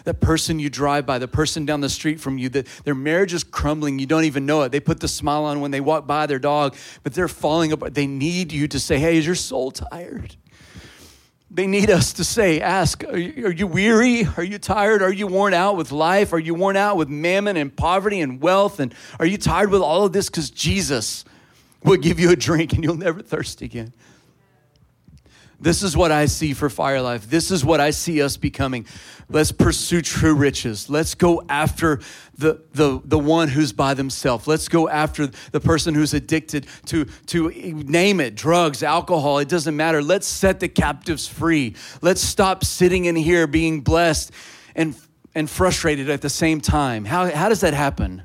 That 0.05 0.21
person 0.21 0.59
you 0.59 0.71
drive 0.71 1.07
by, 1.07 1.19
the 1.19 1.29
person 1.29 1.67
down 1.67 1.81
the 1.81 1.89
street 1.89 2.21
from 2.21 2.39
you, 2.39 2.49
that 2.51 2.67
their 2.85 2.95
marriage 2.95 3.33
is 3.33 3.45
crumbling, 3.45 3.99
you 3.99 4.07
don't 4.07 4.25
even 4.25 4.47
know 4.47 4.63
it. 4.63 4.73
They 4.73 4.81
put 4.81 5.01
the 5.01 5.09
smile 5.09 5.45
on 5.45 5.61
when 5.61 5.71
they 5.71 5.81
walk 5.81 6.07
by 6.07 6.27
their 6.27 6.39
dog, 6.39 6.77
but 7.03 7.15
they're 7.15 7.29
falling 7.29 7.73
apart. 7.73 7.95
They 7.95 8.07
need 8.07 8.53
you 8.53 8.69
to 8.69 8.81
say, 8.81 8.99
Hey, 8.99 9.19
is 9.19 9.27
your 9.27 9.35
soul 9.35 9.71
tired? 9.71 10.37
They 11.53 11.67
need 11.67 11.91
us 11.91 12.13
to 12.15 12.25
say, 12.25 12.61
ask, 12.61 13.03
are 13.05 13.19
you, 13.19 13.47
are 13.47 13.53
you, 13.53 13.67
weary? 13.67 14.25
Are 14.37 14.45
you 14.45 14.57
tired? 14.57 15.03
Are 15.03 15.13
you 15.13 15.27
worn 15.27 15.53
out 15.53 15.77
with 15.77 15.91
life? 15.91 16.33
Are 16.33 16.39
you 16.39 16.55
worn 16.55 16.77
out 16.77 16.97
with 16.97 17.09
mammon 17.09 17.57
and 17.57 17.75
poverty 17.75 18.21
and 18.21 18.41
wealth? 18.41 18.79
And 18.79 18.95
are 19.19 19.27
you 19.27 19.37
tired 19.37 19.71
with 19.71 19.83
all 19.83 20.05
of 20.05 20.13
this? 20.13 20.31
Because 20.31 20.51
Jesus 20.51 21.25
will 21.83 21.97
give 21.97 22.21
you 22.21 22.31
a 22.31 22.37
drink 22.37 22.73
and 22.73 22.85
you'll 22.85 22.95
never 22.95 23.21
thirst 23.21 23.63
again. 23.63 23.93
This 25.61 25.83
is 25.83 25.95
what 25.95 26.11
I 26.11 26.25
see 26.25 26.55
for 26.55 26.71
Fire 26.71 27.03
Life. 27.03 27.29
This 27.29 27.51
is 27.51 27.63
what 27.63 27.81
I 27.81 27.91
see 27.91 28.23
us 28.23 28.39
becoming. 28.39 28.87
Let's 29.29 29.53
pursue 29.53 30.01
true 30.01 30.35
riches. 30.35 30.89
Let's 30.89 31.15
go 31.15 31.43
after 31.51 32.01
the, 32.37 32.63
the, 32.73 33.01
the 33.05 33.19
one 33.19 33.49
who's 33.49 33.73
by 33.73 33.93
themselves. 33.93 34.47
Let's 34.47 34.69
go 34.69 34.89
after 34.89 35.27
the 35.27 35.61
person 35.61 35.95
who's 35.95 36.15
addicted 36.15 36.67
to, 36.87 37.05
to 37.27 37.51
name 37.51 38.21
it, 38.21 38.35
drugs, 38.35 38.83
alcohol. 38.83 39.39
It 39.39 39.49
doesn't 39.51 39.77
matter. 39.77 40.03
Let's 40.03 40.27
set 40.27 40.61
the 40.61 40.69
captives 40.69 41.29
free. 41.29 41.77
Let's 42.01 42.23
stop 42.23 42.65
sitting 42.65 43.05
in 43.05 43.15
here 43.15 43.47
being 43.47 43.83
blessed 43.83 44.33
and, 44.75 44.97
and 45.35 45.49
frustrated 45.49 46.09
at 46.09 46.23
the 46.23 46.31
same 46.31 46.63
time. 46.63 47.05
How, 47.05 47.31
how 47.31 47.51
does 47.51 47.61
that 47.61 47.75
happen? 47.75 48.23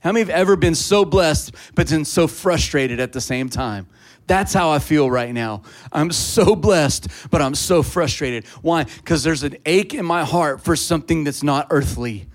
How 0.00 0.12
many 0.12 0.20
have 0.20 0.30
ever 0.30 0.56
been 0.56 0.74
so 0.74 1.04
blessed 1.04 1.54
but 1.74 1.88
then 1.88 2.04
so 2.04 2.28
frustrated 2.28 3.00
at 3.00 3.12
the 3.12 3.20
same 3.20 3.48
time? 3.48 3.88
That's 4.28 4.52
how 4.52 4.70
I 4.70 4.78
feel 4.78 5.10
right 5.10 5.32
now. 5.32 5.62
I'm 5.90 6.12
so 6.12 6.54
blessed, 6.54 7.08
but 7.30 7.40
I'm 7.40 7.54
so 7.54 7.82
frustrated. 7.82 8.46
Why? 8.60 8.84
Because 8.84 9.24
there's 9.24 9.42
an 9.42 9.56
ache 9.64 9.94
in 9.94 10.04
my 10.04 10.22
heart 10.22 10.60
for 10.60 10.76
something 10.76 11.24
that's 11.24 11.42
not 11.42 11.66
earthly. 11.70 12.28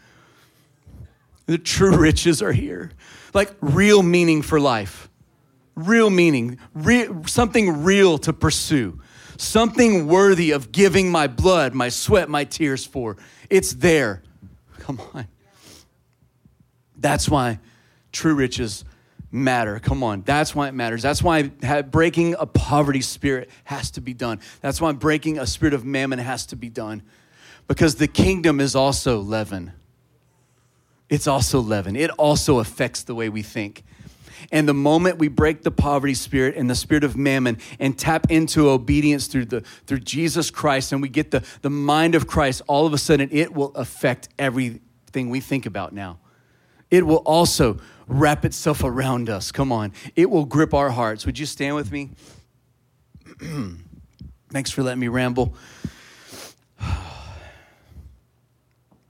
The 1.45 1.59
true 1.59 1.95
riches 1.95 2.41
are 2.41 2.51
here, 2.51 2.91
like 3.35 3.51
real 3.61 4.01
meaning 4.01 4.41
for 4.41 4.59
life, 4.59 5.07
real 5.75 6.09
meaning, 6.09 6.57
real, 6.73 7.25
something 7.25 7.83
real 7.83 8.17
to 8.19 8.33
pursue, 8.33 8.99
something 9.37 10.07
worthy 10.07 10.49
of 10.49 10.71
giving 10.71 11.11
my 11.11 11.27
blood, 11.27 11.75
my 11.75 11.89
sweat, 11.89 12.27
my 12.27 12.43
tears 12.43 12.85
for. 12.85 13.17
It's 13.51 13.73
there. 13.73 14.23
Come 14.79 14.99
on. 15.13 15.27
That's 16.97 17.29
why 17.29 17.59
true 18.11 18.33
riches 18.33 18.83
matter. 19.33 19.79
Come 19.79 20.03
on. 20.03 20.21
That's 20.21 20.53
why 20.53 20.67
it 20.67 20.73
matters. 20.73 21.01
That's 21.01 21.23
why 21.23 21.43
breaking 21.43 22.35
a 22.39 22.45
poverty 22.45 23.01
spirit 23.01 23.49
has 23.63 23.91
to 23.91 24.01
be 24.01 24.13
done. 24.13 24.39
That's 24.61 24.79
why 24.79 24.91
breaking 24.91 25.39
a 25.39 25.47
spirit 25.47 25.73
of 25.73 25.83
mammon 25.83 26.19
has 26.19 26.45
to 26.47 26.55
be 26.55 26.69
done. 26.69 27.01
Because 27.67 27.95
the 27.95 28.07
kingdom 28.07 28.59
is 28.59 28.75
also 28.75 29.19
leaven. 29.19 29.73
It's 31.09 31.27
also 31.27 31.59
leaven. 31.59 31.95
It 31.95 32.11
also 32.11 32.59
affects 32.59 33.03
the 33.03 33.15
way 33.15 33.29
we 33.29 33.41
think. 33.41 33.83
And 34.51 34.67
the 34.67 34.73
moment 34.73 35.17
we 35.17 35.29
break 35.29 35.63
the 35.63 35.71
poverty 35.71 36.13
spirit 36.13 36.55
and 36.55 36.69
the 36.69 36.75
spirit 36.75 37.03
of 37.03 37.17
mammon 37.17 37.57
and 37.79 37.97
tap 37.97 38.29
into 38.29 38.69
obedience 38.69 39.27
through, 39.27 39.45
the, 39.45 39.61
through 39.61 39.99
Jesus 39.99 40.51
Christ 40.51 40.91
and 40.91 41.01
we 41.01 41.09
get 41.09 41.31
the, 41.31 41.43
the 41.61 41.69
mind 41.69 42.13
of 42.13 42.27
Christ, 42.27 42.61
all 42.67 42.85
of 42.85 42.93
a 42.93 42.97
sudden 42.97 43.29
it 43.31 43.53
will 43.53 43.73
affect 43.75 44.29
everything 44.37 45.29
we 45.29 45.39
think 45.39 45.65
about 45.65 45.93
now. 45.93 46.19
It 46.93 47.07
will 47.07 47.23
also 47.25 47.79
wrap 48.07 48.45
itself 48.45 48.83
around 48.83 49.27
us. 49.27 49.51
Come 49.51 49.71
on. 49.71 49.93
It 50.15 50.29
will 50.29 50.45
grip 50.45 50.75
our 50.75 50.91
hearts. 50.91 51.25
Would 51.25 51.39
you 51.39 51.47
stand 51.47 51.75
with 51.75 51.91
me? 51.91 52.11
Thanks 54.51 54.69
for 54.69 54.83
letting 54.83 54.99
me 54.99 55.07
ramble. 55.07 55.55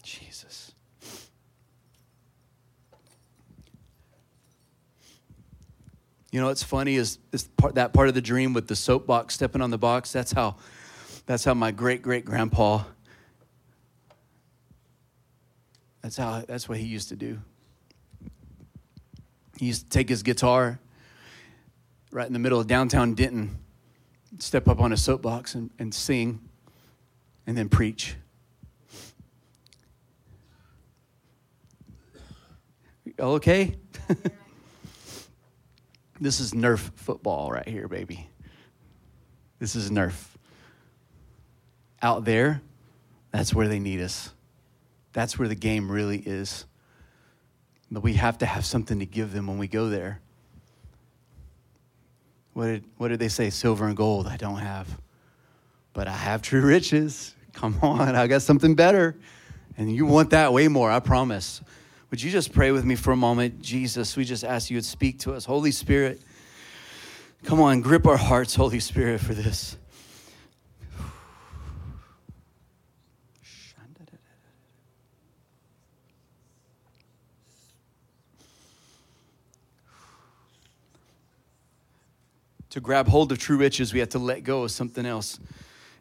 Jesus. 0.01 0.71
You 6.31 6.39
know 6.39 6.47
what's 6.47 6.63
funny 6.63 6.95
is, 6.95 7.19
is 7.33 7.49
part, 7.57 7.75
that 7.75 7.91
part 7.91 8.07
of 8.07 8.13
the 8.13 8.21
dream 8.21 8.53
with 8.53 8.69
the 8.69 8.77
soapbox 8.77 9.33
stepping 9.33 9.61
on 9.61 9.71
the 9.71 9.77
box. 9.77 10.13
That's 10.13 10.31
how, 10.31 10.55
that's 11.25 11.43
how 11.43 11.53
my 11.53 11.71
great 11.71 12.01
great 12.01 12.23
grandpa. 12.23 12.85
That's 16.01 16.15
how. 16.15 16.45
That's 16.47 16.69
what 16.69 16.77
he 16.77 16.85
used 16.85 17.09
to 17.09 17.17
do. 17.17 17.41
He 19.57 19.67
used 19.67 19.83
to 19.83 19.89
take 19.89 20.09
his 20.09 20.23
guitar 20.23 20.79
right 22.11 22.27
in 22.27 22.33
the 22.33 22.39
middle 22.39 22.59
of 22.59 22.67
downtown 22.67 23.13
Denton, 23.13 23.57
step 24.39 24.67
up 24.67 24.79
on 24.79 24.91
a 24.91 24.97
soapbox 24.97 25.55
and, 25.55 25.69
and 25.79 25.93
sing, 25.93 26.39
and 27.47 27.57
then 27.57 27.69
preach. 27.69 28.15
Okay? 33.19 33.77
this 36.19 36.39
is 36.39 36.53
Nerf 36.53 36.91
football 36.95 37.51
right 37.51 37.67
here, 37.67 37.87
baby. 37.87 38.27
This 39.59 39.75
is 39.75 39.91
Nerf. 39.91 40.29
Out 42.01 42.25
there, 42.25 42.61
that's 43.31 43.53
where 43.53 43.67
they 43.67 43.79
need 43.79 44.01
us. 44.01 44.31
That's 45.13 45.39
where 45.39 45.47
the 45.47 45.55
game 45.55 45.91
really 45.91 46.17
is. 46.17 46.65
But 47.93 48.01
we 48.01 48.13
have 48.13 48.39
to 48.39 48.47
have 48.47 48.65
something 48.65 48.97
to 48.99 49.05
give 49.05 49.33
them 49.33 49.45
when 49.45 49.59
we 49.59 49.67
go 49.67 49.87
there. 49.87 50.19
What 52.53 52.65
did, 52.65 52.83
what 52.97 53.09
did 53.09 53.19
they 53.19 53.27
say? 53.27 53.51
Silver 53.51 53.85
and 53.85 53.95
gold 53.95 54.25
I 54.25 54.35
don't 54.35 54.57
have. 54.57 54.87
But 55.93 56.07
I 56.07 56.15
have 56.15 56.41
true 56.41 56.61
riches. 56.61 57.35
Come 57.53 57.77
on, 57.83 58.15
I 58.15 58.25
got 58.25 58.41
something 58.41 58.73
better. 58.73 59.15
And 59.77 59.95
you 59.95 60.07
want 60.07 60.31
that 60.31 60.51
way 60.51 60.67
more, 60.67 60.89
I 60.89 61.01
promise. 61.01 61.61
Would 62.09 62.21
you 62.21 62.31
just 62.31 62.51
pray 62.51 62.71
with 62.71 62.83
me 62.83 62.95
for 62.95 63.11
a 63.11 63.15
moment? 63.15 63.61
Jesus, 63.61 64.17
we 64.17 64.25
just 64.25 64.43
ask 64.43 64.71
you 64.71 64.81
to 64.81 64.85
speak 64.85 65.19
to 65.19 65.33
us. 65.33 65.45
Holy 65.45 65.71
Spirit, 65.71 66.19
come 67.43 67.61
on, 67.61 67.81
grip 67.81 68.07
our 68.07 68.17
hearts, 68.17 68.55
Holy 68.55 68.79
Spirit, 68.79 69.21
for 69.21 69.35
this. 69.35 69.77
To 82.73 82.81
grab 82.81 83.07
hold 83.07 83.31
of 83.31 83.37
true 83.37 83.55
riches, 83.55 83.93
we 83.93 83.99
have 83.99 84.09
to 84.09 84.17
let 84.17 84.43
go 84.43 84.63
of 84.63 84.71
something 84.71 85.05
else. 85.05 85.39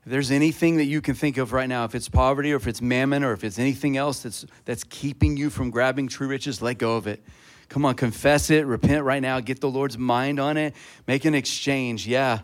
If 0.07 0.11
there's 0.11 0.31
anything 0.31 0.79
that 0.79 0.87
you 0.87 1.03
can 1.03 1.15
think 1.15 1.37
of 1.37 1.53
right 1.53 1.69
now, 1.69 1.85
if 1.85 1.95
it's 1.95 2.09
poverty 2.09 2.51
or 2.51 2.57
if 2.57 2.67
it's 2.67 2.81
mammon 2.81 3.23
or 3.23 3.35
if 3.35 3.45
it's 3.45 3.59
anything 3.59 3.99
else 3.99 4.23
that's, 4.23 4.47
that's 4.65 4.83
keeping 4.85 5.37
you 5.37 5.51
from 5.51 5.69
grabbing 5.69 6.09
true 6.09 6.27
riches, 6.27 6.63
let 6.63 6.79
go 6.79 6.97
of 6.97 7.07
it. 7.07 7.23
Come 7.69 7.85
on, 7.85 7.95
confess 7.95 8.49
it, 8.49 8.65
repent 8.65 9.05
right 9.05 9.21
now, 9.21 9.39
get 9.41 9.61
the 9.61 9.69
Lord's 9.69 9.99
mind 9.99 10.41
on 10.41 10.57
it, 10.57 10.75
make 11.07 11.27
an 11.27 11.35
exchange. 11.35 12.07
Yeah, 12.07 12.39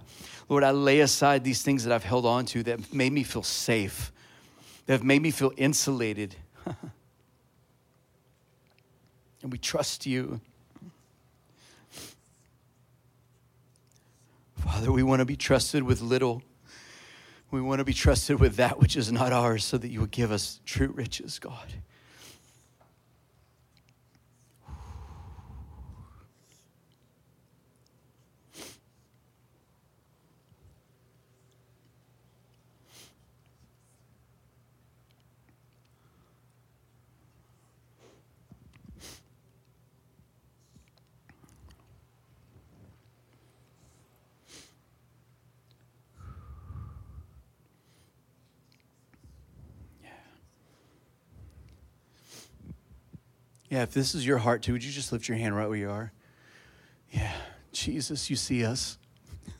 Lord, 0.50 0.62
I 0.62 0.72
lay 0.72 1.00
aside 1.00 1.42
these 1.42 1.62
things 1.62 1.84
that 1.84 1.94
I've 1.94 2.04
held 2.04 2.26
on 2.26 2.44
to 2.46 2.62
that 2.64 2.92
made 2.92 3.14
me 3.14 3.22
feel 3.22 3.42
safe, 3.42 4.12
that 4.84 4.92
have 4.92 5.04
made 5.04 5.22
me 5.22 5.30
feel 5.30 5.52
insulated. 5.56 6.36
and 9.42 9.50
we 9.50 9.56
trust 9.56 10.04
you. 10.04 10.42
Father, 14.58 14.90
we 14.90 15.02
want 15.02 15.20
to 15.20 15.24
be 15.24 15.36
trusted 15.36 15.82
with 15.82 16.00
little. 16.00 16.42
We 17.50 17.60
want 17.60 17.78
to 17.78 17.84
be 17.84 17.94
trusted 17.94 18.40
with 18.40 18.56
that 18.56 18.78
which 18.78 18.96
is 18.96 19.10
not 19.10 19.32
ours 19.32 19.64
so 19.64 19.78
that 19.78 19.88
you 19.88 20.00
would 20.00 20.10
give 20.10 20.30
us 20.30 20.60
true 20.66 20.88
riches, 20.88 21.38
God. 21.38 21.72
Yeah, 53.70 53.82
if 53.82 53.92
this 53.92 54.14
is 54.14 54.26
your 54.26 54.38
heart 54.38 54.62
too, 54.62 54.72
would 54.72 54.84
you 54.84 54.90
just 54.90 55.12
lift 55.12 55.28
your 55.28 55.36
hand 55.36 55.54
right 55.54 55.68
where 55.68 55.76
you 55.76 55.90
are? 55.90 56.12
Yeah, 57.10 57.32
Jesus, 57.72 58.30
you 58.30 58.36
see 58.36 58.64
us. 58.64 58.98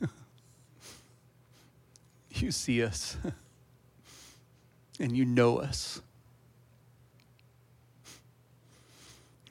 you 2.31 2.51
see 2.51 2.83
us 2.83 3.17
and 4.99 5.15
you 5.15 5.25
know 5.25 5.57
us. 5.57 6.01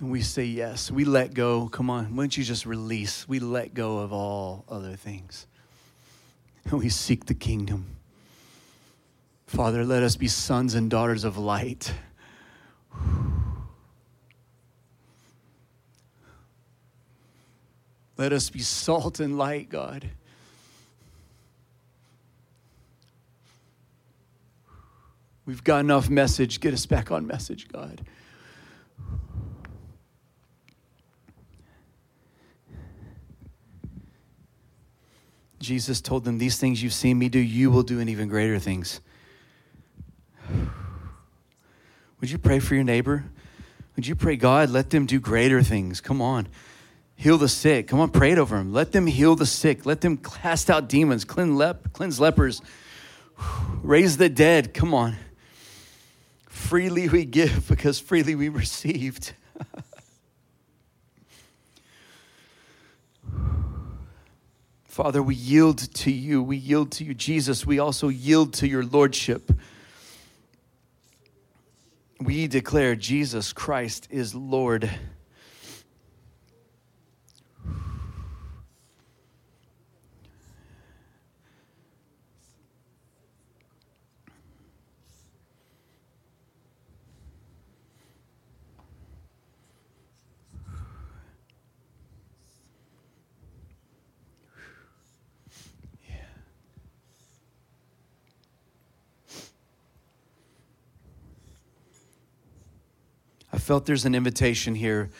And 0.00 0.10
we 0.12 0.22
say 0.22 0.44
yes. 0.44 0.90
We 0.90 1.04
let 1.04 1.34
go. 1.34 1.68
Come 1.68 1.90
on, 1.90 2.14
why 2.14 2.22
don't 2.22 2.36
you 2.36 2.44
just 2.44 2.66
release? 2.66 3.28
We 3.28 3.40
let 3.40 3.74
go 3.74 3.98
of 3.98 4.12
all 4.12 4.64
other 4.68 4.94
things. 4.94 5.46
And 6.64 6.78
we 6.78 6.88
seek 6.88 7.26
the 7.26 7.34
kingdom. 7.34 7.86
Father, 9.46 9.84
let 9.84 10.02
us 10.02 10.16
be 10.16 10.28
sons 10.28 10.74
and 10.74 10.90
daughters 10.90 11.24
of 11.24 11.38
light. 11.38 11.92
Let 18.18 18.32
us 18.32 18.50
be 18.50 18.58
salt 18.58 19.20
and 19.20 19.38
light, 19.38 19.70
God. 19.70 20.10
We've 25.46 25.62
got 25.62 25.80
enough 25.80 26.10
message. 26.10 26.60
Get 26.60 26.74
us 26.74 26.84
back 26.84 27.12
on 27.12 27.26
message, 27.26 27.68
God. 27.68 28.04
Jesus 35.60 36.00
told 36.00 36.24
them, 36.24 36.38
These 36.38 36.58
things 36.58 36.82
you've 36.82 36.92
seen 36.92 37.18
me 37.18 37.28
do, 37.28 37.38
you 37.38 37.70
will 37.70 37.82
do, 37.82 38.00
and 38.00 38.10
even 38.10 38.28
greater 38.28 38.58
things. 38.58 39.00
Would 42.20 42.30
you 42.30 42.38
pray 42.38 42.58
for 42.58 42.74
your 42.74 42.84
neighbor? 42.84 43.24
Would 43.94 44.06
you 44.06 44.16
pray, 44.16 44.36
God, 44.36 44.70
let 44.70 44.90
them 44.90 45.06
do 45.06 45.20
greater 45.20 45.62
things? 45.62 46.00
Come 46.00 46.20
on. 46.20 46.48
Heal 47.20 47.36
the 47.36 47.48
sick. 47.48 47.88
Come 47.88 47.98
on, 47.98 48.10
pray 48.10 48.30
it 48.30 48.38
over 48.38 48.56
them. 48.56 48.72
Let 48.72 48.92
them 48.92 49.08
heal 49.08 49.34
the 49.34 49.44
sick. 49.44 49.84
Let 49.84 50.02
them 50.02 50.18
cast 50.18 50.70
out 50.70 50.88
demons, 50.88 51.24
cleanse, 51.24 51.52
lep- 51.52 51.92
cleanse 51.92 52.20
lepers, 52.20 52.62
raise 53.82 54.18
the 54.18 54.28
dead. 54.28 54.72
Come 54.72 54.94
on. 54.94 55.16
Freely 56.48 57.08
we 57.08 57.24
give 57.24 57.66
because 57.66 57.98
freely 57.98 58.36
we 58.36 58.48
received. 58.48 59.32
Father, 64.84 65.20
we 65.20 65.34
yield 65.34 65.92
to 65.94 66.12
you. 66.12 66.40
We 66.40 66.56
yield 66.56 66.92
to 66.92 67.04
you, 67.04 67.14
Jesus. 67.14 67.66
We 67.66 67.80
also 67.80 68.06
yield 68.06 68.52
to 68.54 68.68
your 68.68 68.84
lordship. 68.84 69.50
We 72.20 72.46
declare 72.46 72.94
Jesus 72.94 73.52
Christ 73.52 74.06
is 74.08 74.36
Lord. 74.36 74.88
I 103.58 103.60
felt 103.60 103.86
there's 103.86 104.04
an 104.04 104.14
invitation 104.14 104.76
here. 104.76 105.10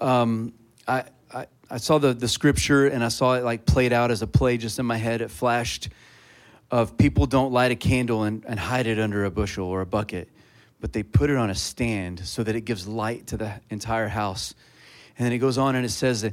Um, 0.00 0.52
I, 0.88 1.04
I, 1.32 1.46
I 1.70 1.76
saw 1.76 1.98
the, 1.98 2.12
the 2.12 2.26
scripture 2.26 2.88
and 2.88 3.04
I 3.04 3.08
saw 3.08 3.34
it 3.34 3.44
like 3.44 3.66
played 3.66 3.92
out 3.92 4.10
as 4.10 4.20
a 4.20 4.26
play 4.26 4.56
just 4.56 4.80
in 4.80 4.84
my 4.84 4.96
head. 4.96 5.20
It 5.20 5.30
flashed 5.30 5.90
of 6.72 6.98
people 6.98 7.26
don't 7.26 7.52
light 7.52 7.70
a 7.70 7.76
candle 7.76 8.24
and, 8.24 8.44
and 8.48 8.58
hide 8.58 8.88
it 8.88 8.98
under 8.98 9.24
a 9.24 9.30
bushel 9.30 9.66
or 9.66 9.80
a 9.80 9.86
bucket, 9.86 10.28
but 10.80 10.92
they 10.92 11.04
put 11.04 11.30
it 11.30 11.36
on 11.36 11.50
a 11.50 11.54
stand 11.54 12.18
so 12.26 12.42
that 12.42 12.56
it 12.56 12.62
gives 12.62 12.88
light 12.88 13.28
to 13.28 13.36
the 13.36 13.60
entire 13.70 14.08
house. 14.08 14.56
And 15.16 15.24
then 15.24 15.32
it 15.32 15.38
goes 15.38 15.56
on 15.56 15.76
and 15.76 15.86
it 15.86 15.90
says 15.90 16.22
that, 16.22 16.32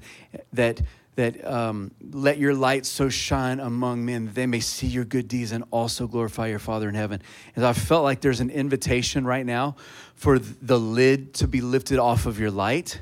that 0.53 0.82
that 1.16 1.45
um, 1.45 1.91
let 2.12 2.38
your 2.38 2.53
light 2.53 2.86
so 2.86 3.09
shine 3.09 3.59
among 3.59 4.05
men 4.05 4.26
that 4.26 4.36
they 4.36 4.45
may 4.45 4.62
see 4.62 4.88
your 4.88 5.03
good 5.03 5.28
deeds 5.28 5.51
and 5.51 5.64
also 5.70 6.07
glorify 6.07 6.47
your 6.47 6.59
Father 6.59 6.88
in 6.88 6.95
heaven. 6.95 7.22
And 7.55 7.66
I 7.66 7.74
felt 7.74 8.03
like 8.03 8.22
there's 8.22 8.39
an 8.39 8.49
invitation 8.49 9.26
right 9.26 9.45
now 9.45 9.76
for 10.16 10.39
the 10.39 10.80
lid 10.80 11.34
to 11.36 11.47
be 11.47 11.59
lifted 11.62 11.99
off 11.99 12.26
of 12.26 12.39
your 12.39 12.51
light, 12.51 13.01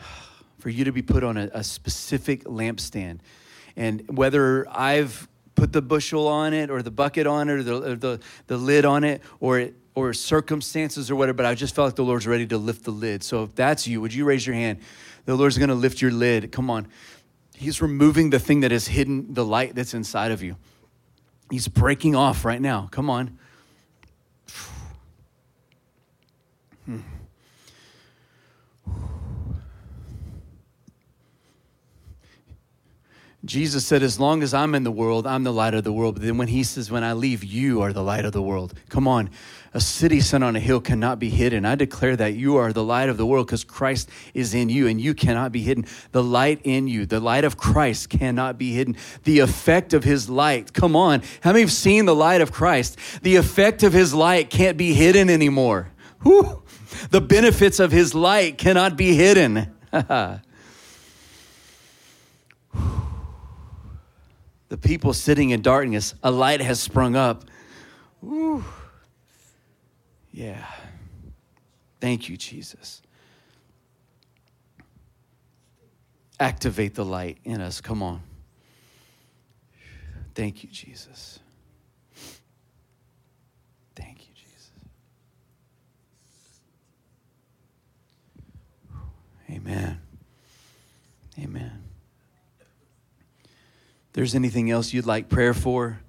for 0.58 0.70
you 0.70 0.84
to 0.84 0.92
be 0.92 1.02
put 1.02 1.22
on 1.22 1.36
a, 1.36 1.50
a 1.52 1.62
specific 1.62 2.44
lampstand. 2.44 3.18
And 3.76 4.16
whether 4.16 4.66
I've 4.70 5.28
put 5.56 5.72
the 5.72 5.82
bushel 5.82 6.26
on 6.26 6.54
it 6.54 6.70
or 6.70 6.82
the 6.82 6.90
bucket 6.90 7.26
on 7.26 7.48
it 7.48 7.52
or 7.52 7.62
the, 7.62 7.90
or 7.92 7.96
the, 7.96 8.20
the 8.46 8.56
lid 8.56 8.84
on 8.84 9.04
it 9.04 9.20
or 9.40 9.60
it, 9.60 9.74
or 9.94 10.12
circumstances 10.12 11.10
or 11.10 11.16
whatever, 11.16 11.36
but 11.36 11.46
I 11.46 11.54
just 11.54 11.74
felt 11.74 11.86
like 11.86 11.94
the 11.94 12.02
Lord's 12.02 12.26
ready 12.26 12.46
to 12.48 12.58
lift 12.58 12.84
the 12.84 12.90
lid. 12.90 13.22
So 13.22 13.44
if 13.44 13.54
that's 13.54 13.86
you, 13.86 14.00
would 14.00 14.12
you 14.12 14.24
raise 14.24 14.44
your 14.44 14.56
hand? 14.56 14.80
The 15.24 15.34
Lord's 15.34 15.58
going 15.58 15.70
to 15.70 15.74
lift 15.74 16.02
your 16.02 16.10
lid. 16.10 16.52
Come 16.52 16.70
on. 16.70 16.86
He's 17.54 17.80
removing 17.80 18.30
the 18.30 18.38
thing 18.38 18.60
that 18.60 18.72
is 18.72 18.88
hidden 18.88 19.32
the 19.32 19.44
light 19.44 19.74
that's 19.74 19.94
inside 19.94 20.30
of 20.32 20.42
you. 20.42 20.56
He's 21.50 21.68
breaking 21.68 22.14
off 22.16 22.44
right 22.44 22.60
now. 22.60 22.88
Come 22.90 23.08
on. 23.08 23.38
Jesus 33.44 33.86
said, 33.86 34.02
As 34.02 34.18
long 34.18 34.42
as 34.42 34.52
I'm 34.54 34.74
in 34.74 34.82
the 34.84 34.90
world, 34.90 35.26
I'm 35.26 35.44
the 35.44 35.52
light 35.52 35.74
of 35.74 35.84
the 35.84 35.92
world. 35.92 36.16
But 36.16 36.24
then 36.24 36.38
when 36.38 36.48
he 36.48 36.64
says, 36.64 36.90
When 36.90 37.04
I 37.04 37.12
leave, 37.12 37.44
you 37.44 37.82
are 37.82 37.92
the 37.92 38.02
light 38.02 38.24
of 38.24 38.32
the 38.32 38.42
world. 38.42 38.74
Come 38.88 39.06
on. 39.06 39.30
A 39.76 39.80
city 39.80 40.20
set 40.20 40.40
on 40.40 40.54
a 40.54 40.60
hill 40.60 40.80
cannot 40.80 41.18
be 41.18 41.28
hidden. 41.28 41.64
I 41.64 41.74
declare 41.74 42.14
that 42.14 42.34
you 42.34 42.54
are 42.56 42.72
the 42.72 42.84
light 42.84 43.08
of 43.08 43.16
the 43.16 43.26
world 43.26 43.48
because 43.48 43.64
Christ 43.64 44.08
is 44.32 44.54
in 44.54 44.68
you 44.68 44.86
and 44.86 45.00
you 45.00 45.14
cannot 45.14 45.50
be 45.50 45.62
hidden. 45.62 45.84
The 46.12 46.22
light 46.22 46.60
in 46.62 46.86
you, 46.86 47.06
the 47.06 47.18
light 47.18 47.42
of 47.42 47.56
Christ 47.56 48.08
cannot 48.08 48.56
be 48.56 48.72
hidden. 48.72 48.96
The 49.24 49.40
effect 49.40 49.92
of 49.92 50.04
his 50.04 50.30
light, 50.30 50.72
come 50.72 50.94
on. 50.94 51.22
How 51.40 51.50
many 51.50 51.62
have 51.62 51.72
seen 51.72 52.04
the 52.04 52.14
light 52.14 52.40
of 52.40 52.52
Christ? 52.52 52.96
The 53.22 53.34
effect 53.34 53.82
of 53.82 53.92
his 53.92 54.14
light 54.14 54.48
can't 54.48 54.76
be 54.76 54.94
hidden 54.94 55.28
anymore. 55.28 55.90
Whew. 56.22 56.62
The 57.10 57.20
benefits 57.20 57.80
of 57.80 57.90
his 57.90 58.14
light 58.14 58.58
cannot 58.58 58.96
be 58.96 59.16
hidden. 59.16 59.74
the 59.90 60.40
people 64.80 65.12
sitting 65.12 65.50
in 65.50 65.62
darkness, 65.62 66.14
a 66.22 66.30
light 66.30 66.60
has 66.60 66.78
sprung 66.78 67.16
up. 67.16 67.44
Woo. 68.22 68.64
Yeah. 70.34 70.66
Thank 72.00 72.28
you, 72.28 72.36
Jesus. 72.36 73.00
Activate 76.40 76.94
the 76.94 77.04
light 77.04 77.38
in 77.44 77.60
us. 77.60 77.80
Come 77.80 78.02
on. 78.02 78.20
Thank 80.34 80.64
you, 80.64 80.68
Jesus. 80.68 81.38
Thank 83.94 84.26
you, 84.26 84.34
Jesus. 84.34 84.70
Amen. 89.48 90.00
Amen 91.38 91.84
there's 94.14 94.34
anything 94.34 94.70
else 94.70 94.92
you'd 94.94 95.06
like 95.06 95.28
prayer 95.28 95.52
for, 95.52 96.00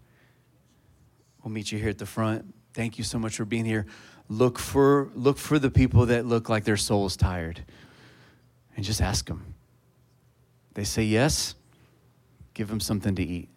we'll 1.43 1.51
meet 1.51 1.71
you 1.71 1.79
here 1.79 1.89
at 1.89 1.97
the 1.97 2.05
front. 2.05 2.53
Thank 2.73 2.97
you 2.97 3.03
so 3.03 3.19
much 3.19 3.35
for 3.35 3.45
being 3.45 3.65
here. 3.65 3.85
Look 4.29 4.57
for 4.57 5.09
look 5.15 5.37
for 5.37 5.59
the 5.59 5.69
people 5.69 6.07
that 6.07 6.25
look 6.25 6.49
like 6.49 6.63
their 6.63 6.77
soul's 6.77 7.15
tired. 7.15 7.63
And 8.75 8.83
just 8.83 9.01
ask 9.01 9.27
them. 9.27 9.53
They 10.73 10.83
say 10.83 11.03
yes, 11.03 11.55
give 12.53 12.67
them 12.67 12.79
something 12.79 13.15
to 13.15 13.23
eat. 13.23 13.47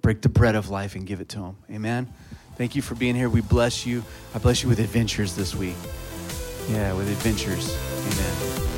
Break 0.00 0.22
the 0.22 0.28
bread 0.28 0.56
of 0.56 0.68
life 0.68 0.96
and 0.96 1.06
give 1.06 1.20
it 1.20 1.28
to 1.30 1.38
them. 1.38 1.56
Amen. 1.70 2.12
Thank 2.56 2.74
you 2.74 2.82
for 2.82 2.94
being 2.94 3.14
here. 3.14 3.28
We 3.28 3.40
bless 3.40 3.86
you. 3.86 4.04
I 4.34 4.38
bless 4.38 4.62
you 4.62 4.68
with 4.68 4.80
adventures 4.80 5.36
this 5.36 5.54
week. 5.54 5.76
Yeah, 6.68 6.92
with 6.94 7.08
adventures. 7.08 7.76
Amen. 8.06 8.71